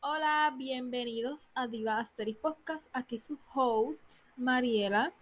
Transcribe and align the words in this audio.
Hola, 0.00 0.54
bienvenidos 0.56 1.50
a 1.54 1.66
Diva 1.66 1.98
Asterix 1.98 2.38
Podcast. 2.38 2.86
Aquí 2.94 3.18
su 3.18 3.38
host, 3.54 4.22
Mariela. 4.38 5.12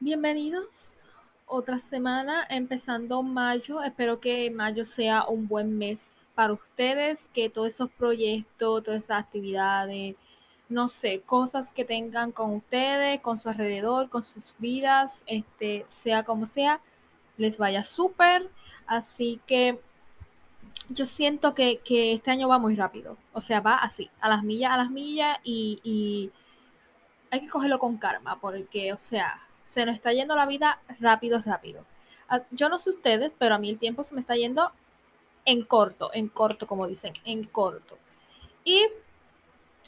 Bienvenidos 0.00 1.02
otra 1.46 1.78
semana, 1.78 2.46
empezando 2.50 3.22
mayo. 3.22 3.82
Espero 3.82 4.20
que 4.20 4.50
mayo 4.50 4.84
sea 4.84 5.26
un 5.28 5.48
buen 5.48 5.78
mes 5.78 6.14
para 6.34 6.52
ustedes, 6.52 7.30
que 7.32 7.48
todos 7.48 7.68
esos 7.68 7.90
proyectos, 7.90 8.82
todas 8.82 9.04
esas 9.04 9.18
actividades, 9.18 10.16
no 10.68 10.88
sé, 10.88 11.20
cosas 11.20 11.72
que 11.72 11.84
tengan 11.84 12.32
con 12.32 12.52
ustedes, 12.54 13.20
con 13.20 13.38
su 13.38 13.48
alrededor, 13.48 14.08
con 14.08 14.22
sus 14.24 14.54
vidas, 14.58 15.22
este, 15.26 15.84
sea 15.88 16.24
como 16.24 16.46
sea, 16.46 16.80
les 17.36 17.58
vaya 17.58 17.84
súper. 17.84 18.50
Así 18.86 19.40
que 19.46 19.80
yo 20.88 21.06
siento 21.06 21.54
que, 21.54 21.80
este 21.86 22.30
año 22.30 22.48
va 22.48 22.58
muy 22.58 22.76
rápido. 22.76 23.16
O 23.32 23.40
sea, 23.40 23.60
va 23.60 23.76
así, 23.76 24.10
a 24.20 24.28
las 24.28 24.42
millas, 24.42 24.72
a 24.72 24.76
las 24.78 24.90
millas 24.90 25.38
y, 25.44 26.30
hay 27.30 27.40
que 27.40 27.48
cogerlo 27.48 27.80
con 27.80 27.98
karma 27.98 28.38
porque, 28.40 28.92
o 28.92 28.98
sea, 28.98 29.40
se 29.64 29.84
nos 29.84 29.96
está 29.96 30.12
yendo 30.12 30.36
la 30.36 30.46
vida 30.46 30.80
rápido, 31.00 31.40
rápido. 31.44 31.84
Ah, 32.28 32.42
yo 32.52 32.68
no 32.68 32.78
sé 32.78 32.90
ustedes, 32.90 33.34
pero 33.36 33.56
a 33.56 33.58
mí 33.58 33.70
el 33.70 33.78
tiempo 33.78 34.04
se 34.04 34.14
me 34.14 34.20
está 34.20 34.36
yendo 34.36 34.70
en 35.44 35.64
corto, 35.64 36.10
en 36.14 36.28
corto, 36.28 36.68
como 36.68 36.86
dicen, 36.86 37.12
en 37.24 37.42
corto. 37.42 37.98
Y 38.64 38.86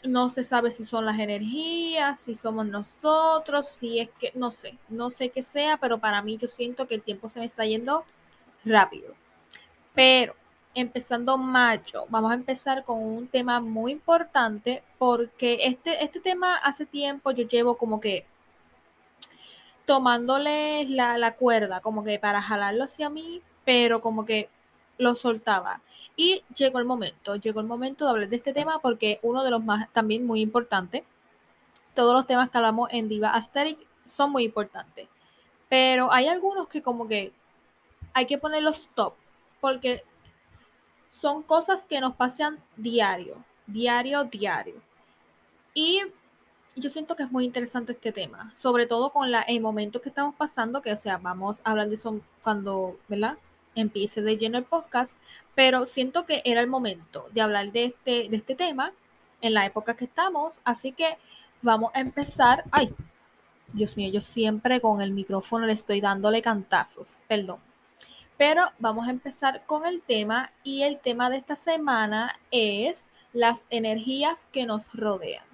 no 0.08 0.30
se 0.30 0.44
sabe 0.44 0.70
si 0.70 0.84
son 0.84 1.06
las 1.06 1.18
energías, 1.18 2.20
si 2.20 2.34
somos 2.34 2.66
nosotros, 2.66 3.66
si 3.66 4.00
es 4.00 4.10
que, 4.18 4.32
no 4.34 4.50
sé, 4.50 4.78
no 4.88 5.10
sé 5.10 5.30
qué 5.30 5.42
sea, 5.42 5.76
pero 5.78 5.98
para 5.98 6.22
mí 6.22 6.38
yo 6.38 6.48
siento 6.48 6.86
que 6.86 6.96
el 6.96 7.02
tiempo 7.02 7.28
se 7.28 7.40
me 7.40 7.46
está 7.46 7.64
yendo 7.64 8.04
rápido. 8.64 9.14
Pero 9.94 10.34
empezando 10.74 11.38
mayo, 11.38 12.04
vamos 12.10 12.30
a 12.32 12.34
empezar 12.34 12.84
con 12.84 13.02
un 13.02 13.28
tema 13.28 13.60
muy 13.60 13.92
importante 13.92 14.82
porque 14.98 15.60
este, 15.62 16.04
este 16.04 16.20
tema 16.20 16.56
hace 16.56 16.84
tiempo 16.84 17.30
yo 17.30 17.46
llevo 17.48 17.76
como 17.76 18.00
que 18.00 18.26
tomándole 19.86 20.84
la, 20.88 21.16
la 21.16 21.34
cuerda, 21.36 21.80
como 21.80 22.04
que 22.04 22.18
para 22.18 22.42
jalarlo 22.42 22.84
hacia 22.84 23.08
mí, 23.08 23.40
pero 23.64 24.00
como 24.00 24.26
que 24.26 24.50
lo 24.98 25.14
soltaba. 25.14 25.80
Y 26.16 26.42
llegó 26.56 26.78
el 26.78 26.86
momento, 26.86 27.36
llegó 27.36 27.60
el 27.60 27.66
momento 27.66 28.04
de 28.04 28.10
hablar 28.10 28.28
de 28.28 28.36
este 28.36 28.54
tema 28.54 28.78
porque 28.80 29.20
uno 29.22 29.44
de 29.44 29.50
los 29.50 29.62
más 29.62 29.92
también 29.92 30.26
muy 30.26 30.40
importantes, 30.40 31.02
todos 31.94 32.14
los 32.14 32.26
temas 32.26 32.50
que 32.50 32.56
hablamos 32.56 32.88
en 32.90 33.08
Diva 33.08 33.30
Asterix 33.30 33.84
son 34.06 34.32
muy 34.32 34.44
importantes, 34.44 35.08
pero 35.68 36.12
hay 36.12 36.28
algunos 36.28 36.68
que 36.68 36.82
como 36.82 37.06
que 37.06 37.32
hay 38.14 38.26
que 38.26 38.38
ponerlos 38.38 38.88
top 38.94 39.14
porque 39.60 40.02
son 41.10 41.42
cosas 41.42 41.86
que 41.86 42.00
nos 42.00 42.14
pasan 42.14 42.58
diario, 42.76 43.44
diario, 43.66 44.24
diario. 44.24 44.80
Y 45.74 46.00
yo 46.76 46.90
siento 46.90 47.16
que 47.16 47.24
es 47.24 47.32
muy 47.32 47.44
interesante 47.44 47.92
este 47.92 48.12
tema, 48.12 48.52
sobre 48.54 48.86
todo 48.86 49.10
con 49.10 49.28
el 49.34 49.60
momento 49.60 50.00
que 50.00 50.08
estamos 50.08 50.34
pasando, 50.34 50.82
que 50.82 50.92
o 50.92 50.96
sea, 50.96 51.18
vamos 51.18 51.60
a 51.64 51.70
hablar 51.70 51.88
de 51.88 51.94
eso 51.94 52.20
cuando, 52.42 52.98
¿verdad? 53.08 53.36
Empiece 53.76 54.22
de 54.22 54.36
lleno 54.36 54.58
el 54.58 54.64
podcast, 54.64 55.16
pero 55.54 55.86
siento 55.86 56.26
que 56.26 56.42
era 56.44 56.60
el 56.60 56.66
momento 56.66 57.28
de 57.32 57.42
hablar 57.42 57.70
de 57.72 57.84
este, 57.84 58.28
de 58.28 58.36
este 58.36 58.56
tema 58.56 58.92
en 59.42 59.54
la 59.54 59.66
época 59.66 59.94
que 59.94 60.06
estamos, 60.06 60.60
así 60.64 60.92
que 60.92 61.18
vamos 61.62 61.92
a 61.94 62.00
empezar. 62.00 62.64
Ay, 62.70 62.92
Dios 63.72 63.96
mío, 63.96 64.10
yo 64.10 64.20
siempre 64.20 64.80
con 64.80 65.02
el 65.02 65.12
micrófono 65.12 65.66
le 65.66 65.74
estoy 65.74 66.00
dándole 66.00 66.40
cantazos, 66.40 67.22
perdón. 67.28 67.60
Pero 68.38 68.64
vamos 68.78 69.06
a 69.06 69.10
empezar 69.10 69.64
con 69.66 69.84
el 69.84 70.02
tema 70.02 70.52
y 70.64 70.82
el 70.82 70.98
tema 70.98 71.30
de 71.30 71.36
esta 71.36 71.56
semana 71.56 72.38
es 72.50 73.08
las 73.32 73.66
energías 73.68 74.48
que 74.52 74.64
nos 74.64 74.92
rodean. 74.94 75.44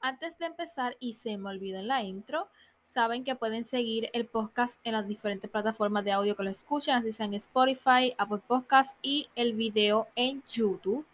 Antes 0.00 0.38
de 0.38 0.46
empezar, 0.46 0.96
y 1.00 1.14
se 1.14 1.36
me 1.36 1.50
olvidó 1.50 1.80
en 1.80 1.88
la 1.88 2.02
intro, 2.02 2.48
saben 2.96 3.24
que 3.24 3.34
pueden 3.34 3.66
seguir 3.66 4.08
el 4.14 4.24
podcast 4.24 4.80
en 4.82 4.94
las 4.94 5.06
diferentes 5.06 5.50
plataformas 5.50 6.02
de 6.02 6.12
audio 6.12 6.34
que 6.34 6.44
lo 6.44 6.48
escuchen, 6.48 6.94
así 6.94 7.12
sea 7.12 7.26
en 7.26 7.34
Spotify, 7.34 8.14
Apple 8.16 8.40
Podcast 8.46 8.96
y 9.02 9.28
el 9.36 9.52
video 9.52 10.06
en 10.16 10.42
YouTube. 10.48 11.04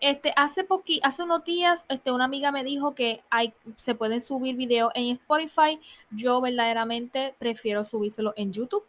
Este, 0.00 0.32
hace 0.34 0.64
poqui, 0.64 0.98
hace 1.02 1.22
unos 1.22 1.44
días, 1.44 1.84
este, 1.90 2.10
una 2.10 2.24
amiga 2.24 2.52
me 2.52 2.64
dijo 2.64 2.94
que 2.94 3.20
se 3.76 3.94
pueden 3.94 4.22
subir 4.22 4.56
videos 4.56 4.92
en 4.94 5.08
Spotify. 5.08 5.78
Yo 6.10 6.40
verdaderamente 6.40 7.34
prefiero 7.38 7.84
subírselo 7.84 8.32
en 8.36 8.54
YouTube 8.54 8.84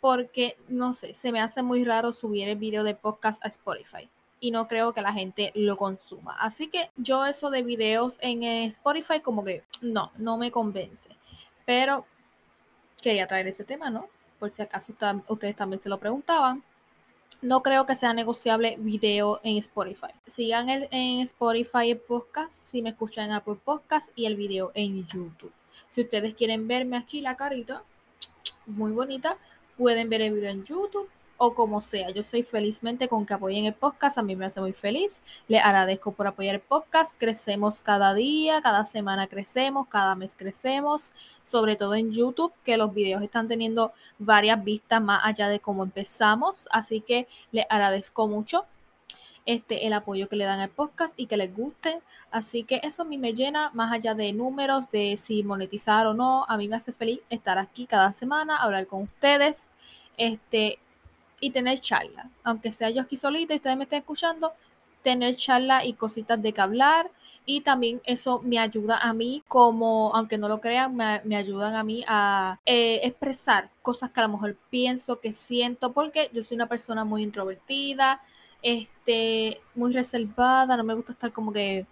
porque, 0.00 0.56
no 0.68 0.92
sé, 0.92 1.12
se 1.12 1.32
me 1.32 1.40
hace 1.40 1.60
muy 1.62 1.84
raro 1.84 2.12
subir 2.12 2.48
el 2.48 2.56
video 2.56 2.84
de 2.84 2.94
podcast 2.94 3.44
a 3.44 3.48
Spotify 3.48 4.08
y 4.38 4.52
no 4.52 4.68
creo 4.68 4.92
que 4.92 5.02
la 5.02 5.12
gente 5.12 5.50
lo 5.56 5.76
consuma. 5.76 6.36
Así 6.38 6.68
que 6.68 6.90
yo 6.96 7.26
eso 7.26 7.50
de 7.50 7.64
videos 7.64 8.16
en 8.20 8.44
Spotify 8.44 9.18
como 9.18 9.42
que 9.42 9.64
no, 9.82 10.12
no 10.18 10.38
me 10.38 10.52
convence. 10.52 11.10
Pero 11.64 12.06
quería 13.02 13.26
traer 13.26 13.46
ese 13.46 13.64
tema, 13.64 13.90
¿no? 13.90 14.08
Por 14.38 14.50
si 14.50 14.62
acaso 14.62 14.94
ustedes 15.28 15.56
también 15.56 15.80
se 15.80 15.88
lo 15.88 15.98
preguntaban. 15.98 16.62
No 17.42 17.62
creo 17.62 17.86
que 17.86 17.94
sea 17.94 18.12
negociable 18.12 18.76
video 18.78 19.40
en 19.42 19.58
Spotify. 19.58 20.12
Sigan 20.26 20.68
en 20.68 21.20
Spotify 21.20 21.90
el 21.90 21.98
podcast, 21.98 22.52
si 22.52 22.80
me 22.80 22.90
escuchan 22.90 23.26
en 23.26 23.32
Apple 23.32 23.56
Podcast 23.62 24.10
y 24.14 24.26
el 24.26 24.36
video 24.36 24.72
en 24.74 25.06
YouTube. 25.06 25.52
Si 25.88 26.02
ustedes 26.02 26.34
quieren 26.34 26.66
verme 26.68 26.96
aquí 26.96 27.20
la 27.20 27.36
carita, 27.36 27.82
muy 28.66 28.92
bonita, 28.92 29.36
pueden 29.76 30.08
ver 30.08 30.22
el 30.22 30.32
video 30.32 30.50
en 30.50 30.64
YouTube 30.64 31.08
o 31.36 31.54
como 31.54 31.80
sea. 31.80 32.10
Yo 32.10 32.22
soy 32.22 32.42
felizmente 32.42 33.08
con 33.08 33.26
que 33.26 33.34
apoyen 33.34 33.64
el 33.64 33.74
podcast, 33.74 34.18
a 34.18 34.22
mí 34.22 34.36
me 34.36 34.46
hace 34.46 34.60
muy 34.60 34.72
feliz. 34.72 35.22
Les 35.48 35.62
agradezco 35.62 36.12
por 36.12 36.26
apoyar 36.26 36.56
el 36.56 36.60
podcast. 36.60 37.18
Crecemos 37.18 37.82
cada 37.82 38.14
día, 38.14 38.62
cada 38.62 38.84
semana 38.84 39.26
crecemos, 39.26 39.88
cada 39.88 40.14
mes 40.14 40.34
crecemos, 40.36 41.12
sobre 41.42 41.76
todo 41.76 41.94
en 41.94 42.12
YouTube, 42.12 42.52
que 42.64 42.76
los 42.76 42.94
videos 42.94 43.22
están 43.22 43.48
teniendo 43.48 43.92
varias 44.18 44.62
vistas 44.62 45.02
más 45.02 45.20
allá 45.24 45.48
de 45.48 45.60
cómo 45.60 45.82
empezamos. 45.82 46.68
Así 46.70 47.00
que 47.00 47.26
les 47.52 47.66
agradezco 47.68 48.28
mucho 48.28 48.66
este, 49.46 49.86
el 49.86 49.92
apoyo 49.92 50.28
que 50.28 50.36
le 50.36 50.44
dan 50.44 50.60
al 50.60 50.70
podcast 50.70 51.18
y 51.18 51.26
que 51.26 51.36
les 51.36 51.54
guste. 51.54 52.00
Así 52.30 52.64
que 52.64 52.80
eso 52.82 53.02
a 53.02 53.04
mí 53.04 53.18
me 53.18 53.34
llena, 53.34 53.70
más 53.74 53.92
allá 53.92 54.14
de 54.14 54.32
números, 54.32 54.90
de 54.90 55.16
si 55.16 55.42
monetizar 55.42 56.06
o 56.06 56.14
no, 56.14 56.44
a 56.48 56.56
mí 56.56 56.68
me 56.68 56.76
hace 56.76 56.92
feliz 56.92 57.20
estar 57.30 57.58
aquí 57.58 57.86
cada 57.86 58.12
semana, 58.12 58.56
hablar 58.56 58.86
con 58.86 59.02
ustedes. 59.02 59.68
Este, 60.16 60.78
y 61.44 61.50
tener 61.50 61.78
charla. 61.80 62.30
Aunque 62.42 62.72
sea 62.72 62.90
yo 62.90 63.02
aquí 63.02 63.16
solito 63.16 63.52
y 63.52 63.56
ustedes 63.56 63.76
me 63.76 63.84
estén 63.84 63.98
escuchando, 64.00 64.54
tener 65.02 65.36
charla 65.36 65.84
y 65.84 65.92
cositas 65.92 66.40
de 66.40 66.52
que 66.54 66.60
hablar. 66.60 67.10
Y 67.44 67.60
también 67.60 68.00
eso 68.04 68.40
me 68.42 68.58
ayuda 68.58 68.96
a 68.98 69.12
mí, 69.12 69.44
como, 69.46 70.14
aunque 70.14 70.38
no 70.38 70.48
lo 70.48 70.62
crean, 70.62 70.96
me, 70.96 71.36
ayudan 71.36 71.74
a 71.74 71.84
mí 71.84 72.02
a 72.08 72.58
eh, 72.64 73.00
expresar 73.02 73.70
cosas 73.82 74.10
que 74.10 74.20
a 74.20 74.22
lo 74.22 74.30
mejor 74.30 74.56
pienso, 74.70 75.20
que 75.20 75.34
siento, 75.34 75.92
porque 75.92 76.30
yo 76.32 76.42
soy 76.42 76.54
una 76.54 76.68
persona 76.68 77.04
muy 77.04 77.22
introvertida, 77.22 78.22
este, 78.62 79.60
muy 79.74 79.92
reservada, 79.92 80.78
no 80.78 80.84
me 80.84 80.94
gusta 80.94 81.12
estar 81.12 81.32
como 81.32 81.52
que 81.52 81.86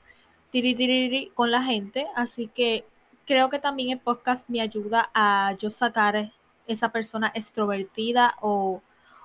tiri, 0.50 1.30
con 1.34 1.50
la 1.50 1.62
gente. 1.62 2.06
Así 2.16 2.48
que 2.48 2.86
creo 3.26 3.50
que 3.50 3.58
también 3.58 3.90
el 3.90 4.00
podcast 4.00 4.48
me 4.48 4.62
ayuda 4.62 5.10
a 5.12 5.54
yo 5.58 5.70
sacar 5.70 6.32
esa 6.66 6.90
persona 6.92 7.30
extrovertida 7.34 8.36
o 8.40 8.82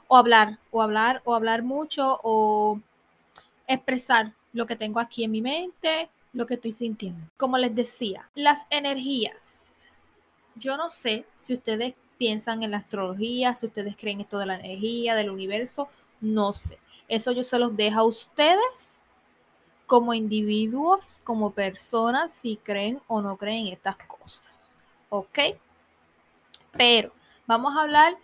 o 0.08 0.18
hablar, 0.18 0.60
o 0.72 0.82
hablar, 0.82 1.22
o 1.26 1.36
hablar 1.36 1.64
mucho, 1.64 2.20
o 2.24 2.80
expresar 3.68 4.34
lo 4.54 4.66
que 4.66 4.76
tengo 4.76 5.00
aquí 5.00 5.24
en 5.24 5.32
mi 5.32 5.42
mente, 5.42 6.10
lo 6.34 6.46
que 6.46 6.56
estoy 6.56 6.74
sintiendo. 6.74 7.28
Como 7.38 7.58
les 7.58 7.74
decía, 7.76 8.30
las 8.36 8.68
energías. 8.70 9.90
Yo 10.56 10.78
no 10.78 10.90
sé 10.90 11.26
si 11.38 11.54
ustedes 11.54 11.94
piensan 12.18 12.64
en 12.64 12.72
la 12.72 12.78
astrología, 12.78 13.54
si 13.54 13.68
ustedes 13.68 13.96
creen 13.96 14.22
esto 14.22 14.40
de 14.40 14.48
la 14.48 14.60
energía, 14.60 15.16
del 15.16 15.30
universo, 15.30 15.88
no 16.20 16.54
sé. 16.54 16.80
Eso 17.08 17.32
yo 17.32 17.44
se 17.44 17.60
los 17.60 17.76
dejo 17.76 18.00
a 18.00 18.06
ustedes 18.06 19.02
como 19.86 20.14
individuos, 20.14 21.22
como 21.24 21.52
personas, 21.52 22.32
si 22.32 22.58
creen 22.58 23.00
o 23.08 23.22
no 23.22 23.38
creen 23.38 23.68
estas 23.68 23.96
cosas. 23.98 24.74
¿Ok? 25.10 25.40
Pero 26.74 27.12
vamos 27.46 27.76
a 27.76 27.84
hablar 27.84 28.18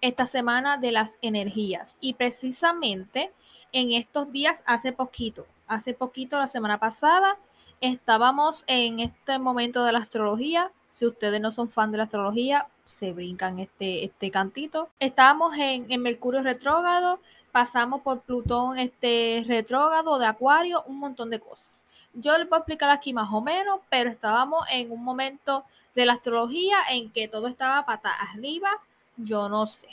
esta 0.00 0.26
semana 0.26 0.76
de 0.76 0.92
las 0.92 1.18
energías. 1.22 1.96
Y 2.00 2.14
precisamente 2.14 3.32
en 3.72 3.92
estos 3.92 4.32
días, 4.32 4.62
hace 4.66 4.92
poquito, 4.92 5.46
hace 5.66 5.94
poquito, 5.94 6.38
la 6.38 6.46
semana 6.46 6.78
pasada, 6.78 7.36
estábamos 7.80 8.64
en 8.66 9.00
este 9.00 9.38
momento 9.38 9.84
de 9.84 9.92
la 9.92 9.98
astrología. 9.98 10.70
Si 10.88 11.06
ustedes 11.06 11.40
no 11.40 11.52
son 11.52 11.68
fan 11.68 11.90
de 11.92 11.98
la 11.98 12.04
astrología, 12.04 12.66
se 12.84 13.12
brincan 13.12 13.58
este, 13.58 14.04
este 14.04 14.30
cantito. 14.30 14.88
Estábamos 14.98 15.54
en, 15.56 15.90
en 15.90 16.02
Mercurio 16.02 16.42
retrógrado, 16.42 17.20
pasamos 17.52 18.00
por 18.00 18.20
Plutón 18.22 18.78
este 18.78 19.44
retrógrado 19.46 20.18
de 20.18 20.26
Acuario, 20.26 20.82
un 20.86 20.98
montón 20.98 21.30
de 21.30 21.40
cosas. 21.40 21.84
yo 22.14 22.36
les 22.38 22.48
voy 22.48 22.56
a 22.56 22.60
explicar 22.60 22.90
aquí 22.90 23.12
más 23.12 23.32
o 23.32 23.40
menos, 23.40 23.80
pero 23.90 24.10
estábamos 24.10 24.64
en 24.72 24.90
un 24.90 25.04
momento 25.04 25.64
de 25.94 26.06
la 26.06 26.14
astrología 26.14 26.78
en 26.90 27.10
que 27.10 27.28
todo 27.28 27.48
estaba 27.48 27.84
pata 27.84 28.10
arriba, 28.12 28.70
yo 29.18 29.48
no 29.48 29.66
sé. 29.66 29.88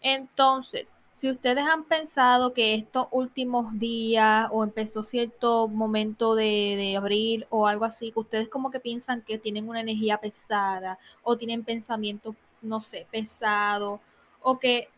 Entonces, 0.00 0.94
si 1.12 1.30
ustedes 1.30 1.64
han 1.66 1.84
pensado 1.84 2.52
que 2.52 2.74
estos 2.74 3.08
últimos 3.10 3.78
días 3.78 4.48
o 4.52 4.64
empezó 4.64 5.02
cierto 5.02 5.68
momento 5.68 6.34
de, 6.34 6.76
de, 6.76 6.96
abril 6.96 7.46
o 7.50 7.66
algo 7.66 7.84
así, 7.84 8.12
que 8.12 8.20
ustedes 8.20 8.48
como 8.48 8.70
que 8.70 8.80
piensan 8.80 9.22
que 9.22 9.38
tienen 9.38 9.68
una 9.68 9.80
energía 9.80 10.18
pesada 10.18 10.98
o 11.22 11.36
tienen 11.36 11.64
pensamientos, 11.64 12.36
no 12.62 12.80
sé, 12.80 13.06
pesados 13.10 14.00
o 14.42 14.58
que 14.58 14.88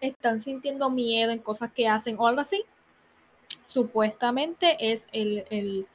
están 0.00 0.40
sintiendo 0.40 0.90
miedo 0.90 1.30
en 1.32 1.38
cosas 1.38 1.72
que 1.72 1.88
hacen 1.88 2.16
o 2.18 2.26
algo 2.26 2.40
así, 2.40 2.64
supuestamente 3.62 4.92
es 4.92 5.06
el, 5.12 5.44
el 5.50 5.86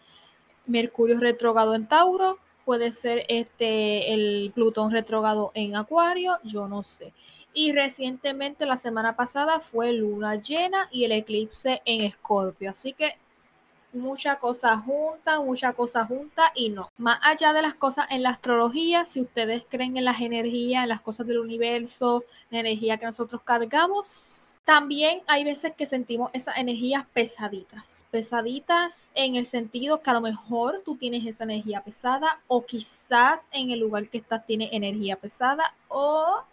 Mercurio 0.66 1.20
retrogrado 1.20 1.76
en 1.76 1.88
Tauro, 1.88 2.38
puede 2.70 2.92
ser 2.92 3.26
este 3.30 4.14
el 4.14 4.52
Plutón 4.54 4.92
retrogrado 4.92 5.50
en 5.56 5.76
Acuario, 5.76 6.38
yo 6.44 6.68
no 6.68 6.84
sé. 6.84 7.14
Y 7.52 7.72
recientemente, 7.72 8.68
la 8.68 8.78
semana 8.78 9.16
pasada, 9.16 9.60
fue 9.60 9.92
luna 9.92 10.36
llena 10.36 10.88
y 10.92 11.04
el 11.04 11.14
eclipse 11.14 11.82
en 11.84 12.02
Escorpio. 12.02 12.70
Así 12.70 12.94
que 12.94 13.18
muchas 13.92 14.38
cosas 14.38 14.84
juntas, 14.84 15.40
muchas 15.44 15.74
cosas 15.74 16.08
juntas 16.08 16.52
y 16.54 16.70
no. 16.70 16.92
Más 17.00 17.20
allá 17.24 17.54
de 17.54 17.64
las 17.64 17.74
cosas 17.74 18.06
en 18.12 18.22
la 18.22 18.30
astrología, 18.30 19.04
si 19.04 19.22
ustedes 19.22 19.66
creen 19.68 19.98
en 19.98 20.06
las 20.06 20.22
energías, 20.22 20.84
en 20.84 20.90
las 20.90 21.02
cosas 21.02 21.26
del 21.26 21.40
universo, 21.40 22.24
la 22.52 22.60
energía 22.60 23.00
que 23.00 23.08
nosotros 23.08 23.42
cargamos, 23.44 24.49
también 24.64 25.22
hay 25.28 25.44
veces 25.44 25.74
que 25.76 25.86
sentimos 25.86 26.30
esas 26.34 26.58
energías 26.58 27.06
pesaditas, 27.14 28.06
pesaditas 28.12 29.10
en 29.16 29.36
el 29.36 29.46
sentido 29.46 30.02
que 30.02 30.10
a 30.10 30.14
lo 30.14 30.22
mejor 30.22 30.84
tú 30.86 30.96
tienes 30.96 31.26
esa 31.26 31.44
energía 31.44 31.82
pesada 31.82 32.40
o 32.48 32.66
quizás 32.66 33.48
en 33.52 33.72
el 33.72 33.80
lugar 33.80 34.10
que 34.10 34.20
estás 34.20 34.46
tiene 34.46 34.70
energía 34.72 35.16
pesada 35.16 35.74
o 35.88 36.44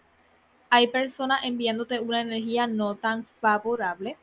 hay 0.71 0.89
personas 0.89 1.45
enviándote 1.45 2.01
una 2.01 2.21
energía 2.21 2.67
no 2.67 2.95
tan 2.97 3.25
favorable. 3.25 4.17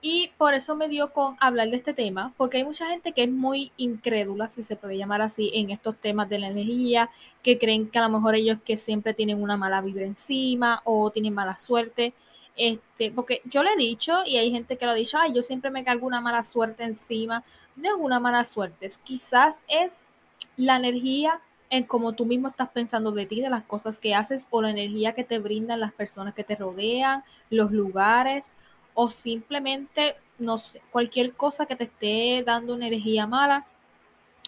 Y 0.00 0.30
por 0.38 0.54
eso 0.54 0.76
me 0.76 0.88
dio 0.88 1.12
con 1.12 1.36
hablar 1.40 1.70
de 1.70 1.76
este 1.76 1.92
tema, 1.92 2.32
porque 2.36 2.58
hay 2.58 2.64
mucha 2.64 2.86
gente 2.86 3.12
que 3.12 3.24
es 3.24 3.30
muy 3.30 3.72
incrédula, 3.76 4.48
si 4.48 4.62
se 4.62 4.76
puede 4.76 4.96
llamar 4.96 5.22
así, 5.22 5.50
en 5.54 5.70
estos 5.70 5.96
temas 5.96 6.28
de 6.28 6.38
la 6.38 6.46
energía, 6.46 7.10
que 7.42 7.58
creen 7.58 7.90
que 7.90 7.98
a 7.98 8.02
lo 8.02 8.10
mejor 8.10 8.36
ellos 8.36 8.58
que 8.64 8.76
siempre 8.76 9.12
tienen 9.12 9.42
una 9.42 9.56
mala 9.56 9.80
vibra 9.80 10.04
encima 10.04 10.82
o 10.84 11.10
tienen 11.10 11.34
mala 11.34 11.58
suerte. 11.58 12.14
Este, 12.58 13.12
porque 13.12 13.40
yo 13.44 13.62
le 13.62 13.70
he 13.72 13.76
dicho, 13.76 14.18
y 14.26 14.36
hay 14.36 14.50
gente 14.50 14.76
que 14.76 14.84
lo 14.84 14.90
ha 14.90 14.94
dicho, 14.94 15.16
ay, 15.16 15.32
yo 15.32 15.42
siempre 15.42 15.70
me 15.70 15.84
cargo 15.84 16.06
una 16.06 16.20
mala 16.20 16.42
suerte 16.42 16.82
encima. 16.82 17.44
No 17.76 17.88
es 17.88 17.94
una 17.96 18.18
mala 18.18 18.44
suerte, 18.44 18.86
es, 18.86 18.98
quizás 18.98 19.58
es 19.68 20.08
la 20.56 20.76
energía 20.76 21.40
en 21.70 21.84
cómo 21.84 22.14
tú 22.14 22.26
mismo 22.26 22.48
estás 22.48 22.68
pensando 22.70 23.12
de 23.12 23.26
ti, 23.26 23.40
de 23.40 23.50
las 23.50 23.62
cosas 23.62 23.98
que 23.98 24.14
haces 24.14 24.48
o 24.50 24.60
la 24.60 24.70
energía 24.70 25.14
que 25.14 25.22
te 25.22 25.38
brindan 25.38 25.78
las 25.78 25.92
personas 25.92 26.34
que 26.34 26.42
te 26.42 26.56
rodean, 26.56 27.22
los 27.50 27.70
lugares 27.70 28.52
o 28.94 29.08
simplemente, 29.08 30.16
no 30.40 30.56
cualquier 30.90 31.34
cosa 31.34 31.66
que 31.66 31.76
te 31.76 31.84
esté 31.84 32.42
dando 32.44 32.74
una 32.74 32.88
energía 32.88 33.28
mala. 33.28 33.66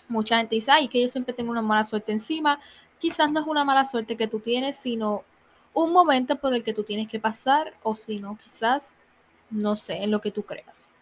Mucha 0.09 0.39
gente 0.39 0.57
dice, 0.57 0.73
ay, 0.73 0.89
que 0.89 1.01
yo 1.01 1.09
siempre 1.09 1.35
tengo 1.35 1.53
una 1.53 1.63
mala 1.63 1.85
suerte 1.85 2.11
encima. 2.11 2.59
Quizás 2.99 3.31
no 3.31 3.39
es 3.39 3.47
una 3.47 3.65
mala 3.65 3.85
suerte 3.85 4.17
que 4.17 4.27
tú 4.27 4.41
tienes, 4.41 4.75
sino 4.75 5.23
un 5.75 5.93
momento 5.93 6.37
por 6.37 6.55
el 6.55 6.65
que 6.65 6.75
tú 6.75 6.85
tienes 6.85 7.09
que 7.09 7.21
pasar 7.21 7.75
o 7.83 7.95
si 7.97 8.19
no, 8.19 8.37
quizás, 8.43 8.97
no 9.51 9.77
sé, 9.77 10.03
en 10.03 10.11
lo 10.11 10.21
que 10.21 10.31
tú 10.31 10.43
creas. 10.43 10.93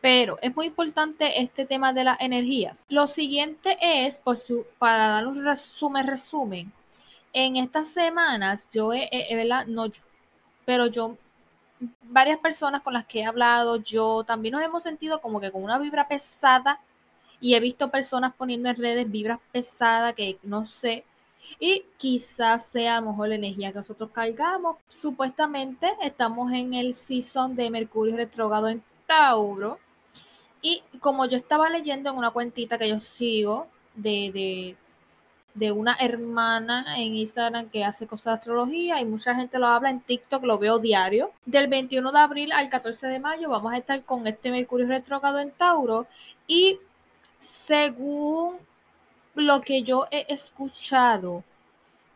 Pero 0.00 0.38
es 0.42 0.54
muy 0.56 0.66
importante 0.66 1.40
este 1.40 1.64
tema 1.64 1.92
de 1.92 2.04
las 2.04 2.20
energías. 2.20 2.84
Lo 2.88 3.06
siguiente 3.06 3.78
es, 3.80 4.20
para 4.78 5.08
dar 5.08 5.26
un 5.26 5.44
resumen, 5.44 6.06
resumen, 6.06 6.72
en 7.32 7.56
estas 7.56 7.88
semanas 7.88 8.68
yo 8.72 8.92
he, 8.92 9.08
¿verdad? 9.34 9.66
No 9.66 9.86
yo, 9.86 10.02
pero 10.64 10.86
yo, 10.86 11.16
varias 12.02 12.38
personas 12.38 12.82
con 12.82 12.92
las 12.92 13.06
que 13.06 13.20
he 13.20 13.24
hablado, 13.24 13.76
yo 13.76 14.24
también 14.24 14.52
nos 14.52 14.62
hemos 14.62 14.82
sentido 14.82 15.20
como 15.20 15.40
que 15.40 15.50
con 15.50 15.62
una 15.62 15.78
vibra 15.78 16.08
pesada 16.08 16.80
y 17.40 17.54
he 17.54 17.60
visto 17.60 17.90
personas 17.90 18.34
poniendo 18.36 18.68
en 18.68 18.76
redes 18.76 19.10
vibras 19.10 19.40
pesadas 19.50 20.14
que 20.14 20.38
no 20.42 20.66
sé, 20.66 21.04
y 21.58 21.84
quizás 21.96 22.66
sea 22.66 22.96
a 22.96 23.00
lo 23.00 23.10
mejor 23.10 23.28
la 23.28 23.34
energía 23.36 23.72
que 23.72 23.78
nosotros 23.78 24.10
cargamos. 24.12 24.76
Supuestamente 24.88 25.92
estamos 26.02 26.52
en 26.52 26.74
el 26.74 26.94
season 26.94 27.54
de 27.56 27.70
Mercurio 27.70 28.16
retrogrado 28.16 28.68
en 28.68 28.82
Tauro 29.06 29.78
y 30.60 30.82
como 31.00 31.26
yo 31.26 31.36
estaba 31.36 31.68
leyendo 31.68 32.10
en 32.10 32.16
una 32.16 32.30
cuentita 32.30 32.78
que 32.78 32.88
yo 32.88 33.00
sigo 33.00 33.66
de, 33.94 34.76
de, 35.54 35.72
una 35.72 35.96
hermana 36.00 36.98
en 36.98 37.16
Instagram 37.16 37.68
que 37.68 37.84
hace 37.84 38.06
cosas 38.06 38.24
de 38.24 38.38
astrología 38.38 39.00
y 39.00 39.04
mucha 39.04 39.34
gente 39.34 39.58
lo 39.58 39.66
habla 39.66 39.90
en 39.90 40.00
TikTok, 40.00 40.44
lo 40.44 40.58
veo 40.58 40.78
diario. 40.78 41.32
Del 41.44 41.66
21 41.68 42.12
de 42.12 42.18
abril 42.18 42.52
al 42.52 42.70
14 42.70 43.08
de 43.08 43.18
mayo 43.18 43.50
vamos 43.50 43.72
a 43.72 43.78
estar 43.78 44.02
con 44.04 44.26
este 44.26 44.50
Mercurio 44.50 44.86
retrogrado 44.86 45.40
en 45.40 45.50
Tauro 45.50 46.06
y 46.46 46.78
según 47.40 48.56
lo 49.34 49.60
que 49.60 49.82
yo 49.82 50.06
he 50.10 50.26
escuchado, 50.32 51.44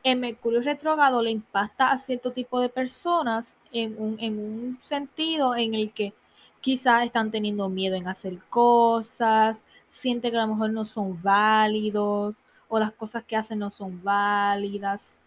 el 0.03 0.19
Mercurio 0.19 0.61
retrogrado 0.61 1.23
le 1.23 1.31
impacta 1.31 1.91
a 1.91 1.99
cierto 1.99 2.33
tipo 2.33 2.61
de 2.61 2.69
personas 2.69 3.57
en 3.73 4.01
un, 4.01 4.17
en 4.21 4.39
un 4.39 4.79
sentido 4.83 5.57
en 5.57 5.75
el 5.75 5.93
que 5.93 6.15
quizás 6.61 7.05
están 7.05 7.31
teniendo 7.31 7.69
miedo 7.69 7.97
en 7.97 8.09
hacer 8.09 8.39
cosas, 8.51 9.65
sienten 9.89 10.33
que 10.33 10.39
a 10.39 10.43
lo 10.47 10.55
mejor 10.55 10.71
no 10.71 10.85
son 10.85 11.21
válidos 11.23 12.45
o 12.69 12.79
las 12.79 12.93
cosas 12.93 13.25
que 13.25 13.37
hacen 13.37 13.59
no 13.61 13.71
son 13.71 14.03
válidas. 14.03 15.21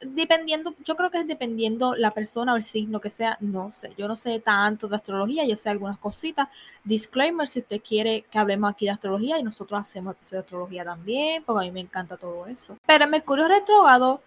Dependiendo, 0.00 0.74
yo 0.84 0.96
creo 0.96 1.10
que 1.10 1.18
es 1.18 1.26
dependiendo 1.26 1.94
la 1.94 2.12
persona 2.12 2.54
o 2.54 2.56
el 2.56 2.62
signo 2.62 3.00
que 3.00 3.10
sea, 3.10 3.36
no 3.40 3.70
sé, 3.70 3.92
yo 3.96 4.08
no 4.08 4.16
sé 4.16 4.40
tanto 4.40 4.88
de 4.88 4.96
astrología, 4.96 5.44
yo 5.44 5.56
sé 5.56 5.68
algunas 5.68 5.98
cositas. 5.98 6.48
Disclaimer, 6.84 7.46
si 7.46 7.60
usted 7.60 7.80
quiere 7.80 8.22
que 8.30 8.38
hablemos 8.38 8.70
aquí 8.70 8.86
de 8.86 8.92
astrología 8.92 9.38
y 9.38 9.42
nosotros 9.42 9.80
hacemos 9.80 10.16
de 10.30 10.38
astrología 10.38 10.84
también, 10.84 11.42
porque 11.44 11.66
a 11.66 11.68
mí 11.68 11.72
me 11.72 11.80
encanta 11.80 12.16
todo 12.16 12.46
eso. 12.46 12.76
Pero 12.86 13.06
Mercurio 13.08 13.48
retrógrado 13.48 14.22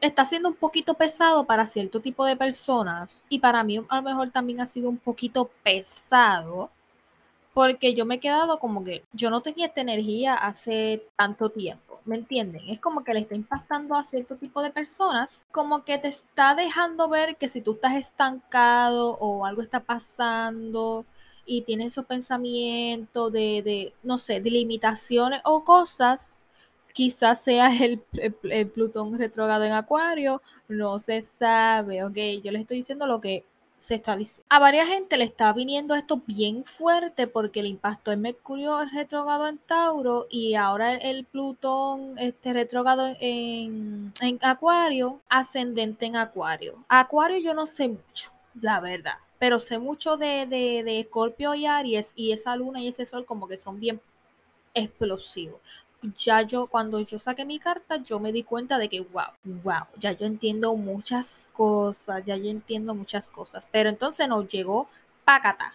está 0.00 0.24
siendo 0.24 0.48
un 0.48 0.54
poquito 0.54 0.94
pesado 0.94 1.44
para 1.44 1.66
cierto 1.66 2.00
tipo 2.00 2.24
de 2.24 2.36
personas 2.36 3.22
y 3.28 3.38
para 3.38 3.62
mí 3.62 3.84
a 3.88 3.96
lo 3.96 4.02
mejor 4.02 4.30
también 4.30 4.60
ha 4.60 4.66
sido 4.66 4.88
un 4.88 4.96
poquito 4.96 5.50
pesado 5.62 6.70
porque 7.54 7.94
yo 7.94 8.06
me 8.06 8.16
he 8.16 8.20
quedado 8.20 8.58
como 8.58 8.84
que 8.84 9.02
yo 9.12 9.30
no 9.30 9.42
tenía 9.42 9.66
esta 9.66 9.80
energía 9.80 10.34
hace 10.34 11.04
tanto 11.16 11.50
tiempo, 11.50 12.00
¿me 12.04 12.16
entienden? 12.16 12.68
Es 12.68 12.80
como 12.80 13.04
que 13.04 13.14
le 13.14 13.20
está 13.20 13.34
impactando 13.34 13.94
a 13.96 14.04
cierto 14.04 14.36
tipo 14.36 14.62
de 14.62 14.70
personas, 14.70 15.44
como 15.50 15.84
que 15.84 15.98
te 15.98 16.08
está 16.08 16.54
dejando 16.54 17.08
ver 17.08 17.36
que 17.36 17.48
si 17.48 17.60
tú 17.60 17.72
estás 17.72 17.94
estancado 17.94 19.16
o 19.18 19.44
algo 19.46 19.62
está 19.62 19.80
pasando 19.80 21.04
y 21.44 21.62
tienes 21.62 21.88
esos 21.88 22.06
pensamientos 22.06 23.32
de, 23.32 23.62
de 23.62 23.94
no 24.02 24.18
sé, 24.18 24.40
de 24.40 24.50
limitaciones 24.50 25.40
o 25.44 25.64
cosas, 25.64 26.34
quizás 26.92 27.40
sea 27.40 27.70
el, 27.76 28.00
Plutón 28.68 29.18
retrógrado 29.18 29.64
en 29.64 29.72
Acuario, 29.72 30.42
no 30.68 30.98
se 30.98 31.22
sabe, 31.22 32.04
ok, 32.04 32.16
yo 32.42 32.52
les 32.52 32.62
estoy 32.62 32.78
diciendo 32.78 33.06
lo 33.06 33.20
que 33.20 33.44
se 33.80 33.96
está. 33.96 34.16
A 34.50 34.58
varias 34.58 34.86
gente 34.86 35.16
le 35.16 35.24
está 35.24 35.52
viniendo 35.52 35.94
esto 35.94 36.22
bien 36.26 36.64
fuerte 36.64 37.26
porque 37.26 37.60
el 37.60 37.66
impacto 37.66 38.12
en 38.12 38.20
Mercurio 38.20 38.84
retrógrado 38.92 39.48
en 39.48 39.58
Tauro 39.58 40.26
y 40.30 40.54
ahora 40.54 40.94
el, 40.94 41.24
Plutón 41.24 42.18
este, 42.18 42.52
retrógrado 42.52 43.08
en, 43.18 44.12
en 44.20 44.38
Acuario, 44.42 45.20
ascendente 45.28 46.06
en 46.06 46.16
Acuario. 46.16 46.84
Acuario 46.88 47.38
yo 47.38 47.54
no 47.54 47.66
sé 47.66 47.88
mucho, 47.88 48.32
la 48.60 48.78
verdad 48.80 49.14
pero 49.40 49.58
sé 49.58 49.78
mucho 49.78 50.18
de, 50.18 50.44
de, 50.44 50.84
de 50.84 51.08
y 51.56 51.66
Aries 51.66 52.12
y 52.14 52.32
esa 52.32 52.54
luna 52.56 52.82
y 52.82 52.88
ese 52.88 53.06
sol 53.06 53.24
como 53.24 53.48
que 53.48 53.56
son 53.56 53.80
bien 53.80 53.98
explosivos 54.74 55.60
ya 56.02 56.42
yo, 56.42 56.66
cuando 56.66 57.00
yo 57.00 57.18
saqué 57.18 57.44
mi 57.44 57.58
carta, 57.58 57.96
yo 57.96 58.18
me 58.18 58.32
di 58.32 58.42
cuenta 58.42 58.78
de 58.78 58.88
que, 58.88 59.00
wow, 59.00 59.32
wow, 59.62 59.86
ya 59.98 60.12
yo 60.12 60.26
entiendo 60.26 60.74
muchas 60.74 61.48
cosas, 61.52 62.24
ya 62.24 62.36
yo 62.36 62.50
entiendo 62.50 62.94
muchas 62.94 63.30
cosas. 63.30 63.68
Pero 63.70 63.88
entonces 63.88 64.26
nos 64.28 64.48
llegó 64.48 64.88
Pacata, 65.24 65.74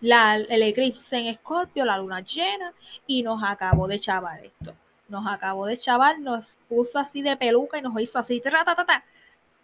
la, 0.00 0.36
el 0.36 0.62
eclipse 0.62 1.16
en 1.16 1.26
Escorpio, 1.26 1.84
la 1.84 1.98
luna 1.98 2.20
llena, 2.20 2.72
y 3.06 3.22
nos 3.22 3.42
acabó 3.42 3.88
de 3.88 3.98
chavar 3.98 4.44
esto. 4.44 4.74
Nos 5.08 5.26
acabó 5.26 5.66
de 5.66 5.78
chavar, 5.78 6.18
nos 6.18 6.58
puso 6.68 6.98
así 6.98 7.22
de 7.22 7.36
peluca 7.36 7.78
y 7.78 7.82
nos 7.82 7.98
hizo 8.00 8.18
así, 8.18 8.42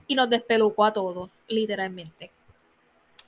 y 0.06 0.14
nos 0.14 0.30
despelucó 0.30 0.84
a 0.84 0.92
todos, 0.92 1.42
literalmente. 1.48 2.30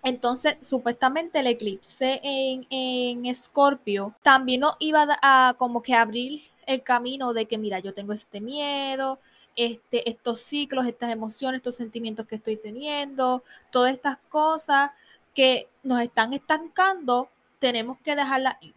Entonces, 0.03 0.57
supuestamente 0.61 1.41
el 1.41 1.47
eclipse 1.47 2.21
en, 2.23 2.67
en 2.69 3.27
Escorpio 3.27 4.15
también 4.23 4.61
nos 4.61 4.77
iba 4.79 5.07
a 5.23 5.55
como 5.57 5.83
que 5.83 5.95
abrir 5.95 6.43
el 6.67 6.83
camino 6.83 7.33
de 7.33 7.47
que, 7.47 7.59
mira, 7.59 7.79
yo 7.81 7.95
tengo 7.95 8.13
este 8.13 8.41
miedo, 8.41 9.19
este, 9.57 10.09
estos 10.09 10.41
ciclos, 10.41 10.87
estas 10.87 11.11
emociones, 11.11 11.59
estos 11.59 11.77
sentimientos 11.77 12.27
que 12.27 12.37
estoy 12.37 12.57
teniendo, 12.57 13.43
todas 13.71 13.93
estas 13.93 14.19
cosas 14.29 14.91
que 15.35 15.69
nos 15.83 16.01
están 16.01 16.33
estancando, 16.33 17.29
tenemos 17.59 17.99
que 17.99 18.17
dejarlas 18.17 18.57
ir. 18.63 18.75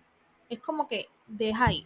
Es 0.49 0.59
como 0.59 0.87
que 0.87 1.09
deja 1.27 1.67
ahí, 1.67 1.85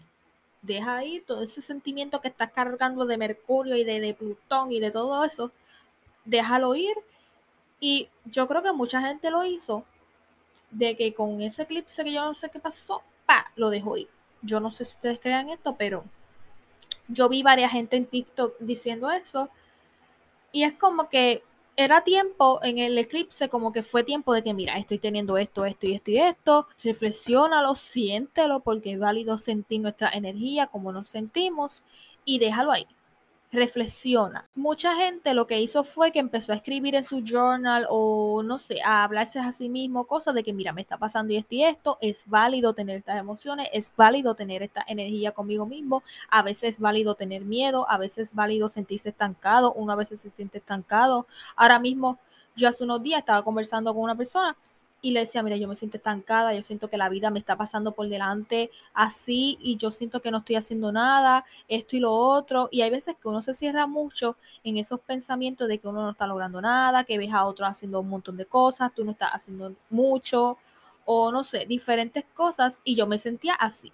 deja 0.62 0.98
ahí 0.98 1.22
todo 1.22 1.44
ese 1.44 1.62
sentimiento 1.62 2.22
que 2.22 2.28
estás 2.28 2.52
cargando 2.52 3.06
de 3.06 3.18
Mercurio 3.18 3.76
y 3.76 3.84
de, 3.84 4.00
de 4.00 4.14
Plutón 4.14 4.72
y 4.72 4.80
de 4.80 4.92
todo 4.92 5.24
eso, 5.26 5.52
déjalo 6.26 6.76
ir. 6.76 6.96
Y 7.80 8.10
yo 8.26 8.48
creo 8.48 8.62
que 8.62 8.72
mucha 8.74 9.02
gente 9.02 9.32
lo 9.32 9.44
hizo, 9.44 9.84
de 10.70 10.96
que 10.96 11.14
con 11.14 11.42
ese 11.42 11.64
eclipse 11.64 12.04
que 12.04 12.14
yo 12.14 12.24
no 12.24 12.34
sé 12.36 12.50
qué 12.50 12.60
pasó, 12.60 13.02
pa, 13.26 13.52
lo 13.56 13.70
dejó 13.70 13.98
ir. 13.98 14.10
Yo 14.42 14.60
no 14.60 14.72
sé 14.72 14.86
si 14.86 14.96
ustedes 14.96 15.20
crean 15.20 15.50
esto, 15.50 15.76
pero 15.78 16.04
yo 17.08 17.30
vi 17.30 17.44
varias 17.44 17.72
gente 17.72 17.98
en 17.98 18.06
TikTok 18.06 18.56
diciendo 18.60 19.12
eso. 19.12 19.50
Y 20.52 20.64
es 20.64 20.74
como 20.74 21.10
que 21.10 21.44
era 21.76 22.04
tiempo 22.04 22.60
en 22.64 22.78
el 22.78 22.98
eclipse, 22.98 23.50
como 23.50 23.72
que 23.72 23.84
fue 23.84 24.04
tiempo 24.04 24.34
de 24.34 24.44
que, 24.44 24.54
mira, 24.54 24.78
estoy 24.78 25.00
teniendo 25.00 25.38
esto, 25.38 25.66
esto 25.66 25.88
y 25.88 25.94
esto 25.94 26.12
y 26.12 26.20
esto. 26.20 26.68
Reflexiónalo, 26.84 27.76
siéntelo, 27.76 28.60
porque 28.60 28.94
es 28.94 29.00
válido 29.00 29.38
sentir 29.38 29.82
nuestra 29.82 30.10
energía, 30.10 30.68
como 30.68 30.92
nos 30.92 31.10
sentimos, 31.10 31.84
y 32.26 32.40
déjalo 32.40 32.72
ahí 32.72 32.88
reflexiona. 33.52 34.48
Mucha 34.56 34.96
gente 34.96 35.34
lo 35.34 35.46
que 35.46 35.60
hizo 35.60 35.84
fue 35.84 36.12
que 36.12 36.20
empezó 36.20 36.54
a 36.54 36.56
escribir 36.56 36.96
en 36.96 37.04
su 37.04 37.22
journal 37.22 37.86
o 37.90 38.44
no 38.44 38.58
sé, 38.58 38.82
a 38.82 39.04
hablarse 39.04 39.40
a 39.40 39.52
sí 39.52 39.68
mismo 39.68 40.06
cosas 40.06 40.34
de 40.34 40.44
que 40.44 40.54
mira, 40.54 40.72
me 40.72 40.82
está 40.82 40.98
pasando 40.98 41.34
esto 41.34 41.56
y 41.56 41.64
esto, 41.64 41.98
es 42.02 42.24
válido 42.26 42.74
tener 42.74 42.98
estas 42.98 43.20
emociones, 43.20 43.68
es 43.74 43.92
válido 43.96 44.36
tener 44.36 44.64
esta 44.64 44.84
energía 44.88 45.34
conmigo 45.34 45.66
mismo, 45.66 46.02
a 46.30 46.42
veces 46.44 46.76
es 46.76 46.80
válido 46.80 47.16
tener 47.16 47.44
miedo, 47.44 47.86
a 47.90 47.98
veces 47.98 48.30
es 48.30 48.36
válido 48.36 48.70
sentirse 48.70 49.10
estancado, 49.10 49.74
uno 49.74 49.94
a 49.94 49.98
veces 49.98 50.22
se 50.22 50.30
siente 50.32 50.60
estancado. 50.60 51.28
Ahora 51.56 51.80
mismo, 51.80 52.20
yo 52.56 52.68
hace 52.68 52.84
unos 52.84 53.02
días 53.04 53.20
estaba 53.20 53.44
conversando 53.44 53.94
con 53.94 54.04
una 54.04 54.16
persona 54.16 54.56
y 55.02 55.12
le 55.12 55.22
decía, 55.22 55.42
mira, 55.42 55.58
yo 55.58 55.68
me 55.68 55.76
siento 55.76 55.98
estancada, 55.98 56.54
yo 56.54 56.62
siento 56.62 56.90
que 56.90 56.98
la 56.98 57.10
vida 57.10 57.32
me 57.32 57.40
está 57.40 57.58
pasando 57.58 57.92
por 57.92 58.08
delante 58.08 58.70
así 58.94 59.58
y 59.62 59.76
yo 59.78 59.92
siento 59.92 60.22
que 60.22 60.32
no 60.32 60.40
estoy 60.40 60.56
haciendo 60.56 60.92
nada, 60.92 61.44
esto 61.68 61.96
y 61.96 62.00
lo 62.00 62.14
otro. 62.14 62.70
Y 62.72 62.82
hay 62.82 62.92
veces 62.92 63.16
que 63.22 63.28
uno 63.28 63.42
se 63.42 63.54
cierra 63.54 63.88
mucho 63.88 64.38
en 64.64 64.78
esos 64.78 65.00
pensamientos 65.00 65.68
de 65.68 65.80
que 65.80 65.88
uno 65.88 66.04
no 66.04 66.12
está 66.12 66.28
logrando 66.28 66.62
nada, 66.62 67.04
que 67.04 67.18
ves 67.18 67.34
a 67.34 67.46
otros 67.46 67.70
haciendo 67.70 68.00
un 68.00 68.10
montón 68.10 68.38
de 68.38 68.46
cosas, 68.46 68.94
tú 68.94 69.04
no 69.04 69.12
estás 69.12 69.32
haciendo 69.34 69.74
mucho 69.90 70.58
o 71.06 71.32
no 71.32 71.44
sé, 71.44 71.66
diferentes 71.66 72.24
cosas 72.34 72.82
y 72.84 72.96
yo 72.96 73.08
me 73.08 73.18
sentía 73.18 73.56
así. 73.56 73.92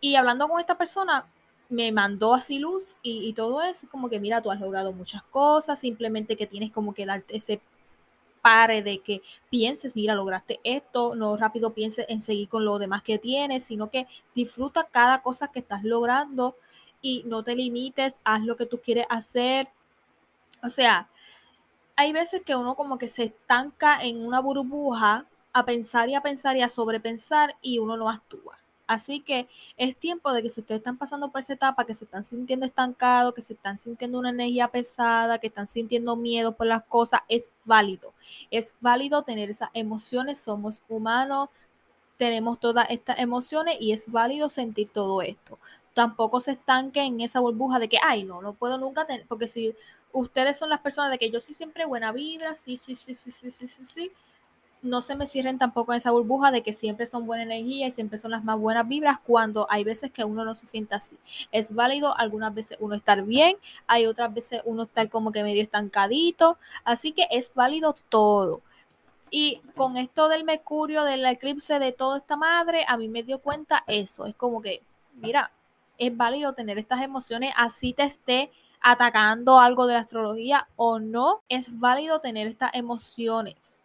Y 0.00 0.14
hablando 0.14 0.48
con 0.48 0.60
esta 0.60 0.78
persona, 0.78 1.26
me 1.68 1.90
mandó 1.90 2.34
así 2.34 2.58
luz 2.58 2.98
y, 3.02 3.32
todo 3.32 3.62
eso, 3.62 3.88
como 3.90 4.08
que 4.08 4.20
mira, 4.20 4.40
tú 4.40 4.50
has 4.50 4.60
logrado 4.60 4.92
muchas 4.92 5.22
cosas, 5.24 5.80
simplemente 5.80 6.36
que 6.36 6.46
tienes 6.46 6.70
como 6.70 6.94
que 6.94 7.06
darte 7.06 7.36
ese 7.36 7.60
pare 8.46 8.80
de 8.80 9.00
que 9.00 9.22
pienses, 9.50 9.96
mira, 9.96 10.14
lograste 10.14 10.60
esto, 10.62 11.16
no 11.16 11.36
rápido 11.36 11.74
pienses 11.74 12.06
en 12.08 12.20
seguir 12.20 12.48
con 12.48 12.64
lo 12.64 12.78
demás 12.78 13.02
que 13.02 13.18
tienes, 13.18 13.64
sino 13.64 13.90
que 13.90 14.06
disfruta 14.36 14.84
cada 14.84 15.20
cosa 15.20 15.48
que 15.48 15.58
estás 15.58 15.82
logrando 15.82 16.54
y 17.02 17.24
no 17.26 17.42
te 17.42 17.56
limites, 17.56 18.14
haz 18.22 18.42
lo 18.42 18.56
que 18.56 18.66
tú 18.66 18.80
quieres 18.80 19.06
hacer. 19.08 19.68
O 20.62 20.70
sea, 20.70 21.08
hay 21.96 22.12
veces 22.12 22.42
que 22.46 22.54
uno 22.54 22.76
como 22.76 22.98
que 22.98 23.08
se 23.08 23.24
estanca 23.24 24.00
en 24.04 24.24
una 24.24 24.38
burbuja 24.38 25.26
a 25.52 25.64
pensar 25.64 26.08
y 26.08 26.14
a 26.14 26.20
pensar 26.20 26.56
y 26.56 26.62
a 26.62 26.68
sobrepensar 26.68 27.56
y 27.62 27.80
uno 27.80 27.96
no 27.96 28.08
actúa. 28.08 28.60
Así 28.86 29.20
que 29.20 29.48
es 29.76 29.96
tiempo 29.96 30.32
de 30.32 30.42
que 30.42 30.48
si 30.48 30.60
ustedes 30.60 30.78
están 30.78 30.96
pasando 30.96 31.30
por 31.30 31.40
esa 31.40 31.54
etapa, 31.54 31.84
que 31.84 31.94
se 31.94 32.04
están 32.04 32.24
sintiendo 32.24 32.66
estancados, 32.66 33.34
que 33.34 33.42
se 33.42 33.54
están 33.54 33.78
sintiendo 33.78 34.18
una 34.18 34.30
energía 34.30 34.68
pesada, 34.68 35.38
que 35.38 35.48
están 35.48 35.66
sintiendo 35.66 36.14
miedo 36.16 36.52
por 36.56 36.66
las 36.66 36.84
cosas, 36.84 37.20
es 37.28 37.50
válido. 37.64 38.14
Es 38.50 38.76
válido 38.80 39.22
tener 39.22 39.50
esas 39.50 39.70
emociones, 39.74 40.38
somos 40.38 40.82
humanos, 40.88 41.48
tenemos 42.16 42.60
todas 42.60 42.86
estas 42.90 43.18
emociones 43.18 43.76
y 43.80 43.92
es 43.92 44.10
válido 44.10 44.48
sentir 44.48 44.88
todo 44.90 45.20
esto. 45.22 45.58
Tampoco 45.92 46.40
se 46.40 46.52
estanque 46.52 47.02
en 47.02 47.20
esa 47.20 47.40
burbuja 47.40 47.78
de 47.78 47.88
que, 47.88 47.98
ay, 48.02 48.24
no, 48.24 48.40
no 48.40 48.54
puedo 48.54 48.78
nunca 48.78 49.06
tener, 49.06 49.26
porque 49.26 49.48
si 49.48 49.74
ustedes 50.12 50.58
son 50.58 50.70
las 50.70 50.80
personas 50.80 51.10
de 51.10 51.18
que 51.18 51.30
yo 51.30 51.40
soy 51.40 51.54
siempre 51.54 51.84
buena 51.86 52.12
vibra, 52.12 52.54
sí, 52.54 52.76
sí, 52.76 52.94
sí, 52.94 53.14
sí, 53.14 53.30
sí, 53.30 53.50
sí, 53.50 53.68
sí, 53.68 53.84
sí 53.84 54.12
no 54.86 55.02
se 55.02 55.16
me 55.16 55.26
cierren 55.26 55.58
tampoco 55.58 55.92
en 55.92 55.98
esa 55.98 56.10
burbuja 56.10 56.50
de 56.50 56.62
que 56.62 56.72
siempre 56.72 57.06
son 57.06 57.26
buena 57.26 57.42
energía 57.42 57.88
y 57.88 57.92
siempre 57.92 58.18
son 58.18 58.30
las 58.30 58.44
más 58.44 58.58
buenas 58.58 58.88
vibras 58.88 59.18
cuando 59.24 59.66
hay 59.70 59.84
veces 59.84 60.10
que 60.10 60.24
uno 60.24 60.44
no 60.44 60.54
se 60.54 60.66
sienta 60.66 60.96
así. 60.96 61.16
Es 61.52 61.74
válido 61.74 62.16
algunas 62.16 62.54
veces 62.54 62.78
uno 62.80 62.94
estar 62.94 63.22
bien, 63.22 63.56
hay 63.86 64.06
otras 64.06 64.32
veces 64.32 64.62
uno 64.64 64.84
estar 64.84 65.08
como 65.10 65.32
que 65.32 65.42
medio 65.42 65.62
estancadito, 65.62 66.58
así 66.84 67.12
que 67.12 67.26
es 67.30 67.52
válido 67.54 67.94
todo. 68.08 68.62
Y 69.30 69.60
con 69.74 69.96
esto 69.96 70.28
del 70.28 70.44
mercurio, 70.44 71.04
del 71.04 71.26
eclipse, 71.26 71.78
de 71.78 71.92
toda 71.92 72.18
esta 72.18 72.36
madre, 72.36 72.84
a 72.88 72.96
mí 72.96 73.08
me 73.08 73.22
dio 73.22 73.40
cuenta 73.40 73.84
eso. 73.88 74.24
Es 74.26 74.36
como 74.36 74.62
que, 74.62 74.82
mira, 75.14 75.50
es 75.98 76.16
válido 76.16 76.54
tener 76.54 76.78
estas 76.78 77.02
emociones, 77.02 77.52
así 77.56 77.92
te 77.92 78.04
esté 78.04 78.50
atacando 78.80 79.58
algo 79.58 79.86
de 79.86 79.94
la 79.94 80.00
astrología 80.00 80.68
o 80.76 81.00
no, 81.00 81.42
es 81.48 81.80
válido 81.80 82.20
tener 82.20 82.46
estas 82.46 82.70
emociones 82.74 83.75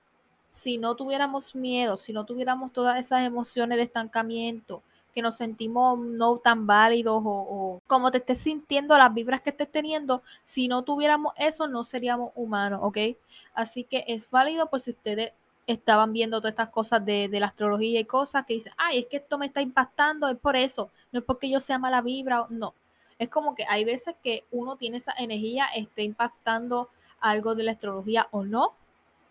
si 0.51 0.77
no 0.77 0.95
tuviéramos 0.95 1.55
miedo, 1.55 1.97
si 1.97 2.13
no 2.13 2.25
tuviéramos 2.25 2.71
todas 2.73 2.99
esas 2.99 3.25
emociones 3.25 3.77
de 3.77 3.83
estancamiento, 3.85 4.83
que 5.13 5.21
nos 5.21 5.37
sentimos 5.37 5.97
no 5.99 6.37
tan 6.37 6.67
válidos 6.67 7.21
o, 7.25 7.81
como 7.87 8.11
te 8.11 8.19
estés 8.19 8.39
sintiendo, 8.39 8.97
las 8.97 9.13
vibras 9.13 9.41
que 9.41 9.49
estés 9.49 9.71
teniendo, 9.71 10.23
si 10.43 10.67
no 10.67 10.83
tuviéramos 10.83 11.33
eso, 11.37 11.67
no 11.67 11.83
seríamos 11.83 12.31
humanos, 12.35 12.79
¿ok? 12.83 12.97
Así 13.53 13.83
que 13.83 14.05
es 14.07 14.29
válido 14.29 14.67
por 14.69 14.79
si 14.79 14.91
ustedes 14.91 15.33
estaban 15.67 16.13
viendo 16.13 16.39
todas 16.39 16.51
estas 16.51 16.69
cosas 16.69 17.05
de, 17.05 17.27
de, 17.27 17.39
la 17.39 17.47
astrología 17.47 17.99
y 17.99 18.05
cosas 18.05 18.45
que 18.45 18.55
dicen, 18.55 18.73
ay, 18.77 18.99
es 18.99 19.05
que 19.07 19.17
esto 19.17 19.37
me 19.37 19.45
está 19.47 19.61
impactando, 19.61 20.27
es 20.29 20.37
por 20.37 20.55
eso, 20.55 20.89
no 21.11 21.19
es 21.19 21.25
porque 21.25 21.49
yo 21.49 21.59
sea 21.59 21.77
mala 21.77 22.01
vibra, 22.01 22.45
no. 22.49 22.73
Es 23.19 23.29
como 23.29 23.53
que 23.53 23.65
hay 23.69 23.85
veces 23.85 24.15
que 24.23 24.45
uno 24.51 24.77
tiene 24.77 24.97
esa 24.97 25.13
energía, 25.17 25.67
esté 25.75 26.03
impactando 26.03 26.89
algo 27.19 27.53
de 27.53 27.63
la 27.63 27.73
astrología 27.73 28.27
o 28.31 28.43
no, 28.43 28.73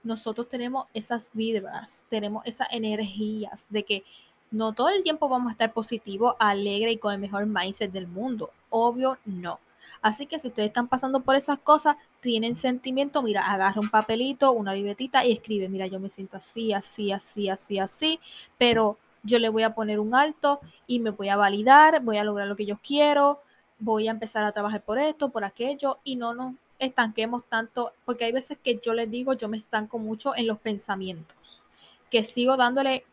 nosotros 0.03 0.49
tenemos 0.49 0.87
esas 0.95 1.31
vibras, 1.33 2.07
tenemos 2.09 2.45
esas 2.47 2.69
energías 2.71 3.67
de 3.71 3.85
que 3.85 4.05
no 4.51 4.73
todo 4.73 4.89
el 4.89 5.03
tiempo 5.03 5.29
vamos 5.29 5.49
a 5.49 5.53
estar 5.53 5.73
positivo, 5.73 6.37
alegre 6.39 6.93
y 6.93 6.99
con 6.99 7.13
el 7.13 7.21
mejor 7.21 7.47
mindset 7.47 7.93
del 7.93 8.09
mundo. 8.09 8.51
Obvio, 8.69 9.19
no. 9.25 9.61
Así 10.03 10.27
que 10.27 10.39
si 10.39 10.49
ustedes 10.49 10.69
están 10.69 10.89
pasando 10.89 11.21
por 11.21 11.37
esas 11.37 11.59
cosas, 11.59 11.97
tienen 12.21 12.57
sentimiento, 12.57 13.23
mira, 13.23 13.51
agarra 13.51 13.81
un 13.81 13.91
papelito, 13.91 14.53
una 14.53 14.75
libretita 14.75 15.25
y 15.25 15.33
escribe, 15.33 15.69
mira, 15.69 15.87
yo 15.87 16.01
me 16.01 16.09
siento 16.09 16.37
así, 16.37 16.73
así, 16.73 17.13
así, 17.13 17.49
así, 17.49 17.79
así, 17.79 18.21
pero 18.59 18.99
yo 19.23 19.39
le 19.39 19.49
voy 19.49 19.63
a 19.63 19.75
poner 19.75 20.01
un 20.01 20.15
alto 20.15 20.61
y 20.87 21.01
me 21.01 21.11
voy 21.11 21.29
a 21.29 21.37
validar, 21.37 22.03
voy 22.03 22.17
a 22.17 22.25
lograr 22.25 22.49
lo 22.49 22.57
que 22.57 22.67
yo 22.67 22.79
quiero, 22.83 23.41
voy 23.79 24.09
a 24.09 24.13
empezar 24.13 24.45
a 24.45 24.53
trabajar 24.53 24.83
por 24.83 24.99
esto, 24.99 25.31
por 25.31 25.45
aquello 25.45 25.99
y 26.05 26.17
no 26.17 26.35
nos 26.35 26.55
estanquemos 26.81 27.45
tanto, 27.45 27.93
porque 28.05 28.25
hay 28.25 28.33
veces 28.33 28.59
que 28.63 28.81
yo 28.83 28.95
les 28.95 29.11
digo, 29.11 29.35
yo 29.35 29.49
me 29.49 29.57
estanco 29.57 29.99
mucho 29.99 30.35
en 30.35 30.47
los 30.47 30.59
pensamientos, 30.59 31.63
que 32.11 32.25
sigo 32.25 32.57
dándole 32.57 33.05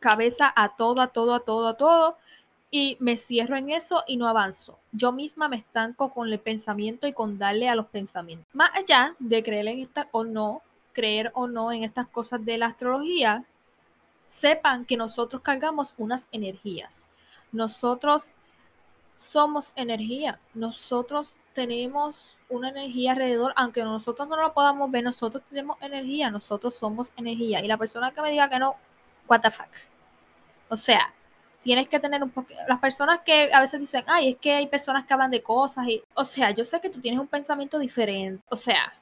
cabeza 0.00 0.52
a 0.54 0.76
todo, 0.76 1.00
a 1.00 1.08
todo, 1.08 1.34
a 1.34 1.40
todo, 1.40 1.68
a 1.68 1.76
todo, 1.76 2.16
y 2.70 2.96
me 3.00 3.16
cierro 3.16 3.56
en 3.56 3.70
eso 3.70 4.02
y 4.06 4.16
no 4.16 4.28
avanzo. 4.28 4.78
Yo 4.92 5.12
misma 5.12 5.48
me 5.48 5.56
estanco 5.56 6.12
con 6.12 6.28
el 6.30 6.38
pensamiento 6.38 7.06
y 7.06 7.12
con 7.12 7.38
darle 7.38 7.68
a 7.68 7.76
los 7.76 7.86
pensamientos. 7.86 8.46
Más 8.52 8.70
allá 8.74 9.14
de 9.18 9.42
creer 9.42 9.68
en 9.68 9.80
esta 9.80 10.08
o 10.12 10.24
no, 10.24 10.62
creer 10.92 11.30
o 11.34 11.46
no 11.46 11.72
en 11.72 11.84
estas 11.84 12.08
cosas 12.08 12.44
de 12.44 12.58
la 12.58 12.66
astrología, 12.66 13.44
sepan 14.26 14.84
que 14.84 14.96
nosotros 14.96 15.42
cargamos 15.42 15.94
unas 15.96 16.28
energías. 16.32 17.06
Nosotros 17.52 18.32
somos 19.16 19.72
energía. 19.76 20.40
Nosotros 20.54 21.36
tenemos 21.56 22.36
una 22.48 22.68
energía 22.68 23.12
alrededor, 23.12 23.52
aunque 23.56 23.82
nosotros 23.82 24.28
no 24.28 24.36
lo 24.36 24.52
podamos 24.52 24.90
ver, 24.90 25.02
nosotros 25.02 25.42
tenemos 25.48 25.76
energía, 25.80 26.30
nosotros 26.30 26.76
somos 26.76 27.12
energía. 27.16 27.60
Y 27.64 27.66
la 27.66 27.78
persona 27.78 28.12
que 28.12 28.22
me 28.22 28.30
diga 28.30 28.48
que 28.48 28.60
no, 28.60 28.76
what 29.26 29.40
the 29.40 29.50
fuck. 29.50 29.66
O 30.68 30.76
sea, 30.76 31.12
tienes 31.62 31.88
que 31.88 31.98
tener 31.98 32.22
un 32.22 32.30
poco... 32.30 32.48
Las 32.68 32.78
personas 32.78 33.20
que 33.24 33.50
a 33.52 33.60
veces 33.60 33.80
dicen, 33.80 34.04
ay, 34.06 34.32
es 34.32 34.36
que 34.36 34.52
hay 34.52 34.66
personas 34.68 35.06
que 35.06 35.14
hablan 35.14 35.30
de 35.30 35.42
cosas 35.42 35.88
y... 35.88 36.02
O 36.14 36.24
sea, 36.24 36.50
yo 36.50 36.64
sé 36.64 36.80
que 36.80 36.90
tú 36.90 37.00
tienes 37.00 37.18
un 37.18 37.26
pensamiento 37.26 37.78
diferente. 37.78 38.42
O 38.50 38.56
sea, 38.56 38.92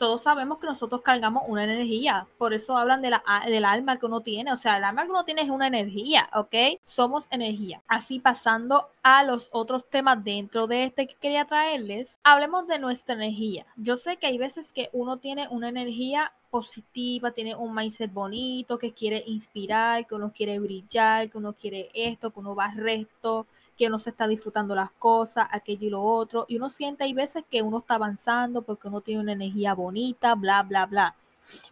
todos 0.00 0.22
sabemos 0.22 0.58
que 0.58 0.66
nosotros 0.66 1.02
cargamos 1.02 1.42
una 1.46 1.64
energía. 1.64 2.26
Por 2.38 2.54
eso 2.54 2.74
hablan 2.74 3.02
de 3.02 3.10
la, 3.10 3.22
del 3.44 3.66
alma 3.66 3.98
que 3.98 4.06
uno 4.06 4.22
tiene. 4.22 4.50
O 4.50 4.56
sea, 4.56 4.78
el 4.78 4.84
alma 4.84 5.04
que 5.04 5.10
uno 5.10 5.26
tiene 5.26 5.42
es 5.42 5.50
una 5.50 5.66
energía, 5.66 6.30
¿ok? 6.34 6.80
Somos 6.84 7.28
energía. 7.30 7.82
Así 7.86 8.18
pasando 8.18 8.88
a 9.02 9.24
los 9.24 9.50
otros 9.52 9.86
temas 9.90 10.24
dentro 10.24 10.66
de 10.66 10.84
este 10.84 11.06
que 11.06 11.16
quería 11.16 11.44
traerles, 11.44 12.18
hablemos 12.24 12.66
de 12.66 12.78
nuestra 12.78 13.14
energía. 13.14 13.66
Yo 13.76 13.98
sé 13.98 14.16
que 14.16 14.26
hay 14.26 14.38
veces 14.38 14.72
que 14.72 14.88
uno 14.94 15.18
tiene 15.18 15.48
una 15.48 15.68
energía 15.68 16.32
positiva, 16.48 17.32
tiene 17.32 17.54
un 17.54 17.74
mindset 17.74 18.10
bonito, 18.10 18.78
que 18.78 18.92
quiere 18.92 19.22
inspirar, 19.26 20.06
que 20.06 20.14
uno 20.14 20.32
quiere 20.32 20.58
brillar, 20.60 21.28
que 21.28 21.36
uno 21.36 21.52
quiere 21.52 21.90
esto, 21.92 22.30
que 22.30 22.40
uno 22.40 22.54
va 22.54 22.72
recto, 22.74 23.46
que 23.80 23.86
uno 23.86 23.98
se 23.98 24.10
está 24.10 24.28
disfrutando 24.28 24.74
las 24.74 24.90
cosas, 24.90 25.48
aquello 25.50 25.86
y 25.86 25.90
lo 25.90 26.02
otro. 26.02 26.44
Y 26.48 26.58
uno 26.58 26.68
siente, 26.68 27.04
hay 27.04 27.14
veces 27.14 27.44
que 27.50 27.62
uno 27.62 27.78
está 27.78 27.94
avanzando 27.94 28.60
porque 28.60 28.88
uno 28.88 29.00
tiene 29.00 29.22
una 29.22 29.32
energía 29.32 29.72
bonita, 29.72 30.34
bla, 30.34 30.62
bla, 30.62 30.84
bla. 30.84 31.16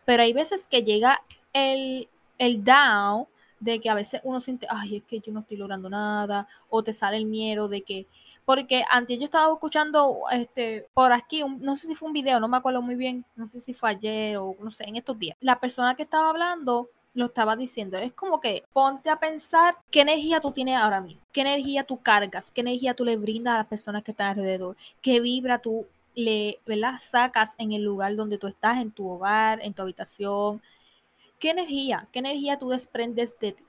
Pero 0.06 0.22
hay 0.22 0.32
veces 0.32 0.66
que 0.66 0.82
llega 0.82 1.22
el, 1.52 2.08
el 2.38 2.64
down, 2.64 3.26
de 3.60 3.78
que 3.78 3.90
a 3.90 3.94
veces 3.94 4.22
uno 4.24 4.40
siente, 4.40 4.66
ay, 4.70 4.96
es 4.96 5.04
que 5.04 5.20
yo 5.20 5.30
no 5.34 5.40
estoy 5.40 5.58
logrando 5.58 5.90
nada, 5.90 6.48
o 6.70 6.82
te 6.82 6.94
sale 6.94 7.18
el 7.18 7.26
miedo 7.26 7.68
de 7.68 7.82
que, 7.82 8.06
porque 8.46 8.84
antes 8.90 9.18
yo 9.18 9.26
estaba 9.26 9.52
escuchando 9.52 10.20
este 10.32 10.88
por 10.94 11.12
aquí, 11.12 11.44
no 11.60 11.76
sé 11.76 11.88
si 11.88 11.94
fue 11.94 12.06
un 12.06 12.14
video, 12.14 12.40
no 12.40 12.48
me 12.48 12.56
acuerdo 12.56 12.80
muy 12.80 12.94
bien, 12.94 13.26
no 13.36 13.48
sé 13.48 13.60
si 13.60 13.74
fue 13.74 13.90
ayer 13.90 14.38
o 14.38 14.56
no 14.60 14.70
sé, 14.70 14.84
en 14.84 14.96
estos 14.96 15.18
días. 15.18 15.36
La 15.40 15.60
persona 15.60 15.94
que 15.94 16.04
estaba 16.04 16.30
hablando 16.30 16.88
lo 17.18 17.26
estaba 17.26 17.56
diciendo. 17.56 17.98
Es 17.98 18.12
como 18.12 18.40
que 18.40 18.64
ponte 18.72 19.10
a 19.10 19.18
pensar 19.18 19.76
qué 19.90 20.00
energía 20.02 20.40
tú 20.40 20.52
tienes 20.52 20.76
ahora 20.76 21.00
mismo, 21.00 21.20
qué 21.32 21.40
energía 21.40 21.84
tú 21.84 22.00
cargas, 22.00 22.50
qué 22.52 22.60
energía 22.60 22.94
tú 22.94 23.04
le 23.04 23.16
brindas 23.16 23.54
a 23.54 23.58
las 23.58 23.66
personas 23.66 24.04
que 24.04 24.12
están 24.12 24.28
alrededor, 24.28 24.76
qué 25.02 25.20
vibra 25.20 25.58
tú 25.58 25.86
le 26.14 26.60
¿verdad? 26.64 26.94
sacas 26.98 27.54
en 27.58 27.72
el 27.72 27.82
lugar 27.82 28.14
donde 28.14 28.38
tú 28.38 28.46
estás, 28.46 28.78
en 28.78 28.92
tu 28.92 29.08
hogar, 29.08 29.60
en 29.62 29.74
tu 29.74 29.82
habitación. 29.82 30.62
¿Qué 31.38 31.50
energía? 31.50 32.08
¿Qué 32.12 32.20
energía 32.20 32.58
tú 32.58 32.68
desprendes 32.68 33.38
de 33.40 33.52
ti? 33.52 33.64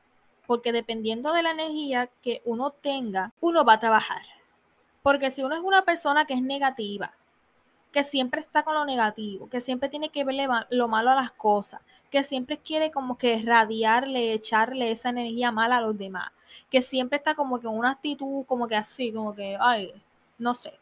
Porque 0.45 0.71
dependiendo 0.71 1.33
de 1.33 1.43
la 1.43 1.51
energía 1.51 2.09
que 2.21 2.41
uno 2.45 2.71
tenga, 2.71 3.33
uno 3.41 3.65
va 3.65 3.73
a 3.73 3.79
trabajar. 3.79 4.21
Porque 5.03 5.31
si 5.31 5.43
uno 5.43 5.55
es 5.55 5.61
una 5.61 5.85
persona 5.85 6.25
que 6.25 6.33
es 6.33 6.41
negativa, 6.41 7.13
que 7.91 8.03
siempre 8.03 8.39
está 8.39 8.63
con 8.63 8.75
lo 8.75 8.85
negativo, 8.85 9.49
que 9.49 9.61
siempre 9.61 9.89
tiene 9.89 10.09
que 10.09 10.23
verle 10.23 10.47
lo 10.69 10.87
malo 10.87 11.09
a 11.09 11.15
las 11.15 11.31
cosas, 11.31 11.81
que 12.11 12.23
siempre 12.23 12.57
quiere 12.57 12.91
como 12.91 13.17
que 13.17 13.41
radiarle, 13.43 14.33
echarle 14.33 14.91
esa 14.91 15.09
energía 15.09 15.51
mala 15.51 15.77
a 15.77 15.81
los 15.81 15.97
demás, 15.97 16.31
que 16.69 16.81
siempre 16.81 17.17
está 17.17 17.35
como 17.35 17.59
que 17.59 17.67
una 17.67 17.91
actitud 17.91 18.45
como 18.45 18.67
que 18.67 18.75
así, 18.75 19.11
como 19.11 19.33
que, 19.35 19.57
ay, 19.59 19.91
no 20.37 20.53
sé, 20.53 20.73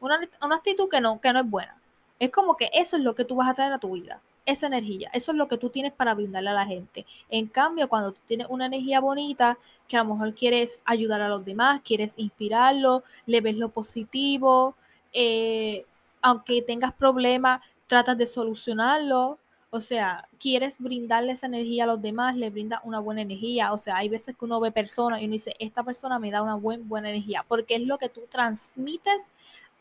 una, 0.00 0.20
una 0.42 0.56
actitud 0.56 0.88
que 0.88 1.00
no, 1.00 1.20
que 1.20 1.32
no 1.32 1.40
es 1.40 1.50
buena. 1.50 1.76
Es 2.18 2.30
como 2.30 2.56
que 2.56 2.70
eso 2.72 2.96
es 2.96 3.02
lo 3.02 3.14
que 3.14 3.24
tú 3.24 3.36
vas 3.36 3.48
a 3.48 3.54
traer 3.54 3.72
a 3.72 3.78
tu 3.78 3.92
vida, 3.92 4.20
esa 4.44 4.66
energía, 4.66 5.10
eso 5.12 5.32
es 5.32 5.38
lo 5.38 5.48
que 5.48 5.58
tú 5.58 5.70
tienes 5.70 5.92
para 5.92 6.14
brindarle 6.14 6.50
a 6.50 6.54
la 6.54 6.66
gente. 6.66 7.06
En 7.30 7.46
cambio, 7.46 7.88
cuando 7.88 8.12
tú 8.12 8.20
tienes 8.26 8.46
una 8.50 8.66
energía 8.66 9.00
bonita, 9.00 9.58
que 9.88 9.96
a 9.96 10.04
lo 10.04 10.14
mejor 10.14 10.34
quieres 10.34 10.82
ayudar 10.84 11.20
a 11.22 11.28
los 11.28 11.44
demás, 11.44 11.80
quieres 11.82 12.14
inspirarlo, 12.16 13.02
le 13.26 13.40
ves 13.40 13.56
lo 13.56 13.70
positivo, 13.70 14.74
eh, 15.12 15.84
aunque 16.22 16.62
tengas 16.62 16.92
problemas, 16.92 17.60
tratas 17.86 18.16
de 18.16 18.26
solucionarlo. 18.26 19.38
O 19.70 19.80
sea, 19.80 20.28
quieres 20.38 20.78
brindarle 20.78 21.32
esa 21.32 21.46
energía 21.46 21.84
a 21.84 21.86
los 21.86 22.02
demás, 22.02 22.36
le 22.36 22.50
brinda 22.50 22.80
una 22.84 22.98
buena 22.98 23.22
energía. 23.22 23.72
O 23.72 23.78
sea, 23.78 23.96
hay 23.96 24.08
veces 24.08 24.36
que 24.36 24.44
uno 24.44 24.60
ve 24.60 24.72
personas 24.72 25.20
y 25.20 25.24
uno 25.24 25.32
dice, 25.32 25.54
esta 25.58 25.82
persona 25.84 26.18
me 26.18 26.30
da 26.30 26.42
una 26.42 26.56
buena, 26.56 26.82
buena 26.86 27.10
energía, 27.10 27.44
porque 27.46 27.76
es 27.76 27.82
lo 27.82 27.98
que 27.98 28.08
tú 28.08 28.22
transmites 28.28 29.22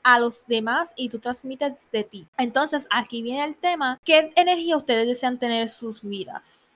a 0.04 0.20
los 0.20 0.46
demás 0.48 0.94
y 0.96 1.10
tú 1.10 1.20
transmites 1.20 1.92
de 1.92 2.04
ti. 2.04 2.28
Entonces, 2.38 2.88
aquí 2.90 3.22
viene 3.22 3.44
el 3.44 3.56
tema, 3.56 4.00
¿qué 4.04 4.32
energía 4.36 4.78
ustedes 4.78 5.08
desean 5.08 5.40
tener 5.40 5.64
en 5.64 5.70
sus 5.70 6.02
vidas? 6.02 6.69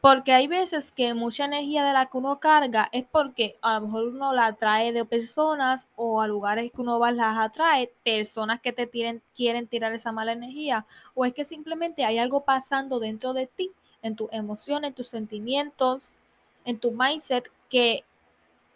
Porque 0.00 0.32
hay 0.32 0.46
veces 0.46 0.92
que 0.92 1.12
mucha 1.12 1.44
energía 1.44 1.84
de 1.84 1.92
la 1.92 2.06
que 2.06 2.16
uno 2.16 2.40
carga 2.40 2.88
es 2.90 3.04
porque 3.04 3.58
a 3.60 3.74
lo 3.74 3.86
mejor 3.86 4.04
uno 4.08 4.32
la 4.32 4.46
atrae 4.46 4.92
de 4.92 5.04
personas 5.04 5.88
o 5.94 6.22
a 6.22 6.26
lugares 6.26 6.72
que 6.72 6.80
uno 6.80 6.98
va 6.98 7.12
las 7.12 7.36
atrae, 7.36 7.92
personas 8.02 8.62
que 8.62 8.72
te 8.72 8.86
tienen, 8.86 9.22
quieren 9.36 9.66
tirar 9.66 9.92
esa 9.92 10.10
mala 10.10 10.32
energía, 10.32 10.86
o 11.14 11.26
es 11.26 11.34
que 11.34 11.44
simplemente 11.44 12.04
hay 12.04 12.18
algo 12.18 12.44
pasando 12.44 12.98
dentro 12.98 13.34
de 13.34 13.46
ti, 13.46 13.72
en 14.02 14.16
tus 14.16 14.32
emociones, 14.32 14.88
en 14.88 14.94
tus 14.94 15.08
sentimientos, 15.08 16.16
en 16.64 16.78
tu 16.78 16.92
mindset, 16.92 17.50
que, 17.68 18.04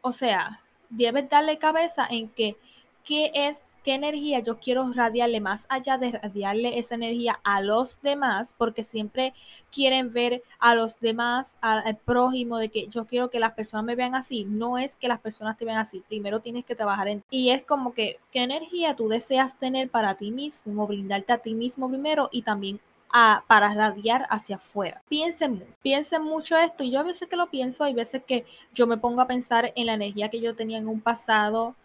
o 0.02 0.12
sea, 0.12 0.60
debes 0.90 1.28
darle 1.30 1.56
cabeza 1.56 2.06
en 2.08 2.28
que 2.28 2.56
qué 3.02 3.30
es 3.32 3.64
qué 3.84 3.94
energía 3.94 4.40
yo 4.40 4.58
quiero 4.58 4.90
radiarle 4.92 5.40
más 5.40 5.66
allá 5.68 5.98
de 5.98 6.12
radiarle 6.12 6.78
esa 6.78 6.96
energía 6.96 7.38
a 7.44 7.60
los 7.60 8.00
demás, 8.00 8.54
porque 8.56 8.82
siempre 8.82 9.34
quieren 9.70 10.12
ver 10.12 10.42
a 10.58 10.74
los 10.74 10.98
demás, 11.00 11.58
al, 11.60 11.96
prójimo, 11.98 12.56
de 12.58 12.70
que 12.70 12.88
yo 12.88 13.04
quiero 13.04 13.30
que 13.30 13.38
las 13.38 13.52
personas 13.52 13.84
me 13.84 13.94
vean 13.94 14.14
así. 14.14 14.44
No 14.44 14.78
es 14.78 14.96
que 14.96 15.06
las 15.06 15.20
personas 15.20 15.56
te 15.56 15.64
vean 15.66 15.78
así. 15.78 16.02
Primero 16.08 16.40
tienes 16.40 16.64
que 16.64 16.74
trabajar 16.74 17.08
en 17.08 17.22
Y 17.30 17.50
es 17.50 17.62
como 17.62 17.92
que, 17.92 18.18
¿qué 18.32 18.42
energía 18.42 18.96
tú 18.96 19.08
deseas 19.08 19.58
tener 19.58 19.90
para 19.90 20.14
ti 20.14 20.30
mismo? 20.30 20.86
Brindarte 20.86 21.34
a 21.34 21.38
ti 21.38 21.54
mismo 21.54 21.88
primero 21.88 22.30
y 22.32 22.42
también 22.42 22.80
a, 23.10 23.44
para 23.46 23.74
radiar 23.74 24.26
hacia 24.30 24.56
afuera. 24.56 25.02
Piensen, 25.08 25.62
piensen 25.82 26.22
mucho 26.22 26.56
esto 26.56 26.84
y 26.84 26.90
yo 26.90 27.00
a 27.00 27.04
veces 27.04 27.28
que 27.28 27.36
lo 27.36 27.50
pienso, 27.50 27.84
hay 27.84 27.92
veces 27.92 28.22
que 28.24 28.46
yo 28.72 28.86
me 28.86 28.96
pongo 28.96 29.20
a 29.20 29.26
pensar 29.26 29.72
en 29.76 29.86
la 29.86 29.94
energía 29.94 30.30
que 30.30 30.40
yo 30.40 30.56
tenía 30.56 30.78
en 30.78 30.88
un 30.88 31.00
pasado, 31.00 31.76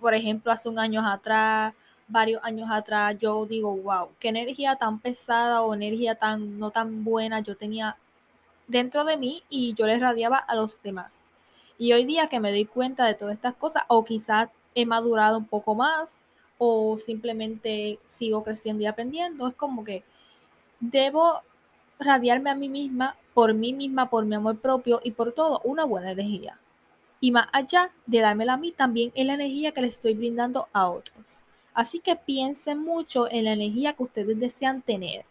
por 0.00 0.14
ejemplo, 0.14 0.52
hace 0.52 0.68
un 0.68 0.78
año 0.78 1.06
atrás, 1.06 1.74
varios 2.08 2.42
años 2.42 2.68
atrás, 2.70 3.16
yo 3.18 3.46
digo, 3.46 3.76
wow, 3.76 4.08
qué 4.18 4.28
energía 4.28 4.76
tan 4.76 4.98
pesada 5.00 5.62
o 5.62 5.74
energía 5.74 6.14
tan 6.14 6.58
no 6.58 6.70
tan 6.70 7.04
buena 7.04 7.40
yo 7.40 7.56
tenía 7.56 7.96
dentro 8.66 9.04
de 9.04 9.16
mí 9.16 9.42
y 9.48 9.74
yo 9.74 9.86
les 9.86 10.00
radiaba 10.00 10.38
a 10.38 10.54
los 10.54 10.82
demás. 10.82 11.22
Y 11.78 11.92
hoy 11.92 12.04
día 12.04 12.26
que 12.28 12.40
me 12.40 12.50
doy 12.50 12.64
cuenta 12.64 13.06
de 13.06 13.14
todas 13.14 13.34
estas 13.34 13.54
cosas, 13.54 13.84
o 13.88 14.04
quizás 14.04 14.50
he 14.74 14.86
madurado 14.86 15.38
un 15.38 15.46
poco 15.46 15.74
más, 15.74 16.22
o 16.58 16.98
simplemente 16.98 17.98
sigo 18.06 18.42
creciendo 18.44 18.82
y 18.82 18.86
aprendiendo, 18.86 19.48
es 19.48 19.54
como 19.54 19.84
que 19.84 20.02
debo 20.80 21.42
radiarme 22.00 22.50
a 22.50 22.54
mí 22.54 22.68
misma, 22.68 23.16
por 23.34 23.54
mí 23.54 23.72
misma, 23.72 24.10
por 24.10 24.24
mi 24.24 24.34
amor 24.34 24.58
propio 24.58 25.00
y 25.04 25.12
por 25.12 25.32
todo, 25.32 25.60
una 25.64 25.84
buena 25.84 26.12
energía 26.12 26.58
y 27.20 27.32
más 27.32 27.48
allá 27.52 27.90
de 28.06 28.20
dármela 28.20 28.54
a 28.54 28.56
mí, 28.56 28.72
también 28.72 29.12
es 29.14 29.26
la 29.26 29.34
energía 29.34 29.72
que 29.72 29.80
le 29.80 29.88
estoy 29.88 30.14
brindando 30.14 30.68
a 30.72 30.88
otros. 30.88 31.42
Así 31.74 32.00
que 32.00 32.16
piensen 32.16 32.78
mucho 32.78 33.30
en 33.30 33.44
la 33.44 33.52
energía 33.52 33.92
que 33.92 34.02
ustedes 34.04 34.38
desean 34.38 34.82
tener. 34.82 35.24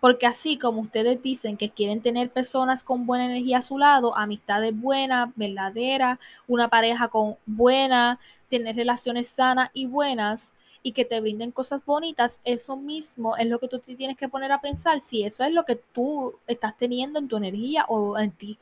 Porque 0.00 0.26
así 0.26 0.58
como 0.58 0.80
ustedes 0.80 1.22
dicen 1.22 1.56
que 1.56 1.70
quieren 1.70 2.02
tener 2.02 2.30
personas 2.30 2.82
con 2.82 3.06
buena 3.06 3.26
energía 3.26 3.58
a 3.58 3.62
su 3.62 3.78
lado, 3.78 4.16
amistades 4.16 4.78
buenas, 4.78 5.30
verdaderas, 5.36 6.18
una 6.48 6.68
pareja 6.68 7.06
con 7.08 7.36
buena, 7.46 8.18
tener 8.48 8.74
relaciones 8.74 9.28
sanas 9.28 9.70
y 9.72 9.86
buenas 9.86 10.52
y 10.82 10.90
que 10.90 11.04
te 11.04 11.20
brinden 11.20 11.52
cosas 11.52 11.84
bonitas, 11.84 12.40
eso 12.42 12.76
mismo 12.76 13.36
es 13.36 13.46
lo 13.46 13.60
que 13.60 13.68
tú 13.68 13.78
te 13.78 13.94
tienes 13.94 14.16
que 14.16 14.28
poner 14.28 14.50
a 14.50 14.60
pensar 14.60 15.00
si 15.00 15.22
eso 15.22 15.44
es 15.44 15.52
lo 15.52 15.64
que 15.64 15.76
tú 15.76 16.34
estás 16.48 16.76
teniendo 16.76 17.20
en 17.20 17.28
tu 17.28 17.36
energía 17.36 17.84
o 17.88 18.18
en 18.18 18.32
ti 18.32 18.58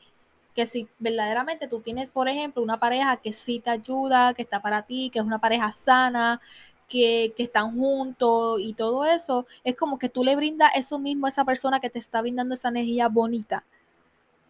que 0.53 0.65
si 0.65 0.87
verdaderamente 0.99 1.67
tú 1.67 1.79
tienes, 1.81 2.11
por 2.11 2.27
ejemplo, 2.27 2.61
una 2.61 2.79
pareja 2.79 3.17
que 3.17 3.33
sí 3.33 3.59
te 3.59 3.69
ayuda, 3.69 4.33
que 4.33 4.41
está 4.41 4.61
para 4.61 4.83
ti, 4.83 5.09
que 5.09 5.19
es 5.19 5.25
una 5.25 5.39
pareja 5.39 5.71
sana, 5.71 6.41
que, 6.87 7.33
que, 7.37 7.43
están 7.43 7.77
juntos 7.77 8.59
y 8.61 8.73
todo 8.73 9.05
eso, 9.05 9.45
es 9.63 9.75
como 9.75 9.97
que 9.97 10.09
tú 10.09 10.23
le 10.23 10.35
brindas 10.35 10.71
eso 10.75 10.99
mismo 10.99 11.25
a 11.25 11.29
esa 11.29 11.45
persona 11.45 11.79
que 11.79 11.89
te 11.89 11.99
está 11.99 12.21
brindando 12.21 12.55
esa 12.55 12.69
energía 12.69 13.07
bonita. 13.07 13.63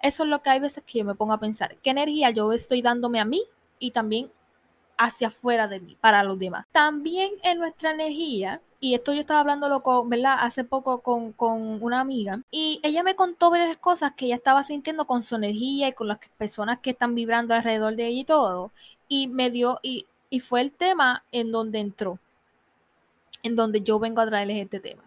Eso 0.01 0.23
es 0.23 0.29
lo 0.29 0.41
que 0.41 0.49
hay 0.49 0.59
veces 0.59 0.83
que 0.83 0.99
yo 0.99 1.05
me 1.05 1.15
pongo 1.15 1.33
a 1.33 1.39
pensar, 1.39 1.77
¿qué 1.77 1.91
energía 1.91 2.31
yo 2.31 2.51
estoy 2.53 2.81
dándome 2.81 3.19
a 3.19 3.25
mí 3.25 3.43
y 3.77 3.91
también 3.91 4.31
hacia 4.97 5.27
afuera 5.27 5.67
de 5.67 5.79
mí, 5.79 5.95
para 6.01 6.23
los 6.23 6.39
demás? 6.39 6.65
También 6.71 7.31
en 7.43 7.59
nuestra 7.59 7.91
energía 7.91 8.61
y 8.83 8.95
esto 8.95 9.13
yo 9.13 9.21
estaba 9.21 9.41
hablándolo 9.41 9.83
con, 9.83 10.09
¿verdad? 10.09 10.37
Hace 10.39 10.63
poco 10.63 11.01
con, 11.01 11.35
una 11.83 12.01
amiga 12.01 12.41
y 12.49 12.79
ella 12.81 13.03
me 13.03 13.15
contó 13.15 13.51
varias 13.51 13.77
cosas 13.77 14.13
que 14.15 14.25
ella 14.25 14.35
estaba 14.35 14.63
sintiendo 14.63 15.05
con 15.05 15.21
su 15.21 15.35
energía 15.35 15.89
y 15.89 15.93
con 15.93 16.07
las 16.07 16.17
personas 16.37 16.79
que 16.79 16.89
están 16.89 17.13
vibrando 17.13 17.53
alrededor 17.53 17.95
de 17.95 18.07
ella 18.07 18.21
y 18.21 18.25
todo. 18.25 18.71
Y 19.07 19.27
me 19.27 19.51
dio, 19.51 19.79
y, 19.83 20.07
y 20.31 20.39
fue 20.39 20.61
el 20.61 20.71
tema 20.71 21.23
en 21.31 21.51
donde 21.51 21.79
entró, 21.79 22.17
en 23.43 23.55
donde 23.55 23.81
yo 23.81 23.99
vengo 23.99 24.19
a 24.21 24.27
traerles 24.27 24.63
este 24.63 24.79
tema. 24.79 25.03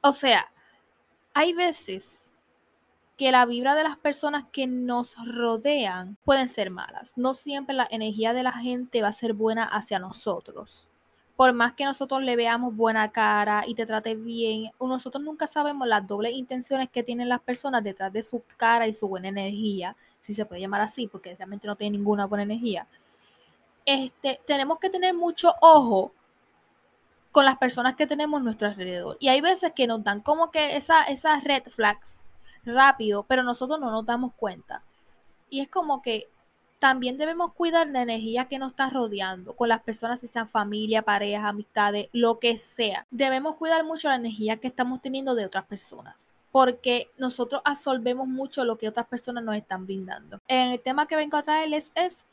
O 0.00 0.12
sea, 0.12 0.50
hay 1.34 1.52
veces 1.52 2.28
que 3.16 3.30
la 3.30 3.46
vibra 3.46 3.76
de 3.76 3.84
las 3.84 3.98
personas 3.98 4.46
que 4.50 4.66
nos 4.66 5.14
rodean 5.24 6.16
pueden 6.24 6.48
ser 6.48 6.70
malas. 6.70 7.12
No 7.16 7.34
siempre 7.34 7.76
la 7.76 7.86
energía 7.88 8.32
de 8.32 8.42
la 8.42 8.52
gente 8.52 9.00
va 9.02 9.08
a 9.08 9.12
ser 9.12 9.32
buena 9.34 9.64
hacia 9.64 10.00
nosotros 10.00 10.87
por 11.38 11.52
más 11.52 11.74
que 11.74 11.84
nosotros 11.84 12.20
le 12.24 12.34
veamos 12.34 12.74
buena 12.74 13.12
cara 13.12 13.62
y 13.64 13.76
te 13.76 13.86
trate 13.86 14.16
bien, 14.16 14.72
nosotros 14.80 15.22
nunca 15.22 15.46
sabemos 15.46 15.86
las 15.86 16.04
dobles 16.04 16.32
intenciones 16.32 16.90
que 16.90 17.04
tienen 17.04 17.28
las 17.28 17.38
personas 17.38 17.84
detrás 17.84 18.12
de 18.12 18.24
su 18.24 18.42
cara 18.56 18.88
y 18.88 18.92
su 18.92 19.06
buena 19.06 19.28
energía, 19.28 19.94
si 20.18 20.34
se 20.34 20.44
puede 20.44 20.62
llamar 20.62 20.80
así, 20.80 21.06
porque 21.06 21.36
realmente 21.36 21.68
no 21.68 21.76
tiene 21.76 21.96
ninguna 21.96 22.26
buena 22.26 22.42
energía. 22.42 22.88
Este, 23.86 24.40
tenemos 24.48 24.80
que 24.80 24.90
tener 24.90 25.14
mucho 25.14 25.54
ojo 25.60 26.12
con 27.30 27.44
las 27.44 27.56
personas 27.56 27.94
que 27.94 28.08
tenemos 28.08 28.40
a 28.40 28.42
nuestro 28.42 28.66
alrededor. 28.66 29.16
Y 29.20 29.28
hay 29.28 29.40
veces 29.40 29.70
que 29.76 29.86
nos 29.86 30.02
dan 30.02 30.22
como 30.22 30.50
que 30.50 30.74
esas 30.74 31.44
red 31.44 31.62
flags 31.68 32.18
rápido, 32.64 33.22
pero 33.22 33.44
nosotros 33.44 33.78
no 33.78 33.92
nos 33.92 34.04
damos 34.04 34.32
cuenta. 34.34 34.82
Y 35.50 35.60
es 35.60 35.68
como 35.68 36.02
que 36.02 36.26
también 36.78 37.18
debemos 37.18 37.52
cuidar 37.52 37.88
la 37.88 38.02
energía 38.02 38.46
que 38.46 38.58
nos 38.58 38.70
está 38.70 38.90
rodeando 38.90 39.54
con 39.54 39.68
las 39.68 39.80
personas, 39.80 40.20
si 40.20 40.26
sean 40.26 40.48
familia, 40.48 41.02
pareja, 41.02 41.48
amistades, 41.48 42.08
lo 42.12 42.38
que 42.38 42.56
sea. 42.56 43.06
Debemos 43.10 43.56
cuidar 43.56 43.84
mucho 43.84 44.08
la 44.08 44.16
energía 44.16 44.58
que 44.58 44.68
estamos 44.68 45.02
teniendo 45.02 45.34
de 45.34 45.46
otras 45.46 45.64
personas 45.64 46.30
porque 46.50 47.10
nosotros 47.18 47.60
absorbemos 47.64 48.26
mucho 48.26 48.64
lo 48.64 48.78
que 48.78 48.88
otras 48.88 49.06
personas 49.06 49.44
nos 49.44 49.56
están 49.56 49.84
brindando. 49.86 50.40
En 50.48 50.72
el 50.72 50.80
tema 50.80 51.06
que 51.06 51.16
vengo 51.16 51.36
a 51.36 51.42
traerles 51.42 51.92
es, 51.94 52.24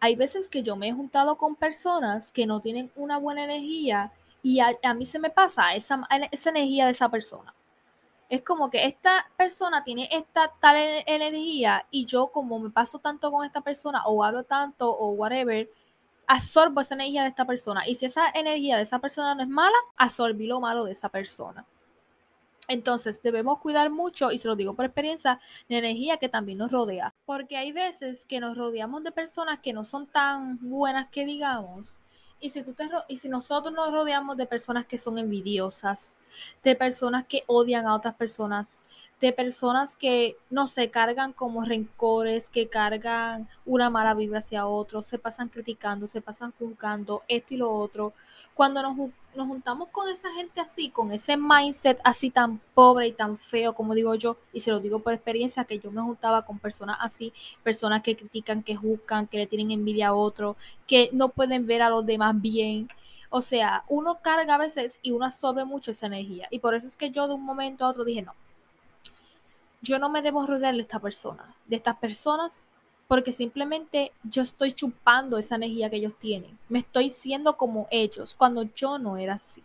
hay 0.00 0.16
veces 0.16 0.48
que 0.48 0.62
yo 0.62 0.76
me 0.76 0.88
he 0.88 0.92
juntado 0.92 1.36
con 1.36 1.56
personas 1.56 2.32
que 2.32 2.46
no 2.46 2.60
tienen 2.60 2.90
una 2.96 3.18
buena 3.18 3.44
energía 3.44 4.12
y 4.42 4.60
a, 4.60 4.94
mí 4.94 5.04
se 5.04 5.18
me 5.18 5.28
pasa 5.28 5.74
esa, 5.74 6.02
esa 6.32 6.50
energía 6.50 6.86
de 6.86 6.92
esa 6.92 7.10
persona. 7.10 7.54
Es 8.30 8.42
como 8.42 8.70
que 8.70 8.86
esta 8.86 9.28
persona 9.36 9.84
tiene 9.84 10.08
esta 10.10 10.52
tal 10.60 10.76
energía 11.06 11.84
y 11.90 12.06
yo 12.06 12.28
como 12.28 12.58
me 12.58 12.70
paso 12.70 12.98
tanto 13.00 13.30
con 13.30 13.44
esta 13.44 13.60
persona 13.60 14.04
o 14.06 14.24
hablo 14.24 14.44
tanto 14.44 14.88
o 14.88 15.10
whatever, 15.10 15.68
absorbo 16.28 16.80
esa 16.80 16.94
energía 16.94 17.22
de 17.22 17.28
esta 17.28 17.44
persona. 17.44 17.86
Y 17.88 17.96
si 17.96 18.06
esa 18.06 18.30
energía 18.30 18.76
de 18.76 18.84
esa 18.84 19.00
persona 19.00 19.34
no 19.34 19.42
es 19.42 19.48
mala, 19.48 19.76
absorbí 19.96 20.46
lo 20.46 20.60
malo 20.60 20.84
de 20.84 20.92
esa 20.92 21.08
persona. 21.08 21.66
Entonces 22.68 23.20
debemos 23.20 23.58
cuidar 23.58 23.90
mucho, 23.90 24.30
y 24.30 24.38
se 24.38 24.46
lo 24.46 24.54
digo 24.54 24.74
por 24.74 24.84
experiencia, 24.84 25.40
la 25.66 25.78
energía 25.78 26.18
que 26.18 26.28
también 26.28 26.58
nos 26.58 26.70
rodea. 26.70 27.12
Porque 27.26 27.56
hay 27.56 27.72
veces 27.72 28.24
que 28.24 28.38
nos 28.38 28.56
rodeamos 28.56 29.02
de 29.02 29.10
personas 29.10 29.58
que 29.58 29.72
no 29.72 29.84
son 29.84 30.06
tan 30.06 30.56
buenas 30.60 31.08
que 31.08 31.26
digamos. 31.26 31.98
Y 32.38 32.50
si, 32.50 32.62
tú 32.62 32.74
te, 32.74 32.88
y 33.08 33.16
si 33.16 33.28
nosotros 33.28 33.74
nos 33.74 33.92
rodeamos 33.92 34.36
de 34.36 34.46
personas 34.46 34.86
que 34.86 34.98
son 34.98 35.18
envidiosas, 35.18 36.16
de 36.62 36.74
personas 36.74 37.24
que 37.26 37.44
odian 37.46 37.86
a 37.86 37.94
otras 37.94 38.14
personas, 38.14 38.84
de 39.20 39.32
personas 39.32 39.96
que, 39.96 40.36
no 40.48 40.66
se 40.66 40.90
cargan 40.90 41.32
como 41.32 41.62
rencores, 41.64 42.48
que 42.48 42.68
cargan 42.68 43.48
una 43.64 43.90
mala 43.90 44.14
vibra 44.14 44.38
hacia 44.38 44.66
otros, 44.66 45.06
se 45.06 45.18
pasan 45.18 45.48
criticando, 45.48 46.06
se 46.08 46.20
pasan 46.20 46.52
juzgando, 46.58 47.22
esto 47.28 47.54
y 47.54 47.58
lo 47.58 47.70
otro. 47.70 48.14
Cuando 48.54 48.82
nos, 48.82 48.96
nos 49.34 49.46
juntamos 49.46 49.88
con 49.90 50.08
esa 50.08 50.32
gente 50.32 50.60
así, 50.60 50.90
con 50.90 51.12
ese 51.12 51.36
mindset 51.36 52.00
así 52.02 52.30
tan 52.30 52.60
pobre 52.74 53.08
y 53.08 53.12
tan 53.12 53.38
feo, 53.38 53.74
como 53.74 53.94
digo 53.94 54.14
yo, 54.14 54.36
y 54.52 54.60
se 54.60 54.70
lo 54.70 54.80
digo 54.80 55.00
por 55.00 55.12
experiencia, 55.12 55.64
que 55.64 55.78
yo 55.78 55.90
me 55.90 56.02
juntaba 56.02 56.44
con 56.44 56.58
personas 56.58 56.96
así, 57.00 57.32
personas 57.62 58.02
que 58.02 58.16
critican, 58.16 58.62
que 58.62 58.74
juzgan, 58.74 59.26
que 59.26 59.38
le 59.38 59.46
tienen 59.46 59.70
envidia 59.70 60.08
a 60.08 60.14
otro, 60.14 60.56
que 60.86 61.10
no 61.12 61.28
pueden 61.28 61.66
ver 61.66 61.82
a 61.82 61.90
los 61.90 62.04
demás 62.04 62.40
bien, 62.40 62.88
o 63.30 63.40
sea, 63.40 63.84
uno 63.88 64.18
carga 64.20 64.56
a 64.56 64.58
veces 64.58 64.98
y 65.02 65.12
uno 65.12 65.24
absorbe 65.24 65.64
mucho 65.64 65.92
esa 65.92 66.06
energía. 66.06 66.48
Y 66.50 66.58
por 66.58 66.74
eso 66.74 66.86
es 66.86 66.96
que 66.96 67.10
yo 67.10 67.28
de 67.28 67.34
un 67.34 67.44
momento 67.44 67.84
a 67.84 67.88
otro 67.88 68.04
dije, 68.04 68.22
no, 68.22 68.34
yo 69.80 69.98
no 69.98 70.08
me 70.08 70.20
debo 70.20 70.46
rodear 70.46 70.74
de 70.74 70.82
esta 70.82 70.98
persona, 70.98 71.54
de 71.66 71.76
estas 71.76 71.96
personas, 71.96 72.66
porque 73.06 73.32
simplemente 73.32 74.12
yo 74.24 74.42
estoy 74.42 74.72
chupando 74.72 75.38
esa 75.38 75.54
energía 75.54 75.88
que 75.90 75.96
ellos 75.96 76.14
tienen. 76.18 76.58
Me 76.68 76.80
estoy 76.80 77.10
siendo 77.10 77.56
como 77.56 77.86
ellos, 77.90 78.34
cuando 78.34 78.62
yo 78.62 78.98
no 78.98 79.16
era 79.16 79.34
así. 79.34 79.62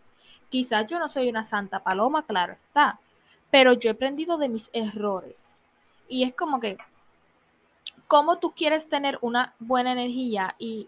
Quizás 0.49 0.85
yo 0.87 0.99
no 0.99 1.09
soy 1.09 1.29
una 1.29 1.43
santa 1.43 1.83
paloma, 1.83 2.23
claro 2.25 2.53
está, 2.53 2.99
pero 3.51 3.73
yo 3.73 3.89
he 3.89 3.93
aprendido 3.93 4.37
de 4.37 4.49
mis 4.49 4.69
errores. 4.73 5.61
Y 6.07 6.23
es 6.23 6.33
como 6.35 6.59
que 6.59 6.77
cómo 8.07 8.37
tú 8.37 8.53
quieres 8.53 8.87
tener 8.87 9.17
una 9.21 9.55
buena 9.59 9.91
energía 9.91 10.55
y, 10.59 10.87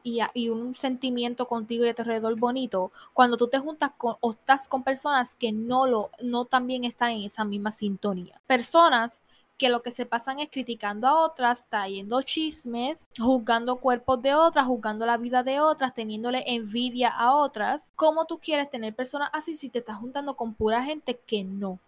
un 0.49 0.75
sentimiento 0.75 1.47
contigo 1.47 1.85
y 1.85 1.89
a 1.89 1.93
tu 1.93 2.03
alrededor 2.03 2.37
bonito 2.39 2.91
cuando 3.13 3.37
tú 3.37 3.47
te 3.47 3.59
juntas 3.59 3.91
con 3.97 4.15
o 4.21 4.31
estás 4.31 4.67
con 4.67 4.83
personas 4.83 5.35
que 5.35 5.51
no 5.51 5.87
lo 5.87 6.09
no 6.21 6.45
también 6.45 6.83
están 6.85 7.11
en 7.11 7.23
esa 7.23 7.43
misma 7.43 7.71
sintonía. 7.71 8.39
Personas 8.47 9.21
que 9.57 9.69
lo 9.69 9.81
que 9.81 9.91
se 9.91 10.05
pasan 10.05 10.39
es 10.39 10.49
criticando 10.51 11.07
a 11.07 11.19
otras, 11.25 11.65
trayendo 11.67 12.21
chismes, 12.21 13.09
juzgando 13.17 13.77
cuerpos 13.77 14.21
de 14.21 14.35
otras, 14.35 14.67
juzgando 14.67 15.05
la 15.05 15.17
vida 15.17 15.41
de 15.41 15.59
otras, 15.59 15.95
teniéndole 15.95 16.43
envidia 16.45 17.09
a 17.09 17.35
otras. 17.35 17.91
¿Cómo 17.95 18.25
tú 18.25 18.37
quieres 18.39 18.69
tener 18.69 18.93
personas 18.93 19.29
así 19.33 19.55
si 19.55 19.69
te 19.69 19.79
estás 19.79 19.97
juntando 19.97 20.35
con 20.35 20.53
pura 20.53 20.83
gente 20.83 21.19
que 21.25 21.43
no, 21.43 21.79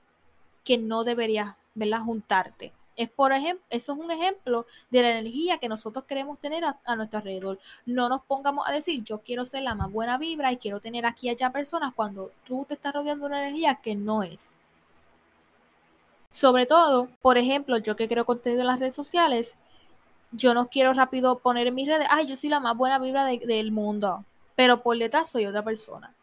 que 0.63 0.79
no 0.79 1.03
deberías, 1.03 1.57
¿verdad? 1.75 2.01
Juntarte. 2.01 2.73
Es 2.99 3.09
por 3.09 3.31
ejemplo, 3.31 3.65
eso 3.69 3.93
es 3.93 3.97
un 3.97 4.11
ejemplo 4.11 4.65
de 4.89 5.01
la 5.01 5.11
energía 5.11 5.57
que 5.57 5.69
nosotros 5.69 6.03
queremos 6.03 6.37
tener 6.37 6.65
a, 6.65 6.95
nuestro 6.97 7.19
alrededor. 7.19 7.57
No 7.85 8.09
nos 8.09 8.23
pongamos 8.23 8.67
a 8.67 8.73
decir, 8.73 9.05
yo 9.05 9.19
quiero 9.19 9.45
ser 9.45 9.63
la 9.63 9.73
más 9.73 9.89
buena 9.89 10.17
vibra 10.17 10.51
y 10.51 10.57
quiero 10.57 10.81
tener 10.81 11.05
aquí 11.05 11.27
y 11.27 11.29
allá 11.29 11.49
personas 11.49 11.93
cuando 11.93 12.29
tú 12.43 12.65
te 12.67 12.73
estás 12.73 12.93
rodeando 12.93 13.23
de 13.23 13.29
una 13.29 13.47
energía 13.47 13.75
que 13.75 13.95
no 13.95 14.23
es. 14.23 14.53
Sobre 16.29 16.65
todo, 16.65 17.07
por 17.21 17.37
ejemplo, 17.37 17.77
yo 17.77 17.95
que 17.95 18.09
creo 18.09 18.25
contenido 18.25 18.63
en 18.63 18.67
las 18.67 18.81
redes 18.81 18.97
sociales, 18.97 19.55
yo 20.33 20.53
no 20.53 20.67
quiero 20.67 20.93
rápido 20.93 21.39
poner 21.39 21.67
en 21.67 21.75
mis 21.75 21.87
redes, 21.87 22.07
ay, 22.09 22.27
yo 22.27 22.35
soy 22.35 22.49
la 22.49 22.59
más 22.59 22.75
buena 22.75 22.99
vibra 22.99 23.23
del 23.23 23.71
mundo, 23.71 24.25
pero 24.57 24.83
por 24.83 24.97
detrás 24.97 25.29
soy 25.29 25.45
otra 25.45 25.63
persona. 25.63 26.13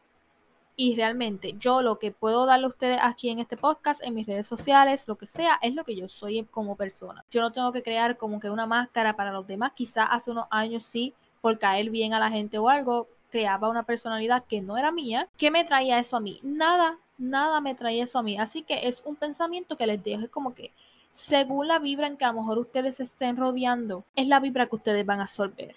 Y 0.79 0.95
realmente 0.95 1.55
yo 1.59 1.81
lo 1.81 1.99
que 1.99 2.13
puedo 2.13 2.45
darle 2.45 2.67
a 2.67 2.69
ustedes 2.69 2.99
aquí 3.01 3.31
en 3.31 3.39
este 3.39 3.57
podcast, 3.57 4.03
en 4.05 4.13
mis 4.13 4.27
redes 4.27 4.47
sociales, 4.47 5.09
lo 5.09 5.17
que 5.17 5.27
sea, 5.27 5.59
es 5.63 5.75
lo 5.75 5.85
que 5.85 5.97
yo 5.97 6.07
soy 6.09 6.45
como 6.51 6.77
persona. 6.77 7.25
Yo 7.31 7.41
no 7.41 7.51
tengo 7.51 7.73
que 7.73 7.83
crear 7.83 8.19
como 8.19 8.39
que 8.41 8.51
una 8.51 8.67
máscara 8.67 9.17
para 9.17 9.33
los 9.33 9.47
demás. 9.47 9.73
Quizá 9.73 10.05
hace 10.05 10.31
unos 10.31 10.47
años 10.51 10.85
sí, 10.85 11.15
por 11.41 11.59
caer 11.59 11.89
bien 11.89 12.13
a 12.13 12.19
la 12.19 12.31
gente 12.31 12.59
o 12.59 12.69
algo, 12.69 13.09
creaba 13.31 13.71
una 13.71 13.85
personalidad 13.85 14.45
que 14.45 14.61
no 14.61 14.77
era 14.77 14.93
mía. 14.93 15.29
¿Qué 15.39 15.51
me 15.51 15.65
traía 15.65 15.99
eso 15.99 16.19
a 16.19 16.21
mí? 16.21 16.41
Nada, 16.43 16.99
nada 17.17 17.63
me 17.63 17.75
traía 17.75 18.05
eso 18.05 18.19
a 18.19 18.23
mí. 18.23 18.39
Así 18.39 18.63
que 18.63 18.87
es 18.87 19.03
un 19.07 19.17
pensamiento 19.17 19.79
que 19.79 19.87
les 19.87 20.03
dejo. 20.05 20.25
Es 20.25 20.31
como 20.31 20.55
que 20.55 20.73
según 21.13 21.69
la 21.69 21.79
vibra 21.79 22.07
en 22.07 22.19
que 22.19 22.27
a 22.27 22.33
lo 22.33 22.41
mejor 22.41 22.59
ustedes 22.59 22.97
se 22.97 23.05
estén 23.05 23.39
rodeando, 23.39 24.05
es 24.15 24.29
la 24.29 24.41
vibra 24.41 24.67
que 24.67 24.77
ustedes 24.77 25.07
van 25.07 25.21
a 25.21 25.23
absorber. 25.23 25.75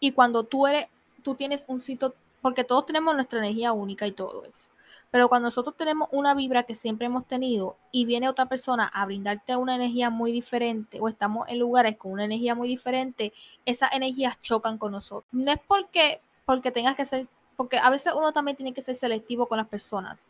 Y 0.00 0.12
cuando 0.12 0.44
tú 0.44 0.66
eres, 0.66 0.86
tú 1.22 1.34
tienes 1.34 1.66
un 1.68 1.80
sitio 1.80 2.14
porque 2.44 2.62
todos 2.62 2.84
tenemos 2.84 3.14
nuestra 3.14 3.38
energía 3.38 3.72
única 3.72 4.06
y 4.06 4.12
todo 4.12 4.44
eso. 4.44 4.68
Pero 5.10 5.30
cuando 5.30 5.46
nosotros 5.46 5.78
tenemos 5.78 6.10
una 6.12 6.34
vibra 6.34 6.64
que 6.64 6.74
siempre 6.74 7.06
hemos 7.06 7.26
tenido 7.26 7.78
y 7.90 8.04
viene 8.04 8.28
otra 8.28 8.44
persona 8.44 8.86
a 8.86 9.06
brindarte 9.06 9.56
una 9.56 9.76
energía 9.76 10.10
muy 10.10 10.30
diferente 10.30 11.00
o 11.00 11.08
estamos 11.08 11.48
en 11.48 11.58
lugares 11.58 11.96
con 11.96 12.12
una 12.12 12.26
energía 12.26 12.54
muy 12.54 12.68
diferente, 12.68 13.32
esas 13.64 13.94
energías 13.94 14.38
chocan 14.42 14.76
con 14.76 14.92
nosotros. 14.92 15.24
No 15.32 15.52
es 15.52 15.58
porque, 15.66 16.20
porque 16.44 16.70
tengas 16.70 16.96
que 16.96 17.06
ser, 17.06 17.28
porque 17.56 17.78
a 17.78 17.88
veces 17.88 18.12
uno 18.14 18.30
también 18.34 18.58
tiene 18.58 18.74
que 18.74 18.82
ser 18.82 18.94
selectivo 18.94 19.46
con 19.46 19.56
las 19.56 19.68
personas, 19.68 20.26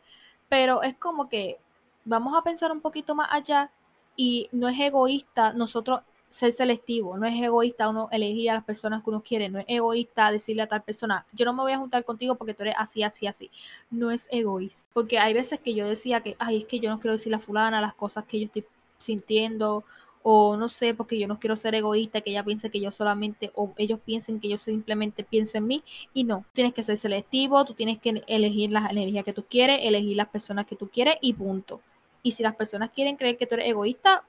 pero 0.49 0.85
es 0.85 0.95
como 0.95 1.29
que 1.29 1.59
vamos 2.05 2.37
a 2.37 2.43
pensar 2.43 2.71
un 2.71 2.81
poquito 2.81 3.17
más 3.17 3.27
allá 3.33 3.73
y 4.15 4.49
no 4.53 4.69
es 4.69 4.79
egoísta 4.79 5.53
nosotros 5.53 6.03
ser 6.35 6.51
selectivo, 6.51 7.17
no 7.17 7.29
es 7.29 7.41
egoísta 7.41 7.89
uno 7.89 8.09
elegir 8.11 8.51
a 8.51 8.55
las 8.55 8.65
personas 8.65 9.05
que 9.05 9.11
uno 9.11 9.23
quiere, 9.23 9.49
no 9.49 9.61
es 9.61 9.67
egoísta 9.69 10.33
decirle 10.33 10.63
a 10.63 10.67
tal 10.67 10.83
persona, 10.83 11.25
yo 11.33 11.45
no 11.45 11.53
me 11.53 11.63
voy 11.63 11.71
a 11.71 11.79
juntar 11.79 12.05
contigo 12.05 12.35
porque 12.35 12.55
tú 12.55 12.65
eres 12.65 12.75
así, 12.77 13.05
así, 13.05 13.29
así. 13.29 13.53
No 13.89 14.11
es 14.11 14.27
egoísta, 14.33 14.85
porque 14.93 15.21
hay 15.21 15.33
veces 15.33 15.61
que 15.61 15.75
yo 15.75 15.87
decía 15.87 16.23
que, 16.23 16.35
ay, 16.41 16.63
es 16.63 16.65
que 16.65 16.81
yo 16.81 16.91
no 16.91 16.99
quiero 16.99 17.13
decirle 17.13 17.37
a 17.37 17.39
fulana 17.39 17.81
las 17.81 17.95
cosas 17.95 18.25
que 18.25 18.41
yo 18.41 18.47
estoy 18.47 18.65
sintiendo, 18.99 19.85
o 20.25 20.57
no 20.57 20.69
sé, 20.69 20.93
porque 20.93 21.21
yo 21.21 21.29
no 21.29 21.39
quiero 21.39 21.55
ser 21.55 21.77
egoísta, 21.77 22.21
que 22.21 22.31
ella 22.31 22.43
piense 22.43 22.69
que 22.69 22.81
yo 22.81 22.91
solamente, 22.91 23.53
o 23.55 23.73
ellos 23.77 24.01
piensen 24.05 24.41
que 24.41 24.49
yo 24.49 24.57
simplemente 24.57 25.23
pienso 25.23 25.59
en 25.59 25.69
mí, 25.69 25.85
y 26.13 26.25
no, 26.25 26.45
tienes 26.53 26.75
que 26.75 26.83
ser 26.83 26.97
selectivo, 26.97 27.65
tú 27.65 27.75
tienes 27.75 28.01
que 28.01 28.25
elegir 28.27 28.73
las 28.73 28.91
energías 28.91 29.25
que 29.25 29.33
tú 29.33 29.45
quieres, 29.49 29.79
elegir 29.83 30.17
las 30.17 30.29
personas 30.31 30.67
que 30.67 30.75
tú 30.75 30.89
quieres 30.89 31.15
y 31.21 31.33
punto. 31.33 31.81
Y 32.25 32.33
si 32.33 32.43
las 32.43 32.57
personas 32.57 32.91
quieren 32.91 33.15
creer 33.17 33.37
que 33.37 33.47
tú 33.47 33.55
eres 33.55 33.69
egoísta, 33.69 34.25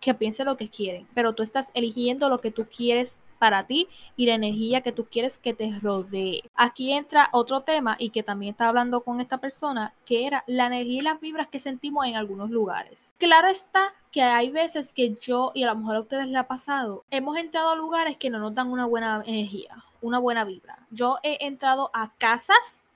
que 0.00 0.14
piense 0.14 0.44
lo 0.44 0.56
que 0.56 0.68
quieren, 0.68 1.06
pero 1.14 1.34
tú 1.34 1.42
estás 1.42 1.70
eligiendo 1.74 2.28
lo 2.28 2.40
que 2.40 2.50
tú 2.50 2.66
quieres 2.66 3.18
para 3.38 3.66
ti 3.66 3.88
y 4.16 4.26
la 4.26 4.34
energía 4.34 4.82
que 4.82 4.92
tú 4.92 5.06
quieres 5.10 5.38
que 5.38 5.54
te 5.54 5.72
rodee. 5.80 6.42
Aquí 6.54 6.92
entra 6.92 7.30
otro 7.32 7.62
tema 7.62 7.96
y 7.98 8.10
que 8.10 8.22
también 8.22 8.52
estaba 8.52 8.68
hablando 8.68 9.00
con 9.02 9.20
esta 9.20 9.38
persona, 9.38 9.94
que 10.04 10.26
era 10.26 10.44
la 10.46 10.66
energía 10.66 10.98
y 10.98 11.02
las 11.02 11.20
vibras 11.20 11.48
que 11.48 11.58
sentimos 11.58 12.06
en 12.06 12.16
algunos 12.16 12.50
lugares. 12.50 13.14
Claro 13.18 13.48
está 13.48 13.94
que 14.12 14.22
hay 14.22 14.50
veces 14.50 14.92
que 14.92 15.16
yo, 15.20 15.52
y 15.54 15.62
a 15.62 15.68
lo 15.68 15.76
mejor 15.76 15.96
a 15.96 16.00
ustedes 16.00 16.26
les 16.26 16.36
ha 16.36 16.48
pasado, 16.48 17.04
hemos 17.10 17.36
entrado 17.38 17.70
a 17.70 17.76
lugares 17.76 18.18
que 18.18 18.28
no 18.28 18.38
nos 18.38 18.54
dan 18.54 18.70
una 18.70 18.84
buena 18.84 19.22
energía, 19.26 19.74
una 20.02 20.18
buena 20.18 20.44
vibra. 20.44 20.78
Yo 20.90 21.18
he 21.22 21.46
entrado 21.46 21.90
a 21.94 22.12
casas 22.18 22.90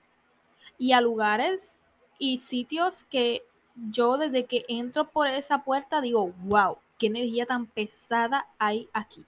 y 0.77 0.91
a 0.91 1.01
lugares 1.01 1.81
y 2.19 2.37
sitios 2.37 3.03
que 3.05 3.43
yo 3.89 4.17
desde 4.17 4.45
que 4.45 4.65
entro 4.67 5.09
por 5.09 5.27
esa 5.27 5.63
puerta 5.63 6.01
digo, 6.01 6.33
wow, 6.43 6.77
qué 6.97 7.07
energía 7.07 7.45
tan 7.45 7.67
pesada 7.67 8.47
hay 8.57 8.89
aquí. 8.93 9.25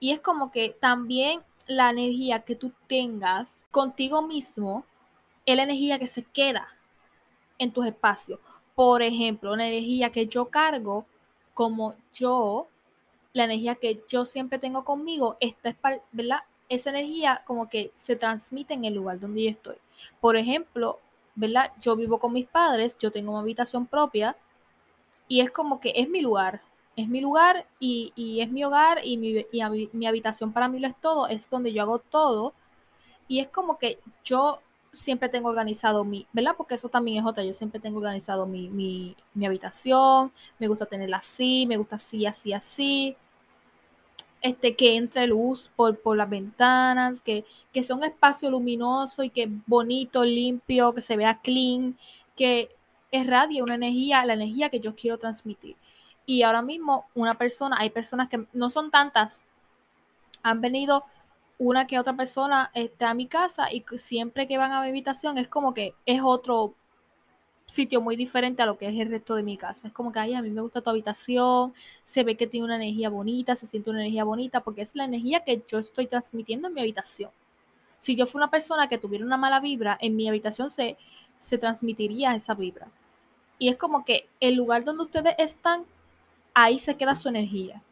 Y 0.00 0.12
es 0.12 0.20
como 0.20 0.50
que 0.50 0.70
también 0.70 1.42
la 1.66 1.90
energía 1.90 2.40
que 2.40 2.54
tú 2.54 2.72
tengas 2.86 3.66
contigo 3.70 4.22
mismo 4.22 4.84
es 5.44 5.56
la 5.56 5.64
energía 5.64 5.98
que 5.98 6.06
se 6.06 6.24
queda 6.24 6.68
en 7.58 7.72
tus 7.72 7.86
espacios. 7.86 8.40
Por 8.74 9.02
ejemplo, 9.02 9.56
la 9.56 9.66
energía 9.66 10.10
que 10.10 10.26
yo 10.26 10.46
cargo 10.46 11.06
como 11.54 11.94
yo, 12.14 12.68
la 13.32 13.44
energía 13.44 13.74
que 13.74 14.02
yo 14.08 14.24
siempre 14.24 14.58
tengo 14.58 14.84
conmigo, 14.84 15.36
esta 15.40 15.70
es, 15.70 15.76
¿verdad? 16.12 16.40
Esa 16.68 16.90
energía 16.90 17.42
como 17.46 17.68
que 17.68 17.92
se 17.96 18.14
transmite 18.14 18.74
en 18.74 18.84
el 18.84 18.94
lugar 18.94 19.18
donde 19.18 19.42
yo 19.44 19.50
estoy. 19.50 19.76
Por 20.20 20.36
ejemplo, 20.36 21.00
¿verdad? 21.34 21.72
Yo 21.80 21.96
vivo 21.96 22.18
con 22.18 22.32
mis 22.32 22.46
padres, 22.46 22.98
yo 22.98 23.10
tengo 23.10 23.32
una 23.32 23.40
habitación 23.40 23.86
propia 23.86 24.36
y 25.28 25.40
es 25.40 25.50
como 25.50 25.80
que 25.80 25.92
es 25.94 26.08
mi 26.08 26.22
lugar, 26.22 26.62
es 26.96 27.08
mi 27.08 27.20
lugar 27.20 27.66
y, 27.78 28.40
es 28.40 28.50
mi 28.50 28.64
hogar 28.64 29.00
y, 29.04 29.16
mi, 29.16 29.46
mi 29.92 30.06
habitación 30.06 30.52
para 30.52 30.68
mí 30.68 30.80
lo 30.80 30.88
es 30.88 30.96
todo, 31.00 31.28
es 31.28 31.48
donde 31.48 31.72
yo 31.72 31.82
hago 31.82 31.98
todo. 32.00 32.54
Y 33.28 33.40
es 33.40 33.48
como 33.48 33.78
que 33.78 34.00
yo 34.24 34.60
siempre 34.92 35.28
tengo 35.28 35.48
organizado 35.48 36.04
mi, 36.04 36.26
¿verdad? 36.32 36.54
Porque 36.56 36.74
eso 36.74 36.88
también 36.88 37.18
es 37.18 37.26
otra, 37.26 37.44
yo 37.44 37.54
siempre 37.54 37.80
tengo 37.80 37.98
organizado 37.98 38.46
mi, 38.46 38.68
mi, 38.68 39.14
mi 39.34 39.46
habitación, 39.46 40.32
me 40.58 40.68
gusta 40.68 40.86
tenerla 40.86 41.18
así, 41.18 41.66
me 41.66 41.76
gusta 41.76 41.96
así, 41.96 42.26
así, 42.26 42.52
así. 42.52 43.16
Este, 44.40 44.76
que 44.76 44.94
entre 44.96 45.26
luz 45.26 45.70
por, 45.74 45.98
por 46.00 46.16
las 46.16 46.30
ventanas, 46.30 47.22
que, 47.22 47.44
que 47.72 47.82
sea 47.82 47.96
un 47.96 48.04
espacio 48.04 48.50
luminoso 48.50 49.24
y 49.24 49.30
que 49.30 49.48
bonito, 49.66 50.24
limpio, 50.24 50.94
que 50.94 51.00
se 51.00 51.16
vea 51.16 51.40
clean, 51.42 51.98
que 52.36 52.70
irradia 53.10 53.62
una 53.62 53.74
energía, 53.74 54.24
la 54.24 54.34
energía 54.34 54.70
que 54.70 54.80
yo 54.80 54.94
quiero 54.94 55.18
transmitir. 55.18 55.76
Y 56.26 56.42
ahora 56.42 56.62
mismo 56.62 57.06
una 57.14 57.38
persona, 57.38 57.76
hay 57.78 57.90
personas 57.90 58.28
que 58.28 58.46
no 58.52 58.70
son 58.70 58.90
tantas, 58.90 59.44
han 60.42 60.60
venido 60.60 61.04
una 61.58 61.86
que 61.86 61.98
otra 61.98 62.14
persona 62.14 62.70
este, 62.74 63.04
a 63.04 63.14
mi 63.14 63.26
casa 63.26 63.72
y 63.72 63.84
siempre 63.98 64.46
que 64.46 64.58
van 64.58 64.72
a 64.72 64.80
mi 64.82 64.88
habitación 64.88 65.38
es 65.38 65.48
como 65.48 65.74
que 65.74 65.94
es 66.06 66.20
otro 66.22 66.74
sitio 67.66 68.00
muy 68.00 68.16
diferente 68.16 68.62
a 68.62 68.66
lo 68.66 68.78
que 68.78 68.88
es 68.88 68.98
el 68.98 69.10
resto 69.10 69.34
de 69.34 69.42
mi 69.42 69.56
casa. 69.56 69.88
Es 69.88 69.92
como 69.92 70.10
que, 70.10 70.18
ay, 70.18 70.34
a 70.34 70.42
mí 70.42 70.50
me 70.50 70.62
gusta 70.62 70.80
tu 70.80 70.90
habitación, 70.90 71.74
se 72.02 72.24
ve 72.24 72.36
que 72.36 72.46
tiene 72.46 72.64
una 72.64 72.76
energía 72.76 73.10
bonita, 73.10 73.56
se 73.56 73.66
siente 73.66 73.90
una 73.90 74.00
energía 74.00 74.24
bonita, 74.24 74.60
porque 74.60 74.82
es 74.82 74.96
la 74.96 75.04
energía 75.04 75.44
que 75.44 75.62
yo 75.68 75.78
estoy 75.78 76.06
transmitiendo 76.06 76.68
en 76.68 76.74
mi 76.74 76.80
habitación. 76.80 77.30
Si 77.98 78.16
yo 78.16 78.26
fuera 78.26 78.46
una 78.46 78.50
persona 78.50 78.88
que 78.88 78.96
tuviera 78.96 79.24
una 79.24 79.36
mala 79.36 79.60
vibra, 79.60 79.98
en 80.00 80.16
mi 80.16 80.28
habitación 80.28 80.70
se, 80.70 80.96
se 81.38 81.58
transmitiría 81.58 82.34
esa 82.34 82.54
vibra. 82.54 82.88
Y 83.58 83.68
es 83.68 83.76
como 83.76 84.04
que 84.04 84.28
el 84.40 84.54
lugar 84.54 84.84
donde 84.84 85.04
ustedes 85.04 85.34
están, 85.38 85.84
ahí 86.54 86.78
se 86.78 86.96
queda 86.96 87.14
su 87.14 87.28
energía 87.28 87.82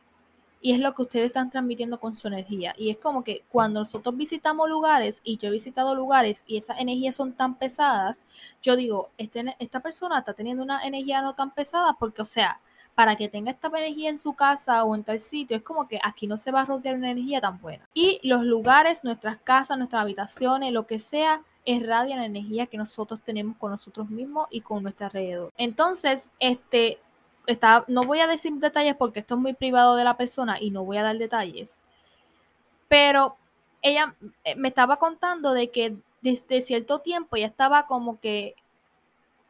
y 0.66 0.72
es 0.72 0.80
lo 0.80 0.94
que 0.94 1.02
ustedes 1.02 1.26
están 1.26 1.48
transmitiendo 1.48 2.00
con 2.00 2.16
su 2.16 2.28
energía. 2.28 2.74
Y 2.76 2.90
es 2.90 2.96
como 2.96 3.22
que 3.22 3.44
cuando 3.50 3.80
nosotros 3.80 4.16
visitamos 4.16 4.68
lugares, 4.68 5.20
y 5.22 5.36
yo 5.36 5.48
he 5.48 5.52
visitado 5.52 5.94
lugares 5.94 6.42
y 6.46 6.56
esas 6.56 6.80
energías 6.80 7.14
son 7.14 7.34
tan 7.34 7.54
pesadas, 7.54 8.24
yo 8.62 8.74
digo, 8.74 9.10
este, 9.18 9.54
esta 9.58 9.80
persona 9.80 10.18
está 10.18 10.34
teniendo 10.34 10.62
una 10.62 10.84
energía 10.84 11.22
no 11.22 11.34
tan 11.34 11.52
pesada 11.52 11.94
porque, 11.98 12.22
o 12.22 12.24
sea, 12.24 12.60
para 12.96 13.14
que 13.14 13.28
tenga 13.28 13.50
esta 13.50 13.68
energía 13.68 14.08
en 14.10 14.18
su 14.18 14.32
casa 14.32 14.82
o 14.82 14.94
en 14.94 15.04
tal 15.04 15.20
sitio, 15.20 15.56
es 15.56 15.62
como 15.62 15.86
que 15.86 16.00
aquí 16.02 16.26
no 16.26 16.38
se 16.38 16.50
va 16.50 16.62
a 16.62 16.64
rodear 16.64 16.96
una 16.96 17.10
energía 17.10 17.40
tan 17.40 17.60
buena. 17.60 17.86
Y 17.94 18.18
los 18.22 18.44
lugares, 18.44 19.04
nuestras 19.04 19.36
casas, 19.36 19.78
nuestras 19.78 20.02
habitaciones, 20.02 20.72
lo 20.72 20.86
que 20.86 20.98
sea, 20.98 21.42
irradian 21.66 22.20
la 22.20 22.26
energía 22.26 22.66
que 22.66 22.78
nosotros 22.78 23.20
tenemos 23.22 23.56
con 23.58 23.72
nosotros 23.72 24.08
mismos 24.08 24.46
y 24.50 24.62
con 24.62 24.82
nuestro 24.82 25.06
alrededor. 25.06 25.52
Entonces, 25.58 26.30
este, 26.38 26.98
no 27.88 28.04
voy 28.04 28.20
a 28.20 28.26
decir 28.26 28.54
detalles 28.54 28.94
porque 28.94 29.20
esto 29.20 29.34
es 29.34 29.40
muy 29.40 29.52
privado 29.52 29.96
de 29.96 30.04
la 30.04 30.16
persona 30.16 30.58
y 30.60 30.70
no 30.70 30.84
voy 30.84 30.96
a 30.96 31.02
dar 31.02 31.18
detalles, 31.18 31.78
pero 32.88 33.36
ella 33.82 34.14
eh, 34.44 34.54
me 34.56 34.68
estaba 34.68 34.96
contando 34.96 35.52
de 35.52 35.70
que 35.70 35.96
desde 36.22 36.60
cierto 36.60 37.00
tiempo 37.00 37.36
ella 37.36 37.46
estaba 37.46 37.86
como 37.86 38.20
que 38.20 38.54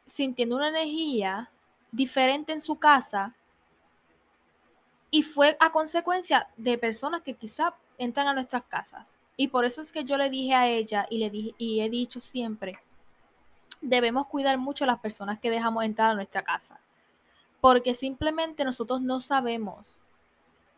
sintiendo 0.07 0.57
una 0.57 0.69
energía 0.69 1.51
diferente 1.93 2.53
en 2.53 2.61
su 2.61 2.77
casa 2.79 3.35
y 5.11 5.23
fue 5.23 5.57
a 5.61 5.71
consecuencia 5.71 6.49
de 6.57 6.79
personas 6.79 7.23
que 7.23 7.35
quizá 7.35 7.75
entran 7.99 8.27
a 8.27 8.35
nuestras 8.35 8.65
casas. 8.65 9.19
Y 9.37 9.49
por 9.49 9.65
eso 9.65 9.81
es 9.81 9.93
que 9.93 10.05
yo 10.05 10.17
le 10.17 10.31
dije 10.31 10.55
a 10.55 10.69
ella 10.69 11.07
y 11.11 11.19
le 11.19 11.31
dije 11.31 11.55
y 11.59 11.81
he 11.81 11.91
dicho 11.91 12.21
siempre, 12.21 12.79
debemos 13.81 14.27
cuidar 14.27 14.59
mucho 14.59 14.85
a 14.85 14.87
las 14.87 14.99
personas 14.99 15.39
que 15.39 15.51
dejamos 15.51 15.85
entrar 15.85 16.13
a 16.13 16.15
nuestra 16.15 16.43
casa 16.43 16.81
porque 17.67 17.95
simplemente 17.95 18.65
nosotros 18.65 19.01
no 19.01 19.19
sabemos 19.19 20.01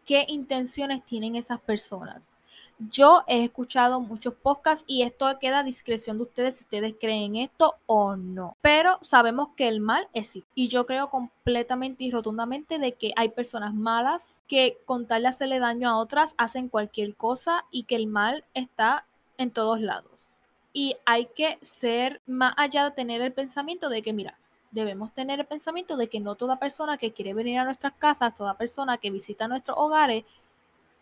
qué 0.07 0.25
intenciones 0.29 1.05
tienen 1.05 1.37
esas 1.37 1.61
personas. 1.61 2.31
Yo 2.79 3.25
he 3.27 3.43
escuchado 3.43 4.01
muchos 4.01 4.35
podcasts 4.35 4.85
y 4.87 5.03
esto 5.03 5.27
queda 5.41 5.61
a 5.61 5.63
discreción 5.65 6.17
de 6.19 6.23
ustedes 6.23 6.59
si 6.59 6.65
ustedes 6.65 6.95
creen 7.01 7.35
esto 7.35 7.75
o 7.87 8.15
no. 8.15 8.57
Pero 8.61 8.99
sabemos 9.01 9.49
que 9.57 9.67
el 9.67 9.81
mal 9.81 10.09
existe. 10.13 10.49
Y 10.55 10.69
yo 10.69 10.87
creo 10.87 11.11
completamente 11.11 12.05
y 12.05 12.13
rotundamente 12.13 12.79
de 12.79 12.93
que 12.93 13.13
hay 13.17 13.31
personas 13.31 13.75
malas 13.75 14.41
que 14.47 14.79
con 14.85 15.07
tal 15.07 15.23
de 15.23 15.29
hacerle 15.29 15.59
daño 15.59 15.89
a 15.89 15.99
otras 15.99 16.35
hacen 16.39 16.69
cualquier 16.69 17.17
cosa 17.17 17.65
y 17.73 17.83
que 17.83 17.97
el 17.97 18.07
mal 18.07 18.45
está 18.55 19.05
en 19.39 19.51
todos 19.51 19.81
lados. 19.81 20.37
Y 20.73 20.97
hay 21.05 21.27
que 21.27 21.59
ser 21.61 22.21
más 22.27 22.55
allá 22.57 22.85
de 22.85 22.91
tener 22.93 23.23
el 23.23 23.33
pensamiento 23.33 23.89
de 23.89 24.03
que, 24.03 24.13
mira, 24.13 24.39
debemos 24.71 25.13
tener 25.13 25.41
el 25.41 25.47
pensamiento 25.47 25.97
de 25.97 26.09
que 26.09 26.21
no 26.21 26.37
toda 26.37 26.61
persona 26.61 26.99
que 26.99 27.13
quiere 27.13 27.35
venir 27.35 27.59
a 27.59 27.65
nuestras 27.65 27.95
casas, 27.95 28.37
toda 28.37 28.55
persona 28.55 28.99
que 28.99 29.11
visita 29.11 29.49
nuestros 29.49 29.77
hogares, 29.79 30.25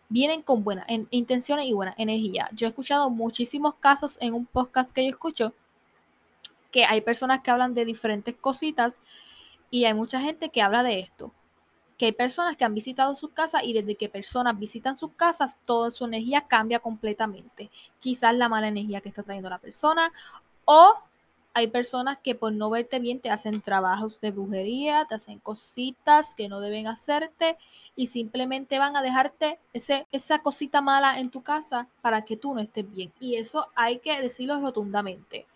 vienen 0.09 0.43
con 0.43 0.65
buenas 0.65 0.87
intenciones 1.11 1.67
y 1.67 1.73
buena 1.73 1.95
energía. 1.99 2.49
Yo 2.53 2.67
he 2.67 2.71
escuchado 2.71 3.11
muchísimos 3.11 3.75
casos 3.77 4.19
en 4.21 4.35
un 4.35 4.47
podcast 4.47 4.93
que 4.93 5.05
yo 5.05 5.11
escucho 5.11 5.53
que 6.71 6.85
hay 6.85 7.01
personas 7.01 7.41
que 7.41 7.51
hablan 7.51 7.75
de 7.75 7.85
diferentes 7.85 8.35
cositas 8.35 9.01
y 9.71 9.85
hay 9.85 9.95
mucha 9.95 10.21
gente 10.21 10.51
que 10.51 10.63
habla 10.63 10.83
de 10.83 11.01
esto. 11.01 11.33
Que 11.99 12.07
hay 12.07 12.13
personas 12.13 12.57
que 12.57 12.65
han 12.65 12.75
visitado 12.75 13.17
sus 13.17 13.31
casas 13.31 13.63
y 13.65 13.73
desde 13.73 13.95
que 13.95 14.09
personas 14.09 14.59
visitan 14.59 14.97
sus 14.97 15.13
casas, 15.13 15.59
toda 15.65 15.91
su 15.91 16.05
energía 16.05 16.43
cambia 16.43 16.79
completamente. 16.79 17.71
Quizás 18.01 18.35
la 18.35 18.49
mala 18.49 18.69
energía 18.69 19.01
que 19.01 19.09
está 19.09 19.23
trayendo 19.23 19.49
la 19.49 19.59
persona 19.59 20.13
o 20.67 20.95
hay 21.57 21.69
personas 21.69 22.19
que 22.23 22.35
por 22.35 22.53
no 22.53 22.69
verte 22.69 22.99
bien 22.99 23.19
te 23.19 23.31
hacen 23.31 23.63
trabajos 23.63 24.21
de 24.21 24.31
brujería, 24.31 25.07
te 25.07 25.15
hacen 25.15 25.39
cositas 25.39 26.35
que 26.35 26.51
no 26.51 26.61
deben 26.61 26.87
hacerte 26.87 27.57
y 27.95 28.09
simplemente 28.09 28.79
van 28.79 28.95
a 28.95 29.01
dejarte 29.01 29.59
ese, 29.73 30.07
esa 30.13 30.41
cosita 30.41 30.83
mala 30.83 31.19
en 31.19 31.31
tu 31.31 31.43
casa 31.43 31.89
para 32.03 32.27
que 32.27 32.37
tú 32.37 32.53
no 32.53 32.61
estés 32.61 32.85
bien. 32.93 33.11
Y 33.21 33.37
eso 33.37 33.69
hay 33.75 34.01
que 34.01 34.21
decirlo 34.21 34.61
rotundamente. 34.61 35.47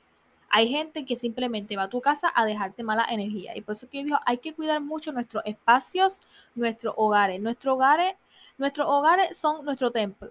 Hay 0.49 0.71
gente 0.71 1.05
que 1.05 1.17
simplemente 1.17 1.77
va 1.77 1.83
a 1.83 1.91
tu 1.91 2.01
casa 2.01 2.33
a 2.35 2.47
dejarte 2.47 2.83
mala 2.83 3.05
energía. 3.11 3.55
Y 3.55 3.61
por 3.61 3.75
eso 3.75 3.87
que 3.91 3.99
yo 3.99 4.05
digo, 4.05 4.19
hay 4.25 4.39
que 4.39 4.55
cuidar 4.55 4.81
mucho 4.81 5.13
nuestros 5.13 5.45
espacios, 5.45 6.23
nuestros 6.55 6.95
hogares. 6.97 7.43
Nuestros 7.43 7.75
hogares, 7.75 8.15
nuestros 8.57 8.89
hogares 8.89 9.37
son 9.37 9.67
nuestro 9.67 9.91
templo 9.91 10.31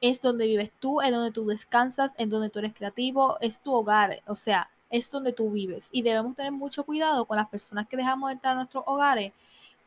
es 0.00 0.20
donde 0.22 0.46
vives 0.46 0.72
tú, 0.80 1.00
es 1.00 1.10
donde 1.10 1.30
tú 1.30 1.46
descansas, 1.46 2.14
es 2.18 2.28
donde 2.30 2.50
tú 2.50 2.58
eres 2.58 2.74
creativo, 2.74 3.38
es 3.40 3.60
tu 3.60 3.72
hogar. 3.72 4.22
O 4.26 4.36
sea, 4.36 4.70
es 4.90 5.10
donde 5.10 5.32
tú 5.32 5.50
vives. 5.50 5.88
Y 5.92 6.02
debemos 6.02 6.36
tener 6.36 6.52
mucho 6.52 6.84
cuidado 6.84 7.24
con 7.24 7.36
las 7.36 7.48
personas 7.48 7.88
que 7.88 7.96
dejamos 7.96 8.32
entrar 8.32 8.52
a 8.52 8.56
nuestros 8.56 8.84
hogares, 8.86 9.32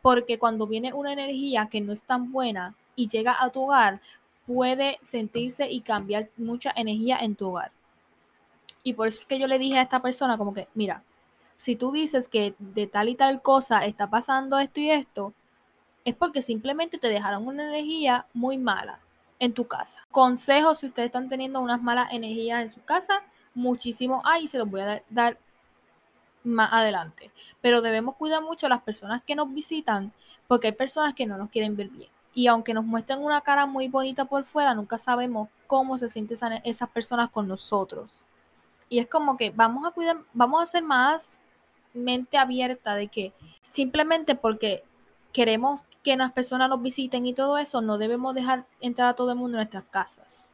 porque 0.02 0.40
cuando 0.40 0.68
viene 0.68 0.94
una 0.94 1.14
energía 1.14 1.68
que 1.68 1.82
no 1.82 1.94
es 1.94 2.02
tan 2.02 2.32
buena 2.32 2.76
y 2.96 3.08
llega 3.08 3.36
a 3.40 3.50
tu 3.50 3.64
hogar, 3.64 4.02
puede 4.46 5.00
sentirse 5.02 5.70
y 5.70 5.82
cambiar 5.82 6.30
mucha 6.38 6.74
energía 6.76 7.18
en 7.20 7.36
tu 7.36 7.50
hogar. 7.50 7.72
Y 8.84 8.94
por 8.94 9.08
eso 9.08 9.20
es 9.20 9.26
que 9.26 9.40
yo 9.40 9.48
le 9.48 9.60
dije 9.60 9.78
a 9.78 9.84
esta 9.84 10.02
persona 10.02 10.38
como 10.38 10.54
que, 10.54 10.68
mira, 10.74 11.04
si 11.56 11.76
tú 11.76 11.92
dices 11.92 12.28
que 12.28 12.56
de 12.60 12.88
tal 12.88 13.08
y 13.10 13.16
tal 13.16 13.42
cosa 13.42 13.86
está 13.86 14.10
pasando 14.10 14.60
esto 14.60 14.82
y 14.82 14.90
esto, 14.90 15.34
es 16.04 16.16
porque 16.16 16.42
simplemente 16.42 16.98
te 16.98 17.08
dejaron 17.08 17.48
una 17.48 17.64
energía 17.64 18.26
muy 18.34 18.58
mala 18.58 19.00
en 19.40 19.54
tu 19.54 19.68
casa. 19.68 20.02
Consejos 20.12 20.80
si 20.80 20.88
ustedes 20.88 21.08
están 21.08 21.30
teniendo 21.30 21.62
unas 21.62 21.82
malas 21.82 22.12
energías 22.12 22.62
en 22.62 22.70
su 22.70 22.82
casa, 22.84 23.24
muchísimo 23.54 24.22
hay 24.26 24.48
se 24.48 24.58
los 24.58 24.70
voy 24.70 24.82
a 24.82 25.04
dar 25.10 25.38
más 26.44 26.72
adelante. 26.74 27.32
Pero 27.62 27.82
debemos 27.82 28.16
cuidar 28.16 28.42
mucho 28.42 28.66
a 28.66 28.70
las 28.70 28.82
personas 28.82 29.22
que 29.24 29.36
nos 29.36 29.54
visitan 29.54 30.12
porque 30.48 30.68
hay 30.68 30.74
personas 30.74 31.14
que 31.14 31.26
no 31.26 31.38
nos 31.38 31.50
quieren 31.50 31.76
ver 31.76 31.90
bien. 31.90 32.10
Y 32.34 32.48
aunque 32.48 32.74
nos 32.74 32.84
muestren 32.84 33.22
una 33.22 33.42
cara 33.42 33.66
muy 33.66 33.88
bonita 33.88 34.26
por 34.26 34.44
fuera, 34.44 34.74
nunca 34.74 34.98
sabemos 34.98 35.50
cómo 35.68 35.98
se 35.98 36.10
sienten 36.10 36.62
esas 36.64 36.90
personas 36.90 37.30
con 37.30 37.48
nosotros. 37.48 38.26
Y 38.90 39.00
es 39.00 39.08
como 39.08 39.38
que 39.38 39.52
vamos 39.52 39.86
a 39.86 39.92
cuidar, 39.92 40.18
vamos 40.34 40.62
a 40.62 40.66
ser 40.66 40.84
más 40.84 41.42
mente 41.94 42.38
abierta 42.38 42.96
de 42.96 43.08
que 43.08 43.34
simplemente 43.62 44.36
porque 44.36 44.84
queremos 45.32 45.82
que 46.04 46.18
las 46.18 46.32
personas 46.32 46.70
nos 46.70 46.82
visiten 46.82 47.26
y 47.26 47.34
todo 47.34 47.58
eso, 47.58 47.82
no 47.82 47.98
debemos 47.98 48.36
dejar 48.36 48.66
entrar 48.82 49.10
a 49.10 49.14
todo 49.14 49.32
el 49.32 49.38
mundo 49.38 49.58
en 49.58 49.60
nuestras 49.60 49.86
casas 49.86 50.53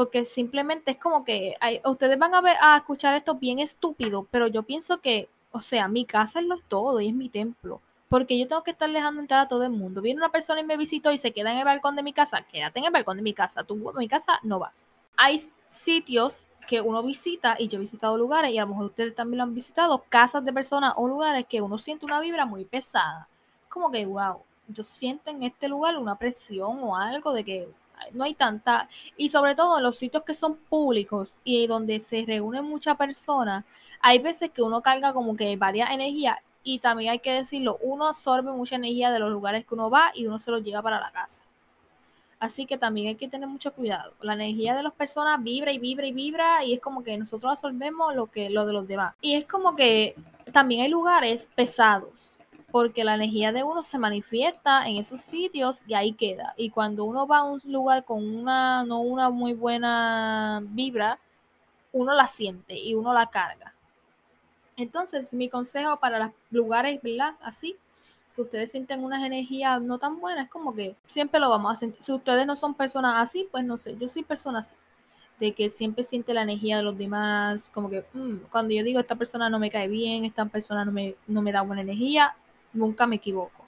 porque 0.00 0.24
simplemente 0.24 0.92
es 0.92 0.96
como 0.96 1.26
que 1.26 1.58
ustedes 1.84 2.18
van 2.18 2.32
a 2.34 2.76
escuchar 2.78 3.16
esto 3.16 3.34
bien 3.34 3.58
estúpido, 3.58 4.26
pero 4.30 4.46
yo 4.46 4.62
pienso 4.62 5.02
que, 5.02 5.28
o 5.52 5.60
sea, 5.60 5.88
mi 5.88 6.06
casa 6.06 6.40
es 6.40 6.46
lo 6.46 6.56
todo 6.56 7.02
y 7.02 7.08
es 7.08 7.14
mi 7.14 7.28
templo. 7.28 7.82
Porque 8.08 8.38
yo 8.38 8.48
tengo 8.48 8.62
que 8.62 8.70
estar 8.70 8.90
dejando 8.90 9.20
entrar 9.20 9.40
a 9.40 9.48
todo 9.48 9.62
el 9.62 9.68
mundo. 9.72 10.00
Viene 10.00 10.16
una 10.16 10.32
persona 10.32 10.62
y 10.62 10.64
me 10.64 10.78
visitó 10.78 11.12
y 11.12 11.18
se 11.18 11.32
queda 11.32 11.52
en 11.52 11.58
el 11.58 11.66
balcón 11.66 11.96
de 11.96 12.02
mi 12.02 12.14
casa. 12.14 12.40
Quédate 12.50 12.78
en 12.78 12.86
el 12.86 12.92
balcón 12.92 13.18
de 13.18 13.22
mi 13.22 13.34
casa. 13.34 13.62
Tú 13.62 13.90
a 13.90 13.98
mi 13.98 14.08
casa 14.08 14.40
no 14.42 14.58
vas. 14.58 15.06
Hay 15.18 15.50
sitios 15.68 16.48
que 16.66 16.80
uno 16.80 17.02
visita 17.02 17.56
y 17.58 17.68
yo 17.68 17.76
he 17.76 17.80
visitado 17.82 18.16
lugares 18.16 18.52
y 18.52 18.56
a 18.56 18.62
lo 18.62 18.68
mejor 18.68 18.86
ustedes 18.86 19.14
también 19.14 19.36
lo 19.36 19.42
han 19.42 19.54
visitado, 19.54 20.02
casas 20.08 20.42
de 20.46 20.52
personas 20.54 20.94
o 20.96 21.08
lugares 21.08 21.44
que 21.46 21.60
uno 21.60 21.76
siente 21.76 22.06
una 22.06 22.20
vibra 22.20 22.46
muy 22.46 22.64
pesada. 22.64 23.28
Como 23.68 23.90
que, 23.90 24.06
wow, 24.06 24.38
yo 24.68 24.82
siento 24.82 25.30
en 25.30 25.42
este 25.42 25.68
lugar 25.68 25.98
una 25.98 26.16
presión 26.16 26.78
o 26.84 26.96
algo 26.96 27.34
de 27.34 27.44
que 27.44 27.68
no 28.12 28.24
hay 28.24 28.34
tanta, 28.34 28.88
y 29.16 29.28
sobre 29.28 29.54
todo 29.54 29.78
en 29.78 29.84
los 29.84 29.96
sitios 29.96 30.24
que 30.24 30.34
son 30.34 30.56
públicos 30.56 31.38
y 31.44 31.66
donde 31.66 32.00
se 32.00 32.22
reúnen 32.22 32.64
muchas 32.64 32.96
personas, 32.96 33.64
hay 34.00 34.18
veces 34.18 34.50
que 34.50 34.62
uno 34.62 34.80
carga 34.80 35.12
como 35.12 35.36
que 35.36 35.56
varias 35.56 35.90
energías 35.90 36.38
y 36.62 36.78
también 36.78 37.12
hay 37.12 37.18
que 37.20 37.32
decirlo, 37.32 37.78
uno 37.82 38.06
absorbe 38.06 38.52
mucha 38.52 38.76
energía 38.76 39.10
de 39.10 39.18
los 39.18 39.30
lugares 39.30 39.64
que 39.66 39.74
uno 39.74 39.90
va 39.90 40.12
y 40.14 40.26
uno 40.26 40.38
se 40.38 40.50
los 40.50 40.62
lleva 40.62 40.82
para 40.82 41.00
la 41.00 41.10
casa. 41.10 41.42
Así 42.38 42.64
que 42.64 42.78
también 42.78 43.08
hay 43.08 43.16
que 43.16 43.28
tener 43.28 43.46
mucho 43.48 43.72
cuidado. 43.72 44.14
La 44.22 44.32
energía 44.32 44.74
de 44.74 44.82
las 44.82 44.94
personas 44.94 45.42
vibra 45.42 45.72
y 45.72 45.78
vibra 45.78 46.06
y 46.06 46.12
vibra 46.12 46.64
y 46.64 46.72
es 46.72 46.80
como 46.80 47.04
que 47.04 47.16
nosotros 47.18 47.52
absorbemos 47.52 48.14
lo 48.14 48.28
que 48.28 48.48
lo 48.48 48.64
de 48.64 48.72
los 48.72 48.88
demás. 48.88 49.14
Y 49.20 49.34
es 49.34 49.44
como 49.44 49.76
que 49.76 50.14
también 50.50 50.82
hay 50.82 50.88
lugares 50.88 51.50
pesados 51.54 52.38
porque 52.70 53.04
la 53.04 53.14
energía 53.14 53.52
de 53.52 53.62
uno 53.62 53.82
se 53.82 53.98
manifiesta 53.98 54.86
en 54.86 54.96
esos 54.96 55.20
sitios 55.20 55.82
y 55.86 55.94
ahí 55.94 56.12
queda. 56.12 56.54
Y 56.56 56.70
cuando 56.70 57.04
uno 57.04 57.26
va 57.26 57.38
a 57.38 57.44
un 57.44 57.60
lugar 57.64 58.04
con 58.04 58.24
una, 58.24 58.84
no 58.84 59.00
una 59.00 59.30
muy 59.30 59.52
buena 59.54 60.60
vibra, 60.62 61.18
uno 61.92 62.14
la 62.14 62.26
siente 62.26 62.78
y 62.78 62.94
uno 62.94 63.12
la 63.12 63.26
carga. 63.30 63.74
Entonces, 64.76 65.34
mi 65.34 65.48
consejo 65.48 65.98
para 65.98 66.18
los 66.18 66.30
lugares, 66.50 67.00
¿verdad? 67.02 67.34
Así, 67.42 67.76
que 68.34 68.42
ustedes 68.42 68.70
sienten 68.70 69.04
unas 69.04 69.22
energías 69.22 69.80
no 69.82 69.98
tan 69.98 70.20
buenas, 70.20 70.48
como 70.48 70.74
que 70.74 70.96
siempre 71.06 71.40
lo 71.40 71.50
vamos 71.50 71.72
a 71.72 71.76
sentir. 71.76 72.02
Si 72.02 72.12
ustedes 72.12 72.46
no 72.46 72.56
son 72.56 72.74
personas 72.74 73.14
así, 73.16 73.46
pues 73.50 73.64
no 73.64 73.76
sé, 73.76 73.96
yo 73.98 74.08
soy 74.08 74.22
persona 74.22 74.60
así, 74.60 74.76
de 75.38 75.52
que 75.52 75.68
siempre 75.68 76.04
siente 76.04 76.32
la 76.34 76.42
energía 76.42 76.78
de 76.78 76.82
los 76.82 76.96
demás, 76.96 77.70
como 77.74 77.90
que 77.90 78.04
mm, 78.12 78.36
cuando 78.50 78.74
yo 78.74 78.84
digo 78.84 79.00
esta 79.00 79.16
persona 79.16 79.50
no 79.50 79.58
me 79.58 79.70
cae 79.70 79.88
bien, 79.88 80.24
esta 80.24 80.44
persona 80.46 80.84
no 80.84 80.92
me, 80.92 81.16
no 81.26 81.42
me 81.42 81.52
da 81.52 81.62
buena 81.62 81.82
energía, 81.82 82.36
nunca 82.72 83.06
me 83.06 83.16
equivoco, 83.16 83.64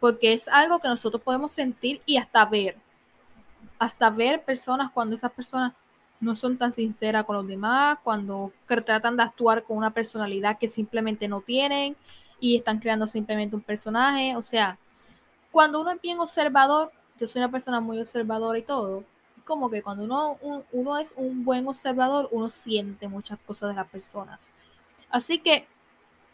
porque 0.00 0.32
es 0.32 0.48
algo 0.48 0.78
que 0.78 0.88
nosotros 0.88 1.22
podemos 1.22 1.52
sentir 1.52 2.00
y 2.06 2.16
hasta 2.16 2.44
ver, 2.44 2.76
hasta 3.78 4.10
ver 4.10 4.44
personas 4.44 4.90
cuando 4.92 5.16
esas 5.16 5.32
personas 5.32 5.72
no 6.20 6.34
son 6.34 6.58
tan 6.58 6.72
sinceras 6.72 7.24
con 7.24 7.36
los 7.36 7.46
demás, 7.46 7.98
cuando 8.02 8.52
tratan 8.66 9.16
de 9.16 9.22
actuar 9.22 9.62
con 9.62 9.76
una 9.76 9.92
personalidad 9.92 10.58
que 10.58 10.68
simplemente 10.68 11.28
no 11.28 11.40
tienen 11.40 11.96
y 12.40 12.56
están 12.56 12.80
creando 12.80 13.06
simplemente 13.06 13.54
un 13.54 13.62
personaje. 13.62 14.36
O 14.36 14.42
sea, 14.42 14.78
cuando 15.52 15.80
uno 15.80 15.92
es 15.92 16.00
bien 16.00 16.18
observador, 16.18 16.92
yo 17.18 17.26
soy 17.26 17.40
una 17.40 17.50
persona 17.50 17.80
muy 17.80 17.98
observadora 18.00 18.58
y 18.58 18.62
todo, 18.62 19.04
como 19.44 19.70
que 19.70 19.82
cuando 19.82 20.04
uno, 20.04 20.36
uno 20.72 20.98
es 20.98 21.14
un 21.16 21.44
buen 21.44 21.66
observador, 21.68 22.28
uno 22.32 22.50
siente 22.50 23.08
muchas 23.08 23.38
cosas 23.40 23.70
de 23.70 23.76
las 23.76 23.88
personas. 23.88 24.52
Así 25.10 25.38
que 25.38 25.66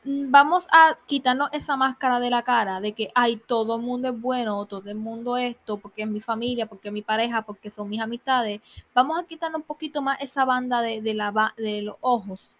vamos 0.04 0.68
a 0.70 0.96
quitarnos 1.06 1.48
esa 1.52 1.76
máscara 1.76 2.20
de 2.20 2.30
la 2.30 2.42
cara 2.42 2.80
de 2.80 2.92
que, 2.92 3.10
ay, 3.14 3.36
todo 3.36 3.76
el 3.76 3.82
mundo 3.82 4.08
es 4.08 4.20
bueno, 4.20 4.64
todo 4.66 4.90
el 4.90 4.96
mundo 4.96 5.36
esto, 5.36 5.78
porque 5.78 6.02
es 6.02 6.08
mi 6.08 6.20
familia, 6.20 6.66
porque 6.66 6.88
es 6.88 6.94
mi 6.94 7.02
pareja, 7.02 7.42
porque 7.42 7.70
son 7.70 7.88
mis 7.88 8.00
amistades. 8.00 8.60
Vamos 8.94 9.18
a 9.18 9.24
quitarnos 9.24 9.60
un 9.60 9.66
poquito 9.66 10.02
más 10.02 10.20
esa 10.20 10.44
banda 10.44 10.82
de, 10.82 11.00
de, 11.00 11.14
la, 11.14 11.54
de 11.56 11.82
los 11.82 11.96
ojos 12.00 12.54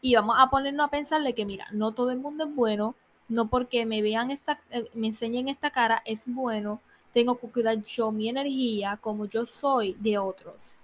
y 0.00 0.14
vamos 0.14 0.36
a 0.38 0.48
ponernos 0.50 0.86
a 0.86 0.90
pensarle 0.90 1.34
que, 1.34 1.44
mira, 1.44 1.66
no 1.72 1.92
todo 1.92 2.10
el 2.10 2.18
mundo 2.18 2.44
es 2.44 2.54
bueno, 2.54 2.94
no 3.28 3.48
porque 3.48 3.86
me 3.86 4.02
vean 4.02 4.30
esta, 4.30 4.60
eh, 4.70 4.88
me 4.94 5.08
enseñen 5.08 5.48
esta 5.48 5.70
cara 5.70 6.02
es 6.04 6.24
bueno, 6.26 6.80
tengo 7.12 7.38
que 7.38 7.48
cuidar 7.48 7.82
yo 7.82 8.10
mi 8.10 8.28
energía 8.28 8.98
como 9.00 9.26
yo 9.26 9.46
soy 9.46 9.94
de 10.00 10.18
otros. 10.18 10.79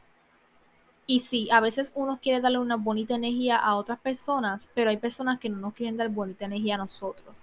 Y 1.06 1.20
sí, 1.20 1.48
a 1.52 1.60
veces 1.60 1.92
uno 1.94 2.18
quiere 2.20 2.40
darle 2.40 2.58
una 2.58 2.76
bonita 2.76 3.14
energía 3.14 3.56
a 3.56 3.76
otras 3.76 4.00
personas, 4.00 4.68
pero 4.74 4.90
hay 4.90 4.96
personas 4.96 5.38
que 5.38 5.48
no 5.48 5.58
nos 5.58 5.74
quieren 5.74 5.96
dar 5.96 6.08
bonita 6.08 6.44
energía 6.44 6.74
a 6.74 6.78
nosotros. 6.78 7.36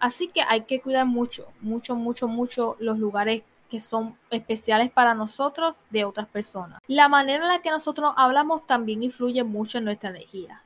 Así 0.00 0.28
que 0.28 0.42
hay 0.42 0.62
que 0.62 0.80
cuidar 0.80 1.06
mucho, 1.06 1.46
mucho, 1.60 1.94
mucho, 1.94 2.26
mucho 2.26 2.76
los 2.80 2.98
lugares 2.98 3.42
que 3.70 3.78
son 3.78 4.16
especiales 4.30 4.90
para 4.90 5.14
nosotros 5.14 5.84
de 5.90 6.04
otras 6.04 6.26
personas. 6.26 6.80
La 6.88 7.08
manera 7.08 7.44
en 7.44 7.48
la 7.48 7.62
que 7.62 7.70
nosotros 7.70 8.12
hablamos 8.16 8.66
también 8.66 9.02
influye 9.02 9.44
mucho 9.44 9.78
en 9.78 9.84
nuestra 9.84 10.10
energía. 10.10 10.60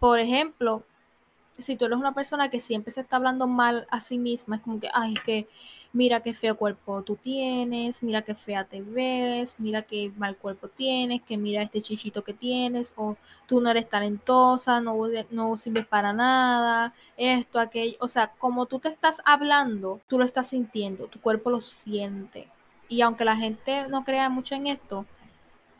Por 0.00 0.18
ejemplo, 0.18 0.82
si 1.56 1.76
tú 1.76 1.84
eres 1.84 1.98
una 1.98 2.12
persona 2.12 2.50
que 2.50 2.60
siempre 2.60 2.92
se 2.92 3.02
está 3.02 3.16
hablando 3.16 3.46
mal 3.46 3.86
a 3.90 4.00
sí 4.00 4.18
misma, 4.18 4.56
es 4.56 4.62
como 4.62 4.80
que, 4.80 4.88
ay, 4.92 5.14
es 5.14 5.20
que 5.20 5.48
mira 5.96 6.20
qué 6.20 6.34
feo 6.34 6.56
cuerpo 6.56 7.02
tú 7.02 7.16
tienes, 7.16 8.02
mira 8.02 8.22
qué 8.22 8.34
fea 8.34 8.64
te 8.64 8.82
ves, 8.82 9.56
mira 9.58 9.82
qué 9.82 10.12
mal 10.18 10.36
cuerpo 10.36 10.68
tienes, 10.68 11.22
que 11.22 11.38
mira 11.38 11.62
este 11.62 11.80
chichito 11.80 12.22
que 12.22 12.34
tienes, 12.34 12.92
o 12.96 13.16
tú 13.46 13.60
no 13.60 13.70
eres 13.70 13.88
talentosa, 13.88 14.80
no, 14.80 14.94
no 15.30 15.56
sirves 15.56 15.86
para 15.86 16.12
nada, 16.12 16.92
esto, 17.16 17.58
aquello. 17.58 17.96
O 18.00 18.08
sea, 18.08 18.32
como 18.38 18.66
tú 18.66 18.78
te 18.78 18.88
estás 18.88 19.22
hablando, 19.24 20.00
tú 20.06 20.18
lo 20.18 20.24
estás 20.24 20.48
sintiendo, 20.48 21.06
tu 21.06 21.18
cuerpo 21.20 21.50
lo 21.50 21.60
siente. 21.60 22.48
Y 22.88 23.00
aunque 23.00 23.24
la 23.24 23.36
gente 23.36 23.88
no 23.88 24.04
crea 24.04 24.28
mucho 24.28 24.54
en 24.54 24.66
esto, 24.66 25.06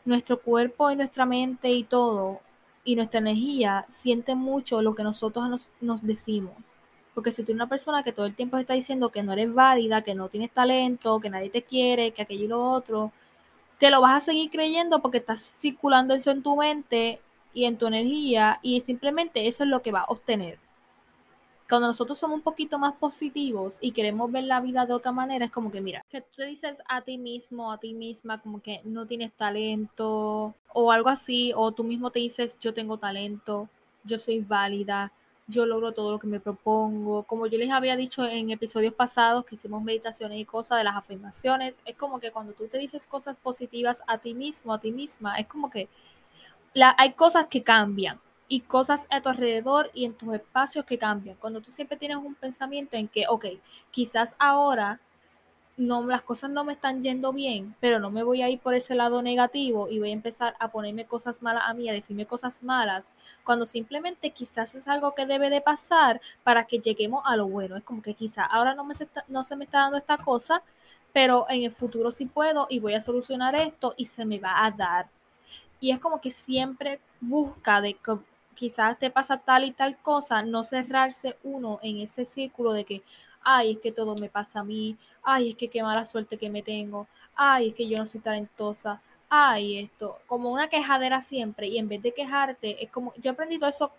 nuestro 0.03 0.41
cuerpo 0.41 0.89
y 0.91 0.95
nuestra 0.95 1.25
mente 1.25 1.69
y 1.69 1.83
todo 1.83 2.41
y 2.83 2.95
nuestra 2.95 3.19
energía 3.19 3.85
siente 3.89 4.33
mucho 4.33 4.81
lo 4.81 4.95
que 4.95 5.03
nosotros 5.03 5.69
nos, 5.81 6.01
decimos. 6.01 6.55
Porque 7.17 7.31
si 7.31 7.41
tú 7.41 7.51
eres 7.51 7.55
una 7.55 7.67
persona 7.67 8.03
que 8.03 8.13
todo 8.13 8.27
el 8.27 8.35
tiempo 8.35 8.59
está 8.59 8.75
diciendo 8.75 9.09
que 9.09 9.23
no 9.23 9.33
eres 9.33 9.51
válida, 9.51 10.03
que 10.03 10.13
no 10.13 10.29
tienes 10.29 10.51
talento, 10.51 11.19
que 11.19 11.31
nadie 11.31 11.49
te 11.49 11.63
quiere, 11.63 12.11
que 12.11 12.21
aquello 12.21 12.43
y 12.45 12.47
lo 12.47 12.61
otro, 12.61 13.11
te 13.79 13.89
lo 13.89 14.01
vas 14.01 14.17
a 14.17 14.25
seguir 14.27 14.51
creyendo 14.51 15.01
porque 15.01 15.17
estás 15.17 15.57
circulando 15.59 16.13
eso 16.13 16.29
en 16.29 16.43
tu 16.43 16.55
mente 16.55 17.19
y 17.55 17.65
en 17.65 17.75
tu 17.75 17.87
energía 17.87 18.59
y 18.61 18.81
simplemente 18.81 19.47
eso 19.47 19.63
es 19.63 19.69
lo 19.71 19.81
que 19.81 19.91
va 19.91 20.01
a 20.01 20.11
obtener. 20.11 20.59
Cuando 21.67 21.87
nosotros 21.87 22.19
somos 22.19 22.35
un 22.35 22.43
poquito 22.43 22.77
más 22.77 22.93
positivos 22.93 23.79
y 23.81 23.93
queremos 23.93 24.31
ver 24.31 24.43
la 24.43 24.61
vida 24.61 24.85
de 24.85 24.93
otra 24.93 25.11
manera, 25.11 25.45
es 25.45 25.51
como 25.51 25.71
que, 25.71 25.81
mira, 25.81 26.05
que 26.11 26.21
tú 26.21 26.27
te 26.35 26.45
dices 26.45 26.83
a 26.87 27.01
ti 27.01 27.17
mismo, 27.17 27.71
a 27.71 27.79
ti 27.79 27.95
misma, 27.95 28.39
como 28.39 28.61
que 28.61 28.81
no 28.83 29.07
tienes 29.07 29.33
talento 29.33 30.53
o 30.71 30.91
algo 30.91 31.09
así, 31.09 31.51
o 31.55 31.71
tú 31.71 31.83
mismo 31.83 32.11
te 32.11 32.19
dices, 32.19 32.59
yo 32.59 32.75
tengo 32.75 32.99
talento, 32.99 33.67
yo 34.03 34.19
soy 34.19 34.41
válida, 34.41 35.11
yo 35.47 35.65
logro 35.65 35.93
todo 35.93 36.11
lo 36.11 36.19
que 36.19 36.27
me 36.27 36.39
propongo. 36.39 37.23
Como 37.23 37.47
yo 37.47 37.57
les 37.57 37.71
había 37.71 37.95
dicho 37.95 38.25
en 38.25 38.51
episodios 38.51 38.93
pasados 38.93 39.45
que 39.45 39.55
hicimos 39.55 39.81
meditaciones 39.81 40.39
y 40.39 40.45
cosas 40.45 40.77
de 40.79 40.83
las 40.83 40.95
afirmaciones, 40.95 41.73
es 41.85 41.95
como 41.95 42.19
que 42.19 42.31
cuando 42.31 42.53
tú 42.53 42.67
te 42.67 42.77
dices 42.77 43.07
cosas 43.07 43.37
positivas 43.37 44.03
a 44.07 44.17
ti 44.17 44.33
mismo, 44.33 44.73
a 44.73 44.79
ti 44.79 44.91
misma, 44.91 45.37
es 45.37 45.47
como 45.47 45.69
que 45.69 45.87
la, 46.73 46.93
hay 46.97 47.13
cosas 47.13 47.47
que 47.47 47.63
cambian 47.63 48.19
y 48.49 48.61
cosas 48.61 49.07
a 49.09 49.21
tu 49.21 49.29
alrededor 49.29 49.89
y 49.93 50.05
en 50.05 50.13
tus 50.13 50.33
espacios 50.35 50.85
que 50.85 50.97
cambian. 50.97 51.37
Cuando 51.37 51.61
tú 51.61 51.71
siempre 51.71 51.97
tienes 51.97 52.17
un 52.17 52.35
pensamiento 52.35 52.97
en 52.97 53.07
que, 53.07 53.25
ok, 53.27 53.45
quizás 53.91 54.35
ahora 54.39 54.99
no, 55.77 56.03
las 56.07 56.23
cosas 56.23 56.49
no 56.49 56.63
me 56.63 56.73
están 56.73 57.03
yendo 57.03 57.31
bien, 57.31 57.75
pero 57.79 57.99
no 57.99 58.09
me 58.09 58.23
voy 58.23 58.41
a 58.41 58.49
ir 58.49 58.59
por 58.59 58.73
ese 58.73 58.95
lado 58.95 59.21
negativo 59.21 59.87
y 59.89 59.99
voy 59.99 60.09
a 60.09 60.13
empezar 60.13 60.55
a 60.59 60.71
ponerme 60.71 61.05
cosas 61.05 61.43
malas 61.43 61.63
a 61.67 61.73
mí, 61.75 61.87
a 61.87 61.93
decirme 61.93 62.25
cosas 62.25 62.63
malas, 62.63 63.13
cuando 63.43 63.67
simplemente 63.67 64.31
quizás 64.31 64.73
es 64.73 64.87
algo 64.87 65.13
que 65.13 65.27
debe 65.27 65.51
de 65.51 65.61
pasar 65.61 66.19
para 66.43 66.65
que 66.65 66.79
lleguemos 66.79 67.21
a 67.25 67.37
lo 67.37 67.47
bueno. 67.47 67.77
Es 67.77 67.83
como 67.83 68.01
que 68.01 68.15
quizás 68.15 68.47
ahora 68.49 68.73
no, 68.73 68.83
me 68.83 68.95
se, 68.95 69.07
no 69.27 69.43
se 69.43 69.55
me 69.55 69.65
está 69.65 69.79
dando 69.81 69.97
esta 69.97 70.17
cosa, 70.17 70.63
pero 71.13 71.45
en 71.47 71.63
el 71.63 71.71
futuro 71.71 72.09
sí 72.09 72.25
puedo 72.25 72.65
y 72.69 72.79
voy 72.79 72.95
a 72.95 73.01
solucionar 73.01 73.55
esto 73.55 73.93
y 73.97 74.05
se 74.05 74.25
me 74.25 74.39
va 74.39 74.65
a 74.65 74.71
dar. 74.71 75.09
Y 75.79 75.91
es 75.91 75.99
como 75.99 76.19
que 76.19 76.31
siempre 76.31 76.99
busca 77.21 77.81
de 77.81 77.97
quizás 78.55 78.97
te 78.97 79.11
pasa 79.11 79.37
tal 79.37 79.63
y 79.63 79.71
tal 79.71 79.97
cosa, 79.97 80.41
no 80.41 80.63
cerrarse 80.63 81.37
uno 81.43 81.79
en 81.83 81.99
ese 81.99 82.25
círculo 82.25 82.73
de 82.73 82.83
que, 82.83 83.03
ay, 83.49 83.71
es 83.71 83.79
que 83.79 83.93
todo 83.93 84.13
me 84.19 84.27
pasa 84.27 84.59
a 84.59 84.63
mí, 84.65 84.97
ay, 85.23 85.51
es 85.51 85.55
que 85.55 85.69
qué 85.69 85.81
mala 85.81 86.03
suerte 86.03 86.37
que 86.37 86.49
me 86.49 86.61
tengo, 86.61 87.07
ay, 87.33 87.69
es 87.69 87.75
que 87.75 87.87
yo 87.87 87.97
no 87.97 88.05
soy 88.05 88.19
talentosa, 88.19 89.01
ay, 89.29 89.79
esto, 89.79 90.19
como 90.27 90.51
una 90.51 90.67
quejadera 90.67 91.21
siempre, 91.21 91.67
y 91.67 91.77
en 91.77 91.87
vez 91.87 92.01
de 92.01 92.13
quejarte, 92.13 92.83
es 92.83 92.91
como, 92.91 93.13
yo 93.15 93.31
aprendí 93.31 93.57
todo 93.57 93.69
eso 93.69 93.91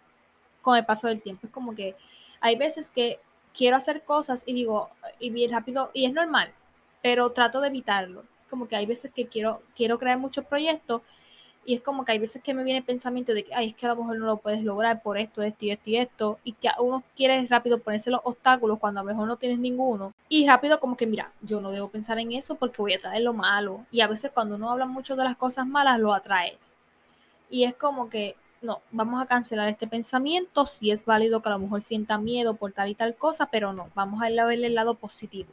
con 0.60 0.76
el 0.76 0.84
paso 0.84 1.08
del 1.08 1.22
tiempo, 1.22 1.46
es 1.46 1.52
como 1.52 1.74
que 1.74 1.96
hay 2.40 2.56
veces 2.56 2.90
que 2.90 3.20
quiero 3.54 3.76
hacer 3.76 4.04
cosas 4.04 4.42
y 4.44 4.52
digo, 4.52 4.90
y 5.18 5.30
bien 5.30 5.50
rápido, 5.50 5.90
y 5.94 6.04
es 6.04 6.12
normal, 6.12 6.52
pero 7.00 7.32
trato 7.32 7.62
de 7.62 7.68
evitarlo, 7.68 8.24
como 8.50 8.68
que 8.68 8.76
hay 8.76 8.84
veces 8.84 9.10
que 9.14 9.28
quiero, 9.28 9.62
quiero 9.74 9.98
crear 9.98 10.18
muchos 10.18 10.44
proyectos 10.44 11.00
y 11.68 11.74
es 11.74 11.82
como 11.82 12.02
que 12.02 12.12
hay 12.12 12.18
veces 12.18 12.42
que 12.42 12.54
me 12.54 12.64
viene 12.64 12.78
el 12.78 12.84
pensamiento 12.84 13.34
de 13.34 13.44
que, 13.44 13.54
ay, 13.54 13.68
es 13.68 13.74
que 13.74 13.84
a 13.84 13.90
lo 13.90 13.96
mejor 13.96 14.18
no 14.18 14.24
lo 14.24 14.38
puedes 14.38 14.62
lograr 14.62 15.02
por 15.02 15.18
esto, 15.18 15.42
esto 15.42 15.66
y 15.66 15.70
esto 15.70 15.90
y 15.90 15.96
esto. 15.98 16.38
Y 16.42 16.52
que 16.54 16.70
uno 16.78 17.04
quiere 17.14 17.46
rápido 17.46 17.78
ponerse 17.78 18.10
los 18.10 18.22
obstáculos 18.24 18.78
cuando 18.78 19.00
a 19.00 19.02
lo 19.02 19.10
mejor 19.10 19.28
no 19.28 19.36
tienes 19.36 19.58
ninguno. 19.58 20.14
Y 20.30 20.46
rápido 20.46 20.80
como 20.80 20.96
que, 20.96 21.06
mira, 21.06 21.30
yo 21.42 21.60
no 21.60 21.70
debo 21.70 21.90
pensar 21.90 22.18
en 22.20 22.32
eso 22.32 22.54
porque 22.54 22.80
voy 22.80 22.94
a 22.94 23.00
traer 23.02 23.20
lo 23.20 23.34
malo. 23.34 23.84
Y 23.90 24.00
a 24.00 24.06
veces 24.06 24.30
cuando 24.32 24.54
uno 24.54 24.70
habla 24.70 24.86
mucho 24.86 25.14
de 25.14 25.24
las 25.24 25.36
cosas 25.36 25.66
malas, 25.66 26.00
lo 26.00 26.14
atraes. 26.14 26.72
Y 27.50 27.64
es 27.64 27.74
como 27.74 28.08
que, 28.08 28.34
no, 28.62 28.80
vamos 28.90 29.20
a 29.20 29.26
cancelar 29.26 29.68
este 29.68 29.86
pensamiento. 29.86 30.64
Si 30.64 30.90
es 30.90 31.04
válido 31.04 31.42
que 31.42 31.50
a 31.50 31.52
lo 31.52 31.58
mejor 31.58 31.82
sienta 31.82 32.16
miedo 32.16 32.54
por 32.54 32.72
tal 32.72 32.88
y 32.88 32.94
tal 32.94 33.14
cosa, 33.14 33.44
pero 33.50 33.74
no, 33.74 33.90
vamos 33.94 34.22
a 34.22 34.30
verle 34.46 34.68
el 34.68 34.74
lado 34.74 34.94
positivo. 34.94 35.50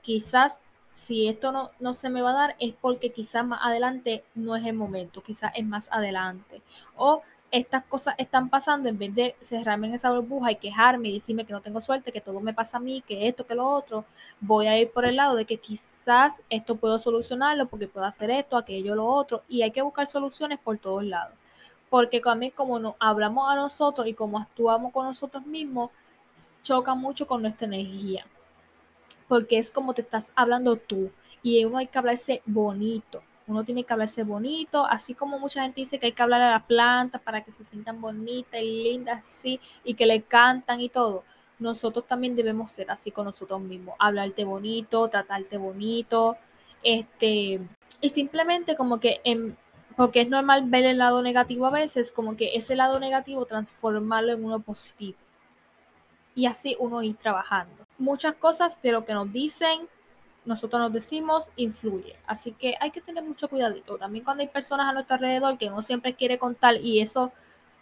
Quizás 0.00 0.58
si 0.92 1.28
esto 1.28 1.52
no, 1.52 1.70
no 1.80 1.94
se 1.94 2.10
me 2.10 2.22
va 2.22 2.30
a 2.30 2.34
dar 2.34 2.56
es 2.58 2.74
porque 2.80 3.12
quizás 3.12 3.44
más 3.46 3.60
adelante 3.62 4.24
no 4.34 4.56
es 4.56 4.66
el 4.66 4.74
momento, 4.74 5.22
quizás 5.22 5.52
es 5.56 5.64
más 5.64 5.88
adelante. 5.90 6.62
O 6.96 7.22
estas 7.50 7.84
cosas 7.84 8.14
están 8.18 8.48
pasando, 8.48 8.88
en 8.88 8.98
vez 8.98 9.14
de 9.14 9.36
cerrarme 9.42 9.86
en 9.88 9.94
esa 9.94 10.10
burbuja 10.10 10.52
y 10.52 10.56
quejarme 10.56 11.10
y 11.10 11.14
decirme 11.14 11.44
que 11.44 11.52
no 11.52 11.60
tengo 11.60 11.80
suerte, 11.82 12.12
que 12.12 12.20
todo 12.20 12.40
me 12.40 12.54
pasa 12.54 12.78
a 12.78 12.80
mí, 12.80 13.02
que 13.02 13.28
esto, 13.28 13.46
que 13.46 13.54
lo 13.54 13.66
otro, 13.68 14.06
voy 14.40 14.66
a 14.66 14.78
ir 14.78 14.90
por 14.90 15.04
el 15.04 15.16
lado 15.16 15.36
de 15.36 15.44
que 15.44 15.58
quizás 15.58 16.42
esto 16.48 16.76
puedo 16.76 16.98
solucionarlo 16.98 17.66
porque 17.68 17.88
puedo 17.88 18.06
hacer 18.06 18.30
esto, 18.30 18.56
aquello, 18.56 18.94
lo 18.94 19.06
otro, 19.06 19.42
y 19.48 19.62
hay 19.62 19.70
que 19.70 19.82
buscar 19.82 20.06
soluciones 20.06 20.58
por 20.58 20.78
todos 20.78 21.04
lados. 21.04 21.34
Porque 21.90 22.20
también 22.20 22.52
como 22.52 22.78
nos 22.78 22.94
hablamos 22.98 23.50
a 23.50 23.56
nosotros 23.56 24.06
y 24.06 24.14
como 24.14 24.38
actuamos 24.38 24.92
con 24.92 25.06
nosotros 25.06 25.44
mismos, 25.44 25.90
choca 26.62 26.94
mucho 26.94 27.26
con 27.26 27.42
nuestra 27.42 27.66
energía 27.66 28.26
porque 29.32 29.56
es 29.56 29.70
como 29.70 29.94
te 29.94 30.02
estás 30.02 30.30
hablando 30.36 30.76
tú 30.76 31.10
y 31.42 31.64
uno 31.64 31.78
hay 31.78 31.86
que 31.86 31.98
hablarse 31.98 32.42
bonito. 32.44 33.22
Uno 33.46 33.64
tiene 33.64 33.82
que 33.82 33.90
hablarse 33.90 34.24
bonito, 34.24 34.84
así 34.84 35.14
como 35.14 35.38
mucha 35.38 35.62
gente 35.62 35.80
dice 35.80 35.98
que 35.98 36.04
hay 36.04 36.12
que 36.12 36.22
hablar 36.22 36.42
a 36.42 36.50
las 36.50 36.64
plantas 36.64 37.18
para 37.22 37.42
que 37.42 37.50
se 37.50 37.64
sientan 37.64 37.98
bonitas 37.98 38.60
y 38.60 38.82
lindas 38.82 39.22
así 39.22 39.58
y 39.84 39.94
que 39.94 40.04
le 40.04 40.20
cantan 40.20 40.82
y 40.82 40.90
todo. 40.90 41.24
Nosotros 41.58 42.06
también 42.06 42.36
debemos 42.36 42.72
ser 42.72 42.90
así 42.90 43.10
con 43.10 43.24
nosotros 43.24 43.58
mismos, 43.62 43.94
hablarte 43.98 44.44
bonito, 44.44 45.08
tratarte 45.08 45.56
bonito, 45.56 46.36
este, 46.82 47.58
y 48.02 48.08
simplemente 48.10 48.76
como 48.76 49.00
que 49.00 49.22
porque 49.96 50.20
es 50.20 50.28
normal 50.28 50.64
ver 50.66 50.84
el 50.84 50.98
lado 50.98 51.22
negativo 51.22 51.64
a 51.64 51.70
veces, 51.70 52.12
como 52.12 52.36
que 52.36 52.54
ese 52.54 52.76
lado 52.76 53.00
negativo 53.00 53.46
transformarlo 53.46 54.34
en 54.34 54.44
uno 54.44 54.60
positivo. 54.60 55.16
Y 56.34 56.44
así 56.44 56.76
uno 56.78 57.02
ir 57.02 57.16
trabajando. 57.16 57.82
Muchas 58.02 58.34
cosas 58.34 58.82
de 58.82 58.90
lo 58.90 59.04
que 59.04 59.14
nos 59.14 59.32
dicen, 59.32 59.88
nosotros 60.44 60.82
nos 60.82 60.92
decimos, 60.92 61.52
influye. 61.54 62.16
Así 62.26 62.50
que 62.50 62.74
hay 62.80 62.90
que 62.90 63.00
tener 63.00 63.22
mucho 63.22 63.48
cuidadito. 63.48 63.96
También 63.96 64.24
cuando 64.24 64.42
hay 64.42 64.48
personas 64.48 64.88
a 64.88 64.92
nuestro 64.92 65.14
alrededor 65.14 65.56
que 65.56 65.68
uno 65.68 65.84
siempre 65.84 66.14
quiere 66.14 66.36
contar 66.36 66.74
y 66.78 67.00
eso 67.00 67.30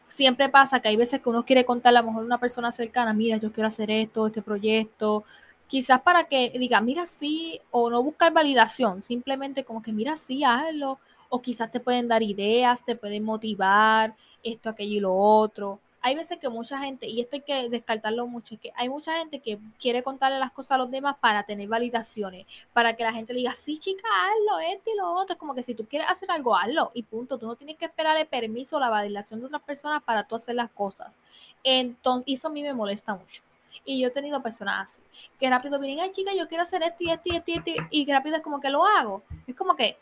siempre 0.06 0.50
pasa 0.50 0.80
que 0.80 0.88
hay 0.88 0.96
veces 0.96 1.22
que 1.22 1.30
uno 1.30 1.46
quiere 1.46 1.64
contarle 1.64 2.00
a 2.00 2.02
lo 2.02 2.08
mejor 2.08 2.24
una 2.26 2.36
persona 2.36 2.70
cercana, 2.70 3.14
mira, 3.14 3.38
yo 3.38 3.50
quiero 3.50 3.68
hacer 3.68 3.90
esto, 3.90 4.26
este 4.26 4.42
proyecto, 4.42 5.24
quizás 5.66 6.02
para 6.02 6.24
que 6.24 6.52
diga, 6.58 6.82
mira, 6.82 7.06
sí, 7.06 7.58
o 7.70 7.88
no 7.88 8.02
buscar 8.02 8.30
validación, 8.30 9.00
simplemente 9.00 9.64
como 9.64 9.80
que, 9.80 9.90
mira, 9.90 10.16
sí, 10.16 10.44
hazlo, 10.44 10.98
o 11.30 11.40
quizás 11.40 11.72
te 11.72 11.80
pueden 11.80 12.08
dar 12.08 12.22
ideas, 12.22 12.84
te 12.84 12.94
pueden 12.94 13.24
motivar, 13.24 14.14
esto, 14.42 14.68
aquello 14.68 14.96
y 14.96 15.00
lo 15.00 15.14
otro. 15.14 15.80
Hay 16.02 16.14
veces 16.14 16.38
que 16.38 16.48
mucha 16.48 16.78
gente, 16.78 17.06
y 17.06 17.20
esto 17.20 17.36
hay 17.36 17.42
que 17.42 17.68
descartarlo 17.68 18.26
mucho, 18.26 18.54
es 18.54 18.60
que 18.60 18.72
hay 18.74 18.88
mucha 18.88 19.18
gente 19.18 19.40
que 19.40 19.58
quiere 19.78 20.02
contarle 20.02 20.38
las 20.38 20.50
cosas 20.50 20.72
a 20.72 20.78
los 20.78 20.90
demás 20.90 21.16
para 21.20 21.42
tener 21.42 21.68
validaciones, 21.68 22.46
para 22.72 22.96
que 22.96 23.04
la 23.04 23.12
gente 23.12 23.34
diga, 23.34 23.52
sí, 23.52 23.78
chica, 23.78 24.08
hazlo, 24.08 24.60
esto 24.60 24.90
y 24.92 24.96
lo 24.96 25.12
otro. 25.12 25.34
Es 25.34 25.38
como 25.38 25.54
que 25.54 25.62
si 25.62 25.74
tú 25.74 25.86
quieres 25.86 26.08
hacer 26.10 26.30
algo, 26.30 26.56
hazlo 26.56 26.90
y 26.94 27.02
punto. 27.02 27.38
Tú 27.38 27.46
no 27.46 27.56
tienes 27.56 27.76
que 27.76 27.84
esperar 27.84 28.16
el 28.16 28.26
permiso 28.26 28.76
o 28.76 28.80
la 28.80 28.88
validación 28.88 29.40
de 29.40 29.46
otras 29.46 29.62
personas 29.62 30.02
para 30.02 30.24
tú 30.24 30.36
hacer 30.36 30.54
las 30.54 30.70
cosas. 30.70 31.20
Entonces, 31.62 32.34
eso 32.34 32.48
a 32.48 32.50
mí 32.50 32.62
me 32.62 32.72
molesta 32.72 33.14
mucho. 33.14 33.42
Y 33.84 34.00
yo 34.00 34.08
he 34.08 34.10
tenido 34.10 34.42
personas 34.42 34.90
así, 34.90 35.02
que 35.38 35.48
rápido 35.48 35.78
vienen, 35.78 36.00
ay 36.00 36.10
chica, 36.10 36.32
yo 36.34 36.48
quiero 36.48 36.62
hacer 36.62 36.82
esto 36.82 37.04
y 37.04 37.10
esto 37.10 37.28
y 37.32 37.36
esto 37.36 37.50
y 37.50 37.54
esto, 37.54 37.70
y 37.90 38.12
rápido 38.12 38.36
es 38.36 38.42
como 38.42 38.60
que 38.60 38.68
lo 38.68 38.84
hago. 38.84 39.22
Es 39.46 39.54
como 39.54 39.76
que, 39.76 39.96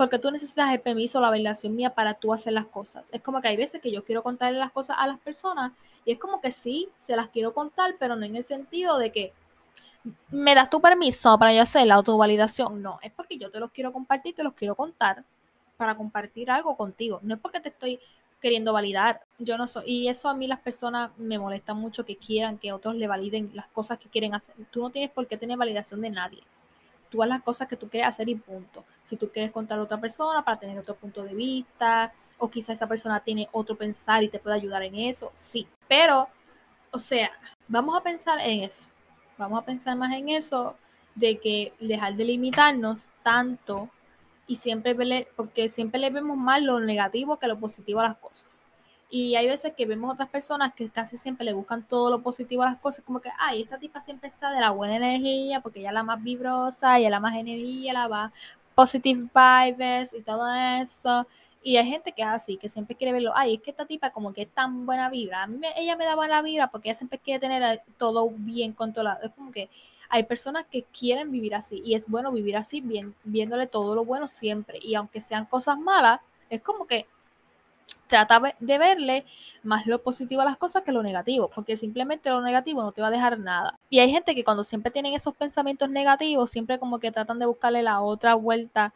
porque 0.00 0.18
tú 0.18 0.30
necesitas 0.30 0.72
el 0.72 0.80
permiso, 0.80 1.20
la 1.20 1.28
validación 1.28 1.76
mía 1.76 1.94
para 1.94 2.14
tú 2.14 2.32
hacer 2.32 2.54
las 2.54 2.64
cosas. 2.64 3.10
Es 3.12 3.20
como 3.20 3.42
que 3.42 3.48
hay 3.48 3.58
veces 3.58 3.82
que 3.82 3.92
yo 3.92 4.02
quiero 4.02 4.22
contarle 4.22 4.58
las 4.58 4.70
cosas 4.70 4.96
a 4.98 5.06
las 5.06 5.18
personas 5.20 5.72
y 6.06 6.12
es 6.12 6.18
como 6.18 6.40
que 6.40 6.52
sí, 6.52 6.88
se 6.96 7.14
las 7.14 7.28
quiero 7.28 7.52
contar, 7.52 7.96
pero 7.98 8.16
no 8.16 8.24
en 8.24 8.34
el 8.34 8.42
sentido 8.42 8.96
de 8.96 9.12
que 9.12 9.34
me 10.30 10.54
das 10.54 10.70
tu 10.70 10.80
permiso 10.80 11.38
para 11.38 11.52
yo 11.52 11.60
hacer 11.60 11.86
la 11.86 11.96
autovalidación. 11.96 12.80
No, 12.80 12.98
es 13.02 13.12
porque 13.12 13.36
yo 13.36 13.50
te 13.50 13.60
los 13.60 13.72
quiero 13.72 13.92
compartir, 13.92 14.34
te 14.34 14.42
los 14.42 14.54
quiero 14.54 14.74
contar 14.74 15.22
para 15.76 15.94
compartir 15.94 16.50
algo 16.50 16.78
contigo. 16.78 17.20
No 17.22 17.34
es 17.34 17.40
porque 17.42 17.60
te 17.60 17.68
estoy 17.68 18.00
queriendo 18.40 18.72
validar. 18.72 19.20
Yo 19.38 19.58
no 19.58 19.68
soy, 19.68 19.84
y 19.84 20.08
eso 20.08 20.30
a 20.30 20.34
mí 20.34 20.46
las 20.46 20.60
personas 20.60 21.10
me 21.18 21.38
molesta 21.38 21.74
mucho 21.74 22.06
que 22.06 22.16
quieran 22.16 22.56
que 22.56 22.72
otros 22.72 22.94
le 22.94 23.06
validen 23.06 23.50
las 23.52 23.68
cosas 23.68 23.98
que 23.98 24.08
quieren 24.08 24.34
hacer. 24.34 24.54
Tú 24.70 24.80
no 24.80 24.88
tienes 24.88 25.10
por 25.10 25.26
qué 25.26 25.36
tener 25.36 25.58
validación 25.58 26.00
de 26.00 26.08
nadie. 26.08 26.42
Tú 27.10 27.22
haz 27.22 27.28
las 27.28 27.42
cosas 27.42 27.68
que 27.68 27.76
tú 27.76 27.88
quieres 27.88 28.08
hacer 28.08 28.28
y 28.28 28.36
punto. 28.36 28.84
Si 29.02 29.16
tú 29.16 29.30
quieres 29.30 29.50
contar 29.50 29.78
a 29.78 29.82
otra 29.82 30.00
persona 30.00 30.44
para 30.44 30.58
tener 30.58 30.78
otro 30.78 30.94
punto 30.94 31.22
de 31.22 31.34
vista, 31.34 32.12
o 32.38 32.48
quizá 32.48 32.72
esa 32.72 32.86
persona 32.86 33.20
tiene 33.20 33.48
otro 33.52 33.76
pensar 33.76 34.22
y 34.22 34.28
te 34.28 34.38
puede 34.38 34.56
ayudar 34.56 34.82
en 34.82 34.94
eso, 34.94 35.30
sí. 35.34 35.66
Pero, 35.88 36.28
o 36.90 36.98
sea, 36.98 37.30
vamos 37.68 37.96
a 37.96 38.02
pensar 38.02 38.40
en 38.40 38.64
eso. 38.64 38.88
Vamos 39.36 39.60
a 39.60 39.64
pensar 39.64 39.96
más 39.96 40.12
en 40.12 40.28
eso 40.28 40.76
de 41.14 41.38
que 41.38 41.72
dejar 41.80 42.14
de 42.14 42.24
limitarnos 42.24 43.08
tanto 43.22 43.90
y 44.46 44.56
siempre 44.56 44.94
porque 45.36 45.68
siempre 45.68 46.00
le 46.00 46.10
vemos 46.10 46.36
más 46.36 46.62
lo 46.62 46.80
negativo 46.80 47.38
que 47.38 47.46
lo 47.46 47.58
positivo 47.58 48.00
a 48.00 48.04
las 48.04 48.16
cosas. 48.16 48.62
Y 49.10 49.34
hay 49.34 49.48
veces 49.48 49.72
que 49.76 49.86
vemos 49.86 50.12
otras 50.12 50.28
personas 50.28 50.72
que 50.74 50.88
casi 50.88 51.16
siempre 51.16 51.44
le 51.44 51.52
buscan 51.52 51.82
todo 51.82 52.10
lo 52.10 52.22
positivo 52.22 52.62
a 52.62 52.66
las 52.66 52.78
cosas, 52.78 53.04
como 53.04 53.20
que, 53.20 53.30
ay, 53.38 53.62
esta 53.62 53.78
tipa 53.78 54.00
siempre 54.00 54.28
está 54.28 54.52
de 54.52 54.60
la 54.60 54.70
buena 54.70 54.96
energía, 54.96 55.60
porque 55.60 55.80
ella 55.80 55.88
es 55.88 55.94
la 55.94 56.04
más 56.04 56.22
vibrosa, 56.22 56.98
ella 56.98 57.10
la 57.10 57.20
más 57.20 57.34
energía, 57.36 57.92
la 57.92 58.08
va 58.08 58.32
positive 58.74 59.28
vibes 59.34 60.14
y 60.14 60.22
todo 60.22 60.46
eso. 60.54 61.26
Y 61.62 61.76
hay 61.76 61.86
gente 61.86 62.12
que 62.12 62.22
es 62.22 62.28
así, 62.28 62.56
que 62.56 62.68
siempre 62.68 62.96
quiere 62.96 63.12
verlo, 63.12 63.32
ay, 63.34 63.54
es 63.56 63.62
que 63.62 63.70
esta 63.70 63.84
tipa 63.84 64.10
como 64.10 64.32
que 64.32 64.42
es 64.42 64.48
tan 64.48 64.86
buena 64.86 65.10
vibra. 65.10 65.42
A 65.42 65.46
mí 65.46 65.60
ella 65.76 65.96
me 65.96 66.04
da 66.04 66.14
buena 66.14 66.40
vibra 66.40 66.70
porque 66.70 66.88
ella 66.88 66.94
siempre 66.94 67.18
quiere 67.18 67.40
tener 67.40 67.82
todo 67.98 68.30
bien 68.30 68.72
controlado. 68.72 69.22
Es 69.24 69.32
como 69.32 69.52
que 69.52 69.68
hay 70.08 70.22
personas 70.22 70.66
que 70.70 70.84
quieren 70.84 71.30
vivir 71.30 71.54
así 71.54 71.82
y 71.84 71.94
es 71.94 72.08
bueno 72.08 72.32
vivir 72.32 72.56
así, 72.56 72.82
viéndole 73.24 73.66
todo 73.66 73.94
lo 73.94 74.04
bueno 74.04 74.28
siempre. 74.28 74.78
Y 74.82 74.94
aunque 74.94 75.20
sean 75.20 75.46
cosas 75.46 75.78
malas, 75.78 76.20
es 76.48 76.62
como 76.62 76.86
que 76.86 77.06
trata 78.10 78.54
de 78.58 78.78
verle 78.78 79.24
más 79.62 79.86
lo 79.86 80.02
positivo 80.02 80.42
a 80.42 80.44
las 80.44 80.58
cosas 80.58 80.82
que 80.82 80.92
lo 80.92 81.02
negativo, 81.02 81.48
porque 81.54 81.78
simplemente 81.78 82.28
lo 82.28 82.42
negativo 82.42 82.82
no 82.82 82.92
te 82.92 83.00
va 83.00 83.08
a 83.08 83.10
dejar 83.10 83.38
nada. 83.38 83.78
Y 83.88 84.00
hay 84.00 84.10
gente 84.10 84.34
que 84.34 84.44
cuando 84.44 84.64
siempre 84.64 84.90
tienen 84.90 85.14
esos 85.14 85.34
pensamientos 85.34 85.88
negativos, 85.88 86.50
siempre 86.50 86.78
como 86.78 86.98
que 86.98 87.12
tratan 87.12 87.38
de 87.38 87.46
buscarle 87.46 87.82
la 87.82 88.02
otra 88.02 88.34
vuelta 88.34 88.92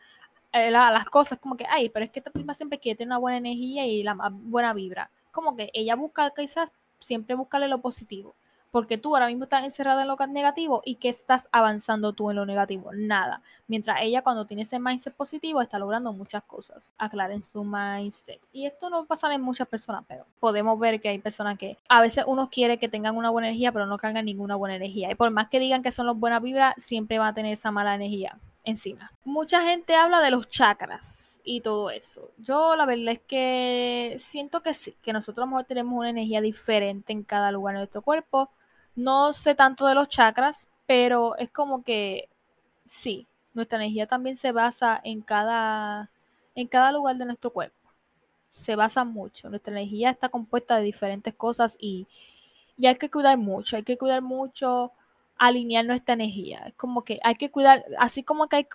eh, 0.53 0.75
a 0.75 0.91
las 0.91 1.07
cosas, 1.07 1.39
como 1.39 1.57
que, 1.57 1.65
ay, 1.69 1.89
pero 1.89 2.05
es 2.05 2.11
que 2.11 2.21
esta 2.21 2.31
tipa 2.31 2.53
siempre 2.53 2.79
quiere 2.79 2.97
tener 2.99 3.09
una 3.09 3.19
buena 3.19 3.39
energía 3.39 3.87
y 3.87 4.03
la 4.03 4.17
buena 4.31 4.75
vibra. 4.75 5.11
Como 5.33 5.57
que 5.57 5.71
ella 5.73 5.97
busca 5.97 6.31
quizás 6.37 6.73
siempre 6.99 7.35
buscarle 7.35 7.69
lo 7.69 7.81
positivo 7.81 8.35
porque 8.75 8.99
tú 8.99 9.15
ahora 9.15 9.29
mismo 9.29 9.45
estás 9.45 9.63
encerrada 9.63 10.03
en 10.03 10.09
lo 10.09 10.17
negativo 10.27 10.83
y 10.85 10.97
que 10.97 11.09
estás 11.09 11.47
avanzando 11.53 12.13
tú 12.13 12.31
en 12.31 12.35
lo 12.35 12.45
negativo, 12.45 12.91
nada. 12.93 13.41
Mientras 13.69 14.01
ella 14.03 14.23
cuando 14.23 14.47
tiene 14.47 14.63
ese 14.65 14.81
mindset 14.81 15.15
positivo 15.15 15.63
está 15.63 15.79
logrando 15.79 16.13
muchas 16.13 16.43
cosas. 16.43 16.93
Aclaren 16.99 17.45
su 17.45 17.63
mindset. 17.63 18.41
Y 18.53 18.67
esto 18.67 18.91
no 18.91 19.05
pasa 19.05 19.33
en 19.33 19.43
muchas 19.43 19.69
personas, 19.69 20.03
pero 20.09 20.27
podemos 20.41 20.77
ver 20.77 21.01
que 21.01 21.09
hay 21.09 21.21
personas 21.21 21.57
que 21.57 21.79
a 21.89 22.01
veces 22.01 22.25
uno 22.27 22.51
quiere 22.51 22.77
que 22.77 22.89
tengan 22.89 23.17
una 23.17 23.31
buena 23.31 23.47
energía, 23.47 23.71
pero 23.71 23.87
no 23.87 23.97
cargan 23.97 24.25
ninguna 24.25 24.57
buena 24.57 24.75
energía. 24.75 25.09
Y 25.09 25.15
por 25.15 25.31
más 25.31 25.49
que 25.51 25.61
digan 25.61 25.85
que 25.85 25.93
son 25.93 26.07
los 26.07 26.19
buenas 26.19 26.43
vibras, 26.43 26.75
siempre 26.77 27.21
va 27.21 27.29
a 27.29 27.33
tener 27.33 27.53
esa 27.53 27.71
mala 27.71 27.95
energía 27.95 28.41
encima. 28.65 29.13
Mucha 29.25 29.63
gente 29.63 29.95
habla 29.95 30.21
de 30.21 30.33
los 30.33 30.49
chakras 30.49 31.41
y 31.45 31.61
todo 31.61 31.91
eso. 31.91 32.33
Yo 32.39 32.75
la 32.75 32.87
verdad 32.87 33.13
es 33.13 33.21
que 33.21 34.17
siento 34.19 34.63
que 34.63 34.75
sí, 34.75 34.97
que 35.01 35.13
nosotros 35.13 35.49
tenemos 35.69 35.97
una 35.97 36.11
energía 36.11 36.41
diferente 36.41 37.13
en 37.13 37.23
cada 37.23 37.53
lugar 37.53 37.77
de 37.77 37.83
nuestro 37.83 38.03
cuerpo 38.03 38.51
no 38.97 39.33
sé 39.33 39.55
tanto 39.55 39.87
de 39.87 39.95
los 39.95 40.09
chakras, 40.09 40.69
pero 40.87 41.37
es 41.37 41.51
como 41.51 41.83
que 41.83 42.29
sí, 42.85 43.27
nuestra 43.55 43.79
energía 43.79 44.07
también 44.07 44.37
se 44.37 44.53
basa 44.53 45.01
en 45.03 45.23
cada, 45.23 46.11
en 46.55 46.69
cada 46.69 46.93
lugar 46.93 47.17
de 47.17 47.27
nuestro 47.27 47.51
cuerpo. 47.53 47.77
Se 48.51 48.77
basa 48.77 49.05
mucho. 49.05 49.51
Nuestra 49.51 49.73
energía 49.73 50.11
está 50.11 50.29
compuesta 50.29 50.77
de 50.77 50.85
diferentes 50.85 51.35
cosas 51.35 51.77
y, 51.81 52.07
y 52.77 52.87
hay 52.87 52.97
que 52.97 53.11
cuidar 53.11 53.39
mucho. 53.39 53.77
Hay 53.77 53.83
que 53.83 53.99
cuidar 53.99 54.23
mucho 54.23 54.93
alinear 55.39 55.85
nuestra 55.85 56.15
energía. 56.15 56.65
Es 56.69 56.75
como 56.75 57.03
que 57.03 57.21
hay 57.25 57.35
que 57.35 57.51
cuidar, 57.51 57.85
así 57.99 58.23
como 58.23 58.49
que 58.49 58.57
hay, 58.57 58.69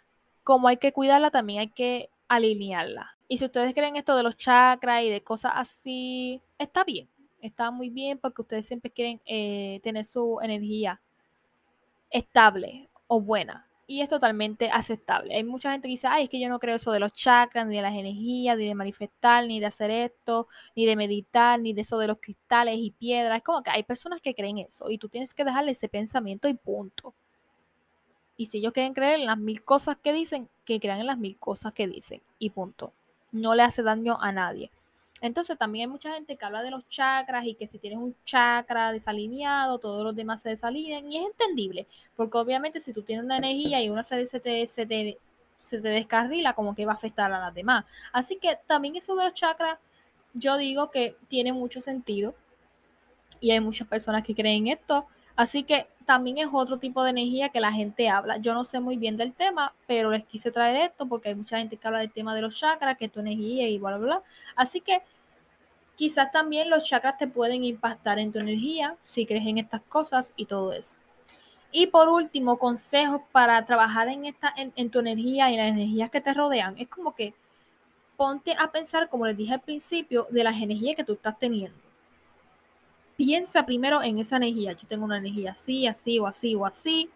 como 0.44 0.68
hay 0.68 0.78
que 0.78 0.94
cuidarla, 0.94 1.32
también 1.32 1.62
hay 1.62 1.70
que 1.70 2.10
alinearla. 2.28 3.18
Y 3.28 3.38
si 3.38 3.46
ustedes 3.46 3.74
creen 3.74 3.96
esto 3.96 4.18
de 4.18 4.24
los 4.24 4.36
chakras 4.36 5.04
y 5.04 5.10
de 5.10 5.22
cosas 5.24 5.54
así, 5.56 6.42
está 6.58 6.84
bien 6.84 7.08
está 7.42 7.72
muy 7.72 7.90
bien 7.90 8.18
porque 8.18 8.42
ustedes 8.42 8.68
siempre 8.68 8.92
quieren 8.92 9.22
eh, 9.26 9.80
tener 9.84 10.06
su 10.06 10.40
energía 10.42 11.02
estable 12.10 12.90
o 13.08 13.22
buena. 13.22 13.66
Y 13.88 14.02
es 14.02 14.08
totalmente 14.08 14.70
aceptable. 14.70 15.34
Hay 15.34 15.44
mucha 15.44 15.72
gente 15.72 15.88
que 15.88 15.94
dice, 15.94 16.06
ay, 16.08 16.26
es 16.26 16.30
que 16.30 16.40
yo 16.40 16.48
no 16.48 16.60
creo 16.60 16.76
eso 16.76 16.92
de 16.92 17.00
los 17.00 17.12
chakras, 17.12 17.66
ni 17.66 17.78
de 17.78 17.82
las 17.82 17.96
energías, 17.96 18.56
ni 18.56 18.68
de 18.68 18.76
manifestar, 18.76 19.48
ni 19.48 19.60
de 19.60 19.66
hacer 19.66 19.90
esto, 19.90 20.48
ni 20.76 20.86
de 20.86 20.96
meditar, 20.96 21.60
ni 21.60 21.74
de 21.74 21.82
eso 21.82 21.98
de 21.98 22.08
los 22.08 22.20
cristales 22.20 22.78
y 22.78 22.92
piedras. 22.92 23.38
Es 23.38 23.44
como 23.44 23.64
que 23.64 23.72
hay 23.72 23.82
personas 23.82 24.22
que 24.22 24.36
creen 24.36 24.60
eso 24.60 24.92
y 24.92 25.00
tú 25.00 25.10
tienes 25.10 25.34
que 25.34 25.44
dejarle 25.44 25.72
ese 25.72 25.90
pensamiento 25.90 26.48
y 26.48 26.54
punto. 26.54 27.16
Y 28.38 28.46
si 28.46 28.60
ellos 28.60 28.74
quieren 28.74 28.94
creer 28.94 29.20
en 29.20 29.26
las 29.26 29.40
mil 29.40 29.64
cosas 29.64 29.98
que 29.98 30.14
dicen, 30.14 30.50
que 30.66 30.80
crean 30.80 31.00
en 31.00 31.08
las 31.08 31.18
mil 31.18 31.38
cosas 31.40 31.74
que 31.74 31.88
dicen 31.88 32.22
y 32.38 32.52
punto. 32.52 32.94
No 33.32 33.56
le 33.56 33.64
hace 33.64 33.82
daño 33.82 34.18
a 34.22 34.32
nadie. 34.32 34.70
Entonces 35.22 35.58
también 35.58 35.88
hay 35.88 35.92
mucha 35.92 36.14
gente 36.14 36.36
que 36.36 36.46
habla 36.46 36.64
de 36.64 36.72
los 36.72 36.88
chakras 36.88 37.46
y 37.46 37.56
que 37.56 37.68
si 37.68 37.78
tienes 37.80 38.00
un 38.00 38.16
chakra 38.24 38.92
desalineado, 38.92 39.78
todos 39.80 40.04
los 40.04 40.16
demás 40.16 40.42
se 40.42 40.50
desalinean 40.50 41.12
y 41.12 41.18
es 41.18 41.26
entendible, 41.26 41.88
porque 42.16 42.38
obviamente 42.38 42.80
si 42.80 42.94
tú 42.94 43.02
tienes 43.02 43.26
una 43.26 43.38
energía 43.38 43.82
y 43.82 43.90
una 43.90 44.04
se, 44.04 44.26
se, 44.26 44.40
te, 44.40 44.66
se, 44.66 44.86
te, 44.86 45.18
se 45.58 45.82
te 45.82 45.90
descarrila, 45.90 46.54
como 46.54 46.74
que 46.76 46.86
va 46.86 46.94
a 46.94 46.96
afectar 46.96 47.32
a 47.32 47.40
las 47.40 47.54
demás. 47.54 47.86
Así 48.14 48.38
que 48.38 48.58
también 48.66 48.96
eso 48.96 49.16
de 49.16 49.26
los 49.26 49.34
chakras, 49.34 49.78
yo 50.34 50.58
digo 50.58 50.92
que 50.92 51.16
tiene 51.28 51.54
mucho 51.54 51.82
sentido 51.82 52.36
y 53.40 53.52
hay 53.52 53.60
muchas 53.60 53.88
personas 53.88 54.24
que 54.24 54.36
creen 54.36 54.68
esto. 54.68 55.08
Así 55.40 55.64
que 55.64 55.88
también 56.06 56.38
es 56.38 56.50
otro 56.52 56.80
tipo 56.80 57.02
de 57.02 57.12
energía 57.12 57.48
que 57.48 57.62
la 57.62 57.72
gente 57.72 58.10
habla. 58.10 58.36
Yo 58.40 58.54
no 58.54 58.66
sé 58.66 58.82
muy 58.82 58.98
bien 58.98 59.16
del 59.16 59.32
tema, 59.32 59.74
pero 59.88 60.12
les 60.12 60.26
quise 60.26 60.52
traer 60.52 60.76
esto 60.76 61.06
porque 61.06 61.30
hay 61.30 61.36
mucha 61.36 61.58
gente 61.58 61.78
que 61.78 61.88
habla 61.88 62.00
del 62.00 62.12
tema 62.12 62.36
de 62.36 62.42
los 62.42 62.60
chakras, 62.60 62.98
que 62.98 63.06
es 63.06 63.12
tu 63.14 63.22
energía 63.22 63.70
y 63.70 63.78
bla, 63.78 63.96
bla, 63.96 64.06
bla. 64.06 64.24
Así 64.58 64.82
que 64.82 65.02
quizás 65.96 66.30
también 66.34 66.70
los 66.70 66.84
chakras 66.84 67.18
te 67.18 67.28
pueden 67.28 67.64
impactar 67.64 68.20
en 68.20 68.34
tu 68.34 68.40
energía 68.40 68.98
si 69.02 69.26
crees 69.26 69.48
en 69.48 69.60
estas 69.60 69.80
cosas 69.84 70.34
y 70.36 70.44
todo 70.44 70.74
eso. 70.74 71.00
Y 71.72 71.88
por 71.88 72.10
último, 72.10 72.60
consejos 72.60 73.22
para 73.32 73.66
trabajar 73.66 74.10
en, 74.10 74.26
esta, 74.26 74.54
en, 74.58 74.74
en 74.76 74.90
tu 74.90 75.00
energía 75.00 75.50
y 75.52 75.56
las 75.56 75.70
energías 75.70 76.10
que 76.10 76.20
te 76.20 76.34
rodean. 76.34 76.78
Es 76.78 76.90
como 76.90 77.16
que 77.16 77.34
ponte 78.18 78.58
a 78.60 78.74
pensar, 78.74 79.08
como 79.08 79.26
les 79.26 79.38
dije 79.38 79.54
al 79.54 79.62
principio, 79.62 80.28
de 80.32 80.44
las 80.44 80.62
energías 80.62 80.98
que 80.98 81.06
tú 81.06 81.14
estás 81.14 81.40
teniendo 81.40 81.89
piensa 83.20 83.66
primero 83.66 84.02
en 84.02 84.18
esa 84.18 84.38
energía. 84.38 84.72
Yo 84.72 84.88
tengo 84.88 85.04
una 85.04 85.18
energía 85.18 85.52
así, 85.52 85.86
así 85.86 86.20
o 86.20 86.26
así 86.26 86.56
o 86.56 86.66
así. 86.66 87.10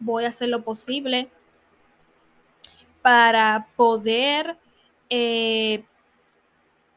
Voy 0.00 0.24
a 0.24 0.28
hacer 0.28 0.48
lo 0.48 0.64
posible 0.64 1.30
para 3.00 3.68
poder 3.76 4.58
eh, 5.08 5.84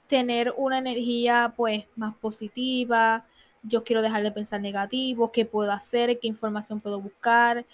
tener 0.07 0.51
una 0.57 0.79
energía 0.79 1.53
pues 1.55 1.85
más 1.95 2.15
positiva, 2.15 3.27
yo 3.61 3.83
quiero 3.83 4.01
dejar 4.01 4.23
de 4.23 4.31
pensar 4.31 4.59
negativo, 4.61 5.31
qué 5.31 5.45
puedo 5.45 5.71
hacer, 5.71 6.19
qué 6.19 6.27
información 6.27 6.81
puedo 6.81 6.99
buscar, 6.99 7.67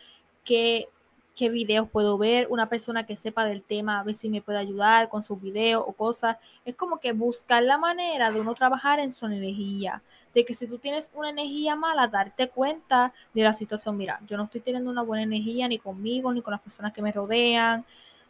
qué, 0.43 0.89
qué 1.35 1.49
videos 1.49 1.89
puedo 1.89 2.17
ver, 2.17 2.47
una 2.49 2.69
persona 2.69 3.05
que 3.05 3.17
sepa 3.17 3.45
del 3.45 3.61
tema, 3.61 3.99
a 3.99 4.03
ver 4.03 4.15
si 4.15 4.29
me 4.29 4.41
puede 4.41 4.57
ayudar 4.57 5.09
con 5.09 5.21
sus 5.21 5.39
videos 5.41 5.83
o 5.85 5.93
cosas. 5.93 6.37
Es 6.63 6.75
como 6.75 6.97
que 6.99 7.11
buscar 7.11 7.61
la 7.63 7.77
manera 7.77 8.31
de 8.31 8.39
uno 8.39 8.55
trabajar 8.55 8.99
en 8.99 9.11
su 9.11 9.25
energía, 9.25 10.01
de 10.33 10.45
que 10.45 10.53
si 10.53 10.65
tú 10.67 10.77
tienes 10.77 11.11
una 11.13 11.29
energía 11.29 11.75
mala, 11.75 12.07
darte 12.07 12.49
cuenta 12.49 13.13
de 13.33 13.43
la 13.43 13.53
situación. 13.53 13.97
Mira, 13.97 14.19
yo 14.27 14.37
no 14.37 14.45
estoy 14.45 14.61
teniendo 14.61 14.89
una 14.89 15.01
buena 15.03 15.23
energía 15.23 15.67
ni 15.67 15.77
conmigo, 15.77 16.31
ni 16.33 16.41
con 16.41 16.51
las 16.51 16.61
personas 16.61 16.93
que 16.93 17.01
me 17.01 17.11
rodean. 17.11 17.85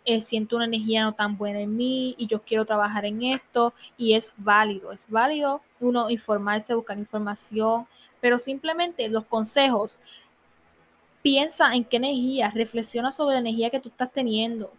Eh, 0.08 0.22
siento 0.22 0.56
una 0.56 0.66
energía 0.66 1.03
no 1.03 1.14
tan 1.14 1.36
buena 1.36 1.60
en 1.60 1.76
mí 1.76 2.14
y 2.20 2.28
yo 2.28 2.43
quiero 2.43 2.64
trabajar 2.64 3.06
en 3.06 3.24
esto 3.24 3.74
y 3.97 4.14
es 4.14 4.34
válido, 4.38 4.91
es 4.91 5.10
válido 5.10 5.62
uno 5.80 6.12
informarse, 6.12 6.76
buscar 6.76 6.99
información, 6.99 7.88
pero 8.22 8.38
simplemente 8.38 9.10
los 9.10 9.26
consejos, 9.26 9.99
piensa 11.26 11.73
en 11.73 11.86
qué 11.86 11.97
energía, 11.97 12.51
reflexiona 12.51 13.11
sobre 13.11 13.34
la 13.34 13.39
energía 13.39 13.71
que 13.71 13.80
tú 13.80 13.89
estás 13.89 14.11
teniendo 14.11 14.71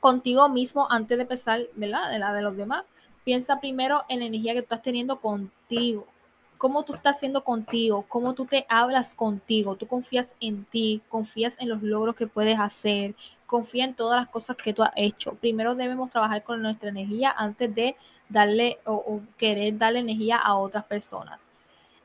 contigo 0.00 0.48
mismo 0.48 0.90
antes 0.90 1.16
de 1.16 1.22
empezar, 1.22 1.60
¿verdad? 1.76 2.10
De 2.10 2.18
la 2.18 2.32
de 2.32 2.42
los 2.42 2.56
demás. 2.56 2.82
Piensa 3.22 3.60
primero 3.60 4.02
en 4.08 4.18
la 4.18 4.24
energía 4.24 4.54
que 4.54 4.62
tú 4.62 4.64
estás 4.64 4.82
teniendo 4.82 5.20
contigo 5.20 6.08
cómo 6.56 6.82
tú 6.82 6.92
estás 6.92 7.14
haciendo 7.14 7.44
contigo, 7.44 8.04
cómo 8.08 8.34
tú 8.34 8.46
te 8.46 8.66
hablas 8.68 9.14
contigo, 9.14 9.76
tú 9.76 9.86
confías 9.86 10.34
en 10.40 10.64
ti, 10.64 11.02
confías 11.08 11.56
en 11.60 11.68
los 11.68 11.84
logros 11.84 12.16
que 12.16 12.26
puedes 12.26 12.58
hacer, 12.58 13.14
confía 13.46 13.84
en 13.84 13.94
todas 13.94 14.20
las 14.20 14.28
cosas 14.28 14.56
que 14.56 14.74
tú 14.74 14.82
has 14.82 14.90
hecho. 14.96 15.34
Primero 15.34 15.76
debemos 15.76 16.10
trabajar 16.10 16.42
con 16.42 16.60
nuestra 16.60 16.88
energía 16.88 17.30
antes 17.30 17.72
de 17.72 17.94
darle 18.28 18.78
o, 18.86 19.20
querer 19.36 19.78
darle 19.78 20.00
energía 20.00 20.36
a 20.36 20.56
otras 20.56 20.84
personas. 20.86 21.48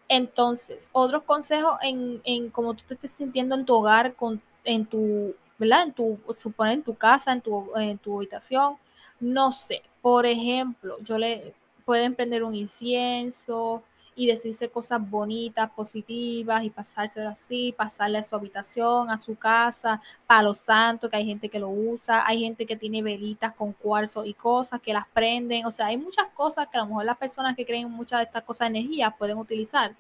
Entonces, 0.08 0.89
otros 0.91 1.24
consejos 1.24 1.78
en, 1.82 2.22
en 2.24 2.49
cómo 2.49 2.74
tú 2.74 2.84
te 2.88 2.93
estés 2.95 3.12
sintiendo 3.12 3.56
en 3.56 3.66
tu 3.66 3.74
hogar, 3.76 4.16
con, 4.16 4.41
en 4.64 4.86
tu, 4.86 5.36
¿verdad? 5.58 5.84
En 5.84 5.93
tu, 5.93 6.20
suponer 6.34 6.74
en 6.74 6.84
tu 6.84 6.95
casa, 6.95 7.32
en 7.32 7.41
tu, 7.41 7.72
en 7.76 7.97
tu 7.97 8.18
habitación, 8.18 8.78
no 9.20 9.51
sé. 9.51 9.82
Por 10.01 10.26
ejemplo, 10.26 10.97
yo 11.01 11.18
le 11.18 11.54
pueden 11.86 12.16
prender 12.16 12.43
un 12.43 12.56
incienso, 12.56 13.84
y 14.16 14.28
decirse 14.28 14.70
cosas 14.70 14.99
bonitas, 15.09 15.70
positivas 15.72 16.64
y 16.64 16.70
pasárselo 16.70 17.30
así, 17.30 17.74
pasarle 17.76 18.20
a 18.20 18.24
su 18.24 18.36
habitación, 18.36 19.09
a 19.09 19.18
su 19.18 19.36
casa, 19.36 20.01
palo 20.28 20.53
santo, 20.53 21.09
que 21.09 21.18
hay 21.18 21.26
gente 21.26 21.49
que 21.49 21.59
lo 21.59 21.70
usa, 21.70 22.26
hay 22.26 22.41
gente 22.41 22.66
que 22.66 22.76
tiene 22.76 23.01
velitas 23.01 23.53
con 23.53 23.74
cuarzo 23.74 24.26
y 24.26 24.34
cosas 24.34 24.82
que 24.82 24.93
las 24.93 25.07
prenden, 25.07 25.66
o 25.66 25.72
sea, 25.72 25.88
hay 25.88 25.97
muchas 25.97 26.28
cosas 26.34 26.68
que 26.68 26.78
a 26.78 26.82
lo 26.82 26.88
mejor 26.88 27.05
las 27.05 27.18
personas 27.18 27.55
que 27.55 27.66
creen 27.66 27.89
muchas 27.89 28.20
de 28.20 28.26
estas 28.26 28.43
cosas 28.43 28.72
de 28.72 28.80
energía 28.80 29.11
pueden 29.11 29.38
utilizar. 29.38 29.95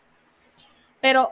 Pero 1.01 1.31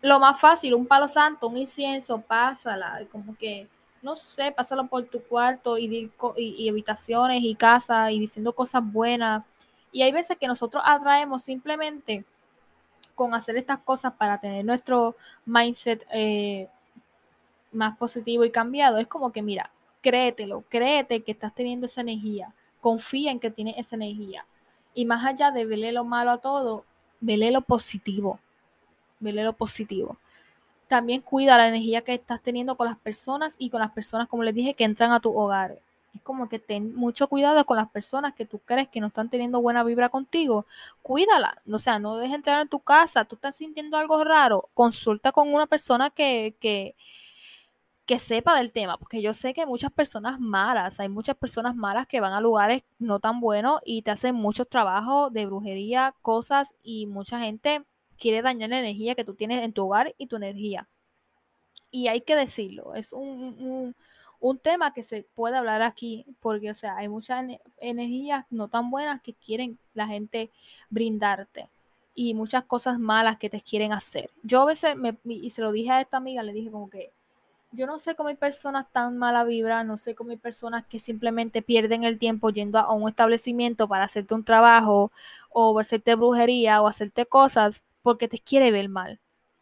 lo 0.00 0.20
más 0.20 0.40
fácil, 0.40 0.74
un 0.74 0.86
palo 0.86 1.08
santo, 1.08 1.48
un 1.48 1.56
incienso, 1.56 2.20
pásala, 2.20 3.00
como 3.10 3.36
que 3.36 3.68
no 4.02 4.16
sé, 4.16 4.52
pásalo 4.52 4.86
por 4.86 5.04
tu 5.06 5.22
cuarto 5.22 5.78
y, 5.78 6.12
y, 6.36 6.44
y 6.58 6.68
habitaciones 6.68 7.42
y 7.42 7.54
casa 7.54 8.12
y 8.12 8.20
diciendo 8.20 8.52
cosas 8.52 8.82
buenas 8.84 9.42
y 9.94 10.02
hay 10.02 10.10
veces 10.10 10.36
que 10.36 10.48
nosotros 10.48 10.82
atraemos 10.84 11.44
simplemente 11.44 12.24
con 13.14 13.32
hacer 13.32 13.56
estas 13.56 13.78
cosas 13.78 14.12
para 14.14 14.40
tener 14.40 14.64
nuestro 14.64 15.14
mindset 15.46 16.04
eh, 16.10 16.68
más 17.70 17.96
positivo 17.96 18.44
y 18.44 18.50
cambiado. 18.50 18.98
Es 18.98 19.06
como 19.06 19.30
que, 19.30 19.40
mira, 19.40 19.70
créetelo, 20.02 20.64
créete 20.68 21.22
que 21.22 21.30
estás 21.30 21.54
teniendo 21.54 21.86
esa 21.86 22.00
energía, 22.00 22.52
confía 22.80 23.30
en 23.30 23.38
que 23.38 23.52
tienes 23.52 23.76
esa 23.78 23.94
energía. 23.94 24.44
Y 24.94 25.04
más 25.04 25.24
allá 25.24 25.52
de 25.52 25.64
verle 25.64 25.92
lo 25.92 26.02
malo 26.02 26.32
a 26.32 26.38
todo, 26.38 26.84
vele 27.20 27.52
lo 27.52 27.60
positivo. 27.60 28.40
Vele 29.20 29.44
lo 29.44 29.52
positivo. 29.52 30.16
También 30.88 31.20
cuida 31.20 31.56
la 31.56 31.68
energía 31.68 32.02
que 32.02 32.14
estás 32.14 32.42
teniendo 32.42 32.76
con 32.76 32.88
las 32.88 32.96
personas 32.96 33.54
y 33.60 33.70
con 33.70 33.78
las 33.78 33.92
personas, 33.92 34.26
como 34.26 34.42
les 34.42 34.56
dije, 34.56 34.74
que 34.74 34.82
entran 34.82 35.12
a 35.12 35.20
tu 35.20 35.38
hogar 35.38 35.78
es 36.14 36.22
como 36.22 36.48
que 36.48 36.58
ten 36.58 36.94
mucho 36.94 37.28
cuidado 37.28 37.64
con 37.66 37.76
las 37.76 37.90
personas 37.90 38.34
que 38.34 38.46
tú 38.46 38.60
crees 38.60 38.88
que 38.88 39.00
no 39.00 39.08
están 39.08 39.28
teniendo 39.28 39.60
buena 39.60 39.82
vibra 39.82 40.08
contigo. 40.08 40.66
Cuídala. 41.02 41.60
O 41.70 41.78
sea, 41.78 41.98
no 41.98 42.16
dejes 42.16 42.36
entrar 42.36 42.62
en 42.62 42.68
tu 42.68 42.80
casa. 42.80 43.24
Tú 43.24 43.34
estás 43.36 43.56
sintiendo 43.56 43.96
algo 43.96 44.22
raro. 44.24 44.70
Consulta 44.74 45.32
con 45.32 45.52
una 45.52 45.66
persona 45.66 46.10
que, 46.10 46.56
que, 46.60 46.94
que 48.06 48.18
sepa 48.18 48.56
del 48.56 48.72
tema. 48.72 48.96
Porque 48.98 49.22
yo 49.22 49.34
sé 49.34 49.54
que 49.54 49.62
hay 49.62 49.66
muchas 49.66 49.92
personas 49.92 50.38
malas. 50.38 51.00
Hay 51.00 51.08
muchas 51.08 51.36
personas 51.36 51.74
malas 51.74 52.06
que 52.06 52.20
van 52.20 52.32
a 52.32 52.40
lugares 52.40 52.84
no 52.98 53.18
tan 53.20 53.40
buenos 53.40 53.80
y 53.84 54.02
te 54.02 54.12
hacen 54.12 54.36
muchos 54.36 54.68
trabajos 54.68 55.32
de 55.32 55.46
brujería, 55.46 56.14
cosas. 56.22 56.74
Y 56.82 57.06
mucha 57.06 57.40
gente 57.40 57.84
quiere 58.18 58.42
dañar 58.42 58.70
la 58.70 58.78
energía 58.78 59.16
que 59.16 59.24
tú 59.24 59.34
tienes 59.34 59.64
en 59.64 59.72
tu 59.72 59.84
hogar 59.86 60.14
y 60.18 60.28
tu 60.28 60.36
energía. 60.36 60.88
Y 61.90 62.08
hay 62.08 62.20
que 62.22 62.36
decirlo. 62.36 62.94
Es 62.94 63.12
un 63.12 63.24
un 63.60 63.94
tema 64.52 64.92
que 64.92 65.02
se 65.02 65.26
puede 65.34 65.56
hablar 65.56 65.80
aquí, 65.80 66.26
porque, 66.40 66.70
o 66.70 66.74
sea, 66.74 66.96
hay 66.96 67.08
muchas 67.08 67.44
energías 67.78 68.44
no 68.50 68.68
tan 68.68 68.90
buenas 68.90 69.22
que 69.22 69.32
quieren 69.32 69.78
la 69.94 70.06
gente 70.06 70.50
brindarte 70.90 71.70
y 72.14 72.34
muchas 72.34 72.64
cosas 72.64 72.98
malas 72.98 73.38
que 73.38 73.48
te 73.48 73.62
quieren 73.62 73.92
hacer. 73.92 74.30
Yo 74.42 74.60
a 74.60 74.66
veces, 74.66 74.96
me, 74.96 75.16
y 75.24 75.50
se 75.50 75.62
lo 75.62 75.72
dije 75.72 75.90
a 75.90 76.00
esta 76.02 76.18
amiga, 76.18 76.42
le 76.42 76.52
dije 76.52 76.70
como 76.70 76.90
que, 76.90 77.10
yo 77.72 77.86
no 77.86 77.98
sé 77.98 78.14
cómo 78.14 78.28
hay 78.28 78.36
personas 78.36 78.86
tan 78.92 79.18
mala 79.18 79.44
vibra, 79.44 79.82
no 79.82 79.98
sé 79.98 80.14
cómo 80.14 80.30
hay 80.30 80.36
personas 80.36 80.84
que 80.86 81.00
simplemente 81.00 81.62
pierden 81.62 82.04
el 82.04 82.18
tiempo 82.18 82.50
yendo 82.50 82.78
a 82.78 82.92
un 82.92 83.08
establecimiento 83.08 83.88
para 83.88 84.04
hacerte 84.04 84.34
un 84.34 84.44
trabajo 84.44 85.10
o 85.50 85.78
hacerte 85.78 86.14
brujería 86.14 86.82
o 86.82 86.86
hacerte 86.86 87.26
cosas 87.26 87.82
porque 88.02 88.28
te 88.28 88.38
quiere 88.38 88.70
ver 88.70 88.88
mal. 88.88 89.18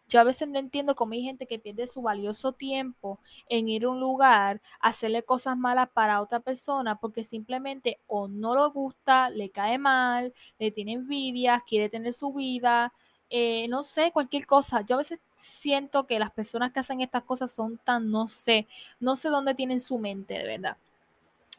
Yo 0.08 0.20
a 0.20 0.24
veces 0.24 0.48
no 0.48 0.58
entiendo 0.58 0.94
cómo 0.94 1.14
hay 1.14 1.22
gente 1.22 1.46
que 1.46 1.58
pierde 1.58 1.86
su 1.86 2.02
valioso 2.02 2.52
tiempo 2.52 3.18
en 3.48 3.68
ir 3.68 3.84
a 3.84 3.90
un 3.90 4.00
lugar, 4.00 4.60
hacerle 4.80 5.22
cosas 5.22 5.56
malas 5.56 5.88
para 5.90 6.20
otra 6.20 6.40
persona 6.40 6.96
porque 6.96 7.24
simplemente 7.24 7.98
o 8.06 8.28
no 8.28 8.54
lo 8.54 8.70
gusta, 8.70 9.30
le 9.30 9.50
cae 9.50 9.78
mal, 9.78 10.34
le 10.58 10.70
tiene 10.70 10.92
envidia, 10.92 11.62
quiere 11.66 11.88
tener 11.88 12.12
su 12.12 12.32
vida, 12.32 12.92
eh, 13.30 13.66
no 13.68 13.84
sé, 13.84 14.12
cualquier 14.12 14.46
cosa. 14.46 14.82
Yo 14.82 14.96
a 14.96 14.98
veces 14.98 15.20
siento 15.36 16.06
que 16.06 16.18
las 16.18 16.30
personas 16.30 16.72
que 16.72 16.80
hacen 16.80 17.00
estas 17.00 17.24
cosas 17.24 17.50
son 17.52 17.78
tan, 17.78 18.10
no 18.10 18.28
sé, 18.28 18.68
no 19.00 19.16
sé 19.16 19.28
dónde 19.30 19.54
tienen 19.54 19.80
su 19.80 19.98
mente, 19.98 20.34
de 20.34 20.44
verdad 20.44 20.76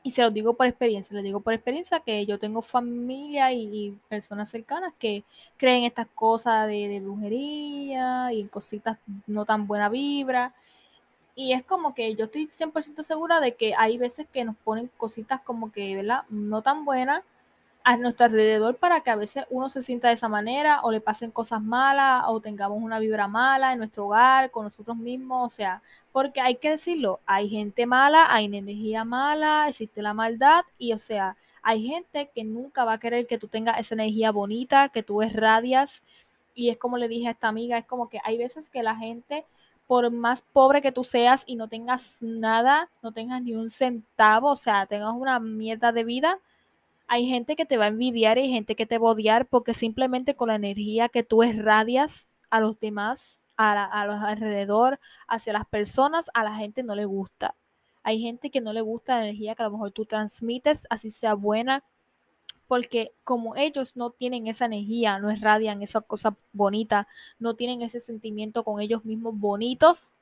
y 0.04 0.12
se 0.12 0.22
los 0.22 0.34
digo 0.34 0.54
por 0.56 0.68
experiencia, 0.68 1.16
les 1.16 1.24
digo 1.24 1.39
por 1.39 1.54
experiencia 1.54 2.01
que 2.01 2.26
yo 2.26 2.38
tengo 2.38 2.62
familia 2.62 3.54
y, 3.54 3.97
personas 4.10 4.49
cercanas 4.49 4.93
que 4.99 5.24
creen 5.58 5.86
estas 5.86 6.08
cosas 6.14 6.68
de, 6.68 6.99
brujería 7.01 8.34
y 8.34 8.43
cositas 8.45 8.97
no 9.28 9.45
tan 9.45 9.66
buena 9.66 9.89
vibra. 9.89 10.54
Y 11.36 11.54
es 11.54 11.64
como 11.64 11.95
que 11.95 12.16
yo 12.16 12.26
estoy 12.26 12.47
100% 12.47 13.04
segura 13.04 13.39
de 13.39 13.56
que 13.56 13.74
hay 13.78 13.97
veces 13.97 14.28
que 14.32 14.43
nos 14.45 14.56
ponen 14.58 14.91
cositas 14.97 15.41
como 15.41 15.72
que, 15.72 15.95
¿verdad? 15.95 16.24
No 16.30 16.62
tan 16.62 16.86
buenas 16.86 17.24
a 17.84 17.97
nuestro 17.97 18.26
alrededor 18.28 18.76
para 18.78 19.01
que 19.01 19.10
a 19.10 19.16
veces 19.16 19.45
uno 19.49 19.70
se 19.70 19.84
sienta 19.84 20.10
de 20.10 20.16
esa 20.16 20.30
manera 20.30 20.82
o 20.84 20.91
le 20.91 21.01
pasen 21.01 21.32
cosas 21.32 21.62
malas 21.62 22.24
o 22.28 22.39
tengamos 22.41 22.82
una 22.82 22.99
vibra 22.99 23.28
mala 23.28 23.74
en 23.74 23.80
nuestro 23.80 24.06
hogar, 24.08 24.51
con 24.51 24.66
nosotros 24.66 24.97
mismos, 24.97 25.54
o 25.54 25.56
sea, 25.56 25.82
porque 26.14 26.39
hay 26.39 26.55
que 26.55 26.70
decirlo, 26.70 27.20
hay 27.26 27.49
gente 27.49 27.86
mala, 27.86 28.34
hay 28.34 28.45
energía 28.45 29.03
mala, 29.03 29.68
existe 29.68 30.01
la 30.01 30.14
maldad 30.14 30.64
y 30.78 30.93
o 30.93 30.99
sea, 30.99 31.36
hay 31.64 31.86
gente 31.88 32.30
que 32.34 32.43
nunca 32.45 32.86
va 32.86 32.93
a 32.93 32.99
querer 32.99 33.28
que 33.28 33.39
tú 33.39 33.47
tengas 33.47 33.80
esa 33.80 33.95
energía 33.95 34.32
bonita, 34.32 34.89
que 34.89 35.03
tú 35.03 35.22
radias 35.22 36.03
y 36.55 36.70
es 36.70 36.78
como 36.78 36.97
le 36.97 37.07
dije 37.07 37.28
a 37.28 37.32
esta 37.32 37.47
amiga, 37.47 37.78
es 37.78 37.86
como 37.86 38.09
que 38.09 38.20
hay 38.24 38.38
veces 38.38 38.70
que 38.70 38.84
la 38.84 38.95
gente 38.95 39.43
por 39.88 40.11
más 40.11 40.43
pobre 40.53 40.82
que 40.82 40.91
tú 40.91 41.03
seas 41.03 41.43
y 41.47 41.55
no 41.55 41.68
tengas 41.68 42.16
nada, 42.22 42.89
no 43.01 43.11
tengas 43.11 43.41
ni 43.41 43.55
un 43.55 43.70
centavo, 43.70 44.51
o 44.51 44.55
sea, 44.55 44.86
tengas 44.86 45.14
una 45.16 45.39
mierda 45.39 45.91
de 45.91 46.03
vida, 46.03 46.39
hay 47.07 47.28
gente 47.28 47.55
que 47.55 47.66
te 47.66 47.78
va 47.78 47.86
a 47.86 47.89
envidiar 47.89 48.38
y 48.38 48.41
hay 48.41 48.51
gente 48.51 48.76
que 48.76 48.86
te 48.86 48.97
va 48.97 49.09
a 49.09 49.11
odiar 49.14 49.47
porque 49.47 49.74
simplemente 49.74 50.36
con 50.36 50.49
la 50.49 50.55
energía 50.55 51.09
que 51.09 51.24
tú 51.24 51.43
irradias 51.43 52.30
a 52.49 52.59
los 52.59 52.80
demás, 52.80 53.43
a, 53.58 54.06
los 54.08 54.22
alrededor, 54.22 54.99
hacia 55.28 55.54
las 55.54 55.66
personas, 55.66 56.30
a 56.34 56.43
la 56.43 56.56
gente 56.56 56.84
no 56.84 56.95
le 56.95 57.06
gusta. 57.06 57.56
Hay 58.04 58.20
gente 58.22 58.49
que 58.49 58.62
no 58.62 58.74
le 58.74 58.82
gusta 58.82 59.16
la 59.16 59.24
energía 59.24 59.56
que 59.56 59.64
a 59.64 59.68
lo 59.68 59.74
mejor 59.74 59.91
tú 59.91 60.06
transmites, 60.06 60.88
así 60.89 61.10
sea 61.10 61.36
buena, 61.36 61.84
porque 62.68 63.14
como 63.24 63.56
ellos 63.56 63.95
no 63.95 64.10
tienen 64.10 64.47
esa 64.47 64.66
energía, 64.66 65.20
no 65.20 65.32
irradian 65.32 65.82
esa 65.82 66.01
cosa 66.01 66.36
bonita, 66.51 67.08
no 67.39 67.56
tienen 67.56 67.82
ese 67.82 67.99
sentimiento 67.99 68.64
con 68.64 68.82
ellos 68.82 69.06
mismos 69.06 69.38
bonitos, 69.38 70.14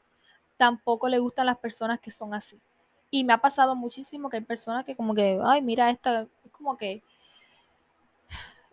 tampoco 0.58 1.10
le 1.10 1.20
gustan 1.20 1.48
las 1.48 1.58
personas 1.58 2.00
que 2.00 2.12
son 2.12 2.34
así. 2.34 2.60
Y 3.10 3.24
me 3.24 3.34
ha 3.34 3.40
pasado 3.40 3.76
muchísimo 3.76 4.30
que 4.30 4.38
hay 4.38 4.44
personas 4.44 4.86
que 4.86 4.96
como 4.96 5.14
que, 5.16 5.40
ay, 5.44 5.62
mira, 5.62 5.90
esta, 5.90 6.22
es 6.44 6.52
como 6.52 6.78
que 6.78 7.04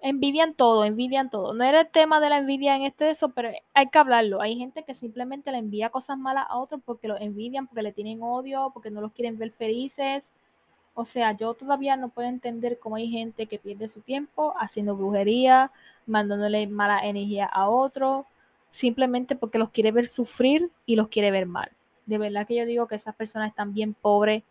envidian 0.00 0.54
todo, 0.54 0.84
envidian 0.84 1.30
todo. 1.30 1.54
No 1.54 1.64
era 1.64 1.80
el 1.82 1.88
tema 1.88 2.20
de 2.20 2.30
la 2.30 2.38
envidia 2.38 2.76
en 2.76 2.82
este 2.82 3.10
eso, 3.10 3.30
pero 3.30 3.50
hay 3.74 3.86
que 3.88 3.98
hablarlo. 3.98 4.40
Hay 4.40 4.56
gente 4.56 4.84
que 4.84 4.94
simplemente 4.94 5.52
le 5.52 5.58
envía 5.58 5.90
cosas 5.90 6.18
malas 6.18 6.46
a 6.48 6.58
otros 6.58 6.80
porque 6.84 7.08
los 7.08 7.20
envidian, 7.20 7.66
porque 7.66 7.82
le 7.82 7.92
tienen 7.92 8.22
odio, 8.22 8.70
porque 8.72 8.90
no 8.90 9.00
los 9.00 9.12
quieren 9.12 9.38
ver 9.38 9.50
felices. 9.50 10.32
O 10.94 11.04
sea, 11.04 11.32
yo 11.36 11.54
todavía 11.54 11.96
no 11.96 12.08
puedo 12.08 12.28
entender 12.28 12.78
cómo 12.78 12.96
hay 12.96 13.08
gente 13.08 13.46
que 13.46 13.58
pierde 13.58 13.88
su 13.88 14.00
tiempo 14.00 14.54
haciendo 14.58 14.96
brujería, 14.96 15.70
mandándole 16.06 16.66
mala 16.66 17.00
energía 17.06 17.46
a 17.46 17.68
otro, 17.68 18.26
simplemente 18.72 19.36
porque 19.36 19.58
los 19.58 19.70
quiere 19.70 19.92
ver 19.92 20.08
sufrir 20.08 20.70
y 20.86 20.96
los 20.96 21.08
quiere 21.08 21.30
ver 21.30 21.46
mal. 21.46 21.70
De 22.06 22.18
verdad 22.18 22.46
que 22.46 22.56
yo 22.56 22.66
digo 22.66 22.88
que 22.88 22.96
esas 22.96 23.14
personas 23.14 23.50
están 23.50 23.74
bien 23.74 23.94
pobres 23.94 24.42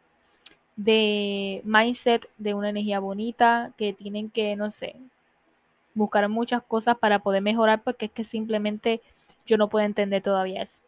de 0.78 1.62
mindset, 1.66 2.30
de 2.38 2.54
una 2.54 2.70
energía 2.70 3.00
bonita, 3.00 3.74
que 3.78 3.93
tienen 3.93 4.30
que, 4.30 4.56
no 4.56 4.72
sé, 4.72 4.95
buscar 5.98 6.30
muchas 6.30 6.62
cosas 6.64 6.98
para 6.98 7.20
poder 7.20 7.41
mejorar, 7.41 7.82
porque 7.84 8.06
es 8.06 8.12
que 8.12 8.24
simplemente 8.24 9.02
yo 9.45 9.58
no 9.58 9.68
puedo 9.68 9.86
entender 9.86 10.22
todavía 10.22 10.62
eso. 10.62 10.82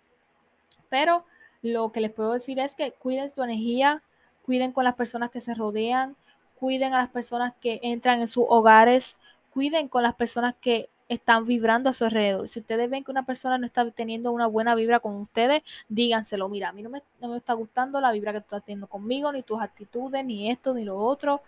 Pero 0.89 1.25
lo 1.61 1.91
que 1.91 1.99
les 1.99 2.11
puedo 2.11 2.33
decir 2.33 2.59
es 2.59 2.75
que 2.75 2.91
cuiden 2.91 3.29
su 3.29 3.43
energía, 3.43 4.03
cuiden 4.43 4.71
con 4.71 4.83
las 4.83 4.95
personas 4.95 5.31
que 5.31 5.41
se 5.41 5.55
rodean, 5.55 6.15
cuiden 6.55 6.93
a 6.93 6.99
las 6.99 7.09
personas 7.09 7.53
que 7.59 7.79
entran 7.83 8.19
en 8.19 8.27
sus 8.27 8.45
hogares, 8.47 9.15
cuiden 9.51 9.87
con 9.87 10.03
las 10.03 10.13
personas 10.15 10.55
que 10.61 10.89
están 11.07 11.45
vibrando 11.45 11.89
a 11.89 11.93
su 11.93 12.05
alrededor. 12.05 12.47
Si 12.47 12.59
ustedes 12.59 12.87
ven 12.87 13.03
que 13.03 13.09
una 13.09 13.25
persona 13.25 13.57
no 13.57 13.65
está 13.65 13.89
teniendo 13.89 14.31
una 14.31 14.45
buena 14.45 14.75
vibra 14.75 14.99
con 14.99 15.15
ustedes, 15.15 15.63
díganselo, 15.87 16.47
mira, 16.49 16.69
a 16.69 16.71
mí 16.71 16.83
no 16.83 16.91
me, 16.91 17.01
no 17.19 17.29
me 17.29 17.37
está 17.37 17.53
gustando 17.53 17.99
la 17.99 18.11
vibra 18.11 18.31
que 18.31 18.41
tú 18.41 18.45
estás 18.45 18.63
teniendo 18.63 18.87
conmigo, 18.87 19.31
ni 19.31 19.41
tus 19.41 19.59
actitudes, 19.59 20.23
ni 20.23 20.51
esto, 20.51 20.75
ni 20.75 20.83
lo 20.83 20.97
otro. 20.97 21.41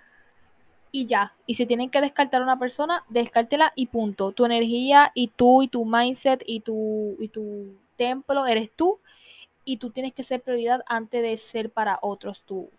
Y 0.91 1.05
ya, 1.05 1.33
y 1.45 1.53
si 1.53 1.65
tienen 1.65 1.89
que 1.89 2.01
descartar 2.01 2.41
a 2.41 2.43
una 2.43 2.59
persona, 2.59 3.05
descártela 3.07 3.71
y 3.75 3.87
punto. 3.87 4.33
Tu 4.33 4.45
energía 4.45 5.11
y 5.15 5.29
tú 5.29 5.61
y 5.61 5.69
tu 5.69 5.85
mindset 5.85 6.43
y 6.45 6.59
tu, 6.59 7.15
y 7.19 7.29
tu 7.29 7.77
templo 7.95 8.45
eres 8.45 8.69
tú 8.75 8.99
y 9.63 9.77
tú 9.77 9.91
tienes 9.91 10.13
que 10.13 10.23
ser 10.23 10.41
prioridad 10.41 10.83
antes 10.87 11.21
de 11.21 11.37
ser 11.37 11.69
para 11.69 11.99
otros 12.01 12.43
tú, 12.45 12.69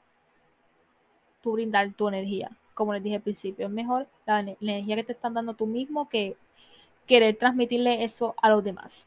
tú 1.40 1.52
brindar 1.52 1.92
tu 1.94 2.08
energía. 2.08 2.50
Como 2.74 2.92
les 2.92 3.02
dije 3.02 3.16
al 3.16 3.22
principio, 3.22 3.66
es 3.66 3.72
mejor 3.72 4.08
la, 4.26 4.42
la 4.42 4.72
energía 4.72 4.96
que 4.96 5.04
te 5.04 5.12
están 5.12 5.34
dando 5.34 5.54
tú 5.54 5.66
mismo 5.66 6.08
que 6.08 6.36
querer 7.06 7.36
transmitirle 7.36 8.04
eso 8.04 8.34
a 8.42 8.50
los 8.50 8.62
demás. 8.62 9.06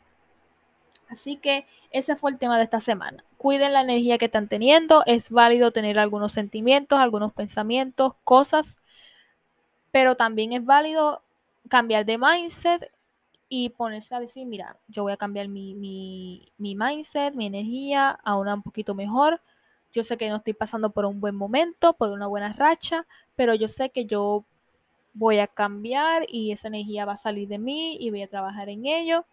Así 1.09 1.35
que 1.35 1.67
ese 1.91 2.15
fue 2.15 2.31
el 2.31 2.37
tema 2.37 2.57
de 2.57 2.63
esta 2.63 2.79
semana. 2.79 3.23
Cuiden 3.37 3.73
la 3.73 3.81
energía 3.81 4.17
que 4.17 4.25
están 4.25 4.47
teniendo. 4.47 5.03
Es 5.05 5.29
válido 5.29 5.71
tener 5.71 5.99
algunos 5.99 6.31
sentimientos, 6.31 6.99
algunos 6.99 7.33
pensamientos, 7.33 8.13
cosas, 8.23 8.79
pero 9.95 10.17
también 10.17 10.51
es 10.51 10.65
válido 10.65 11.21
cambiar 11.69 12.05
de 12.05 12.17
mindset 12.17 12.91
y 13.47 13.69
ponerse 13.69 14.13
a 14.13 14.19
decir, 14.19 14.45
mira, 14.45 14.77
yo 14.89 15.03
voy 15.03 15.13
a 15.13 15.17
cambiar 15.17 15.47
mi, 15.47 15.73
mi, 15.73 16.51
mi 16.57 16.75
mindset, 16.75 17.33
mi 17.33 17.45
energía 17.45 18.09
a 18.09 18.35
una 18.35 18.55
un 18.55 18.61
poquito 18.61 18.93
mejor. 18.93 19.39
Yo 19.93 20.03
sé 20.03 20.17
que 20.17 20.27
no 20.27 20.35
estoy 20.35 20.51
pasando 20.51 20.89
por 20.89 21.05
un 21.05 21.21
buen 21.21 21.33
momento, 21.33 21.93
por 21.93 22.09
una 22.09 22.27
buena 22.27 22.51
racha, 22.51 23.07
pero 23.37 23.55
yo 23.55 23.69
sé 23.69 23.89
que 23.89 24.03
yo 24.03 24.43
voy 25.13 25.39
a 25.39 25.47
cambiar 25.47 26.25
y 26.27 26.51
esa 26.51 26.67
energía 26.67 27.05
va 27.05 27.13
a 27.13 27.17
salir 27.17 27.47
de 27.47 27.57
mí 27.57 27.95
y 27.97 28.09
voy 28.09 28.23
a 28.23 28.27
trabajar 28.27 28.67
en 28.67 28.87
ello. 28.87 29.23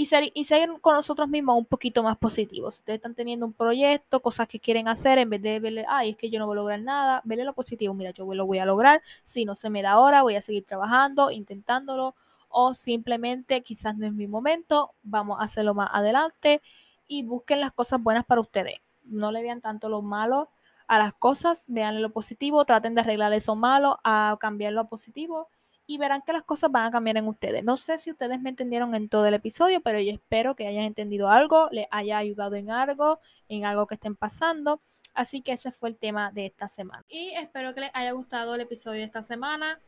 Y 0.00 0.06
ser, 0.06 0.30
y 0.32 0.46
ser 0.46 0.70
con 0.80 0.94
nosotros 0.94 1.28
mismos 1.28 1.58
un 1.58 1.66
poquito 1.66 2.02
más 2.02 2.16
positivos. 2.16 2.78
Ustedes 2.78 2.96
están 2.96 3.14
teniendo 3.14 3.44
un 3.44 3.52
proyecto, 3.52 4.20
cosas 4.20 4.48
que 4.48 4.58
quieren 4.58 4.88
hacer, 4.88 5.18
en 5.18 5.28
vez 5.28 5.42
de 5.42 5.60
verle, 5.60 5.84
ay, 5.86 6.12
es 6.12 6.16
que 6.16 6.30
yo 6.30 6.38
no 6.38 6.46
voy 6.46 6.54
a 6.54 6.56
lograr 6.56 6.80
nada, 6.80 7.20
verle 7.22 7.44
lo 7.44 7.52
positivo. 7.52 7.92
Mira, 7.92 8.10
yo 8.12 8.24
lo 8.32 8.46
voy 8.46 8.60
a 8.60 8.64
lograr. 8.64 9.02
Si 9.24 9.44
no 9.44 9.56
se 9.56 9.68
me 9.68 9.82
da 9.82 9.90
ahora, 9.90 10.22
voy 10.22 10.36
a 10.36 10.40
seguir 10.40 10.64
trabajando, 10.64 11.30
intentándolo. 11.30 12.14
O 12.48 12.72
simplemente, 12.72 13.60
quizás 13.60 13.94
no 13.94 14.06
es 14.06 14.14
mi 14.14 14.26
momento, 14.26 14.92
vamos 15.02 15.38
a 15.38 15.42
hacerlo 15.42 15.74
más 15.74 15.90
adelante. 15.92 16.62
Y 17.06 17.22
busquen 17.24 17.60
las 17.60 17.72
cosas 17.72 18.02
buenas 18.02 18.24
para 18.24 18.40
ustedes. 18.40 18.78
No 19.04 19.30
le 19.30 19.42
vean 19.42 19.60
tanto 19.60 19.90
lo 19.90 20.00
malo 20.00 20.48
a 20.86 20.98
las 20.98 21.12
cosas, 21.12 21.66
vean 21.68 22.00
lo 22.00 22.08
positivo, 22.08 22.64
traten 22.64 22.94
de 22.94 23.02
arreglar 23.02 23.34
eso 23.34 23.54
malo, 23.54 24.00
a 24.02 24.38
cambiar 24.40 24.72
lo 24.72 24.88
positivo 24.88 25.48
y 25.90 25.98
verán 25.98 26.22
que 26.22 26.32
las 26.32 26.44
cosas 26.44 26.70
van 26.70 26.86
a 26.86 26.90
cambiar 26.92 27.16
en 27.16 27.26
ustedes. 27.26 27.64
No 27.64 27.76
sé 27.76 27.98
si 27.98 28.12
ustedes 28.12 28.40
me 28.40 28.50
entendieron 28.50 28.94
en 28.94 29.08
todo 29.08 29.26
el 29.26 29.34
episodio, 29.34 29.80
pero 29.80 29.98
yo 29.98 30.12
espero 30.12 30.54
que 30.54 30.68
hayan 30.68 30.84
entendido 30.84 31.28
algo, 31.28 31.68
les 31.72 31.88
haya 31.90 32.16
ayudado 32.16 32.54
en 32.54 32.70
algo, 32.70 33.18
en 33.48 33.64
algo 33.64 33.88
que 33.88 33.96
estén 33.96 34.14
pasando. 34.14 34.80
Así 35.14 35.42
que 35.42 35.50
ese 35.50 35.72
fue 35.72 35.88
el 35.88 35.96
tema 35.96 36.30
de 36.30 36.46
esta 36.46 36.68
semana. 36.68 37.04
Y 37.08 37.30
espero 37.30 37.74
que 37.74 37.80
les 37.80 37.90
haya 37.92 38.12
gustado 38.12 38.54
el 38.54 38.60
episodio 38.60 39.00
de 39.00 39.06
esta 39.06 39.24
semana. 39.24 39.80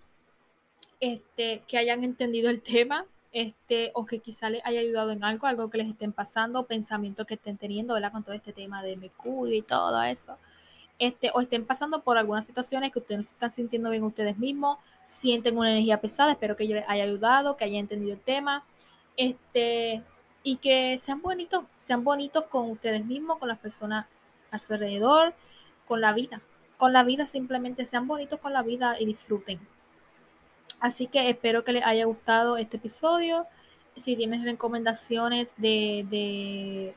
Este, 0.98 1.62
que 1.68 1.78
hayan 1.78 2.02
entendido 2.02 2.50
el 2.50 2.62
tema, 2.62 3.06
este, 3.30 3.92
o 3.94 4.04
que 4.04 4.18
quizá 4.18 4.50
les 4.50 4.66
haya 4.66 4.80
ayudado 4.80 5.12
en 5.12 5.22
algo, 5.22 5.46
algo 5.46 5.70
que 5.70 5.78
les 5.78 5.88
estén 5.88 6.12
pasando, 6.12 6.66
pensamientos 6.66 7.28
que 7.28 7.34
estén 7.34 7.58
teniendo, 7.58 7.94
¿verdad? 7.94 8.10
Con 8.10 8.24
todo 8.24 8.34
este 8.34 8.52
tema 8.52 8.82
de 8.82 8.96
Mercurio 8.96 9.54
y 9.54 9.62
todo 9.62 10.02
eso 10.02 10.36
este, 11.02 11.32
o 11.34 11.40
estén 11.40 11.66
pasando 11.66 12.02
por 12.02 12.16
algunas 12.16 12.46
situaciones 12.46 12.92
que 12.92 13.00
ustedes 13.00 13.18
no 13.18 13.24
se 13.24 13.32
están 13.32 13.50
sintiendo 13.50 13.90
bien 13.90 14.04
ustedes 14.04 14.38
mismos, 14.38 14.78
sienten 15.06 15.58
una 15.58 15.70
energía 15.70 16.00
pesada, 16.00 16.32
espero 16.32 16.56
que 16.56 16.66
yo 16.66 16.74
les 16.74 16.88
haya 16.88 17.04
ayudado, 17.04 17.56
que 17.56 17.64
hayan 17.64 17.80
entendido 17.80 18.14
el 18.14 18.20
tema, 18.20 18.64
este, 19.16 20.02
y 20.42 20.56
que 20.56 20.98
sean 20.98 21.22
bonitos, 21.22 21.64
sean 21.76 22.04
bonitos 22.04 22.44
con 22.44 22.70
ustedes 22.70 23.04
mismos, 23.04 23.38
con 23.38 23.48
las 23.48 23.58
personas 23.58 24.06
a 24.50 24.58
su 24.58 24.74
alrededor, 24.74 25.34
con 25.86 26.00
la 26.00 26.12
vida, 26.12 26.40
con 26.76 26.92
la 26.92 27.04
vida 27.04 27.26
simplemente 27.26 27.84
sean 27.84 28.06
bonitos 28.06 28.40
con 28.40 28.52
la 28.52 28.62
vida 28.62 28.96
y 28.98 29.06
disfruten. 29.06 29.60
Así 30.80 31.06
que 31.06 31.30
espero 31.30 31.62
que 31.62 31.72
les 31.72 31.84
haya 31.84 32.04
gustado 32.06 32.56
este 32.56 32.76
episodio. 32.76 33.46
Si 33.94 34.16
tienen 34.16 34.44
recomendaciones 34.44 35.54
de, 35.56 36.04
de, 36.10 36.94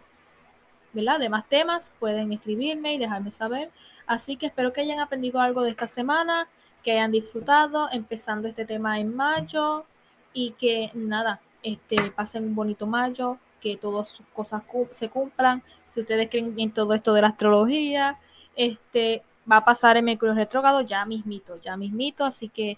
¿verdad? 0.92 1.20
de 1.20 1.30
más 1.30 1.48
temas, 1.48 1.94
pueden 2.00 2.34
escribirme 2.34 2.96
y 2.96 2.98
dejarme 2.98 3.30
saber. 3.30 3.70
Así 4.08 4.38
que 4.38 4.48
espero 4.48 4.74
que 4.74 4.82
hayan 4.82 5.00
aprendido 5.00 5.40
algo 5.40 5.62
de 5.62 5.70
esta 5.70 5.86
semana, 5.86 6.48
que 6.86 6.92
hayan 6.92 7.12
disfrutado, 7.12 7.90
empezando 7.92 8.48
este 8.48 8.64
tema 8.64 9.00
en 9.00 9.16
mayo 9.16 9.86
y 10.34 10.52
que 10.52 10.92
nada, 10.94 11.42
este, 11.64 12.12
pasen 12.12 12.44
un 12.44 12.54
bonito 12.54 12.86
mayo, 12.86 13.40
que 13.60 13.76
todas 13.76 14.08
sus 14.10 14.26
cosas 14.28 14.62
se 14.92 15.10
cumplan. 15.10 15.64
Si 15.88 16.02
ustedes 16.02 16.30
creen 16.30 16.54
en 16.60 16.72
todo 16.72 16.94
esto 16.94 17.16
de 17.16 17.24
la 17.24 17.30
astrología, 17.30 18.20
este, 18.56 19.24
va 19.52 19.58
a 19.58 19.66
pasar 19.66 19.98
en 19.98 20.06
Mercurio 20.06 20.36
retrógrado 20.36 20.82
ya 20.82 21.04
mismito, 21.08 21.60
ya 21.60 21.76
mismito. 21.76 22.24
Así 22.24 22.50
que 22.50 22.78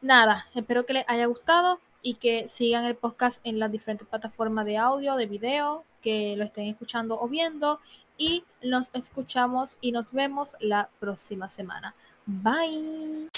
nada, 0.00 0.46
espero 0.54 0.86
que 0.86 0.92
les 0.92 1.04
haya 1.08 1.26
gustado 1.26 1.80
y 2.00 2.14
que 2.14 2.46
sigan 2.46 2.84
el 2.84 2.94
podcast 2.94 3.40
en 3.42 3.58
las 3.58 3.72
diferentes 3.72 4.06
plataformas 4.06 4.64
de 4.66 4.76
audio, 4.76 5.16
de 5.16 5.26
video, 5.26 5.84
que 6.00 6.36
lo 6.36 6.44
estén 6.44 6.68
escuchando 6.68 7.18
o 7.20 7.26
viendo 7.26 7.80
y 8.16 8.44
nos 8.62 8.90
escuchamos 8.92 9.78
y 9.80 9.90
nos 9.90 10.12
vemos 10.12 10.56
la 10.60 10.90
próxima 11.00 11.48
semana. 11.48 11.96
Bye. 12.28 12.60
you 12.60 13.30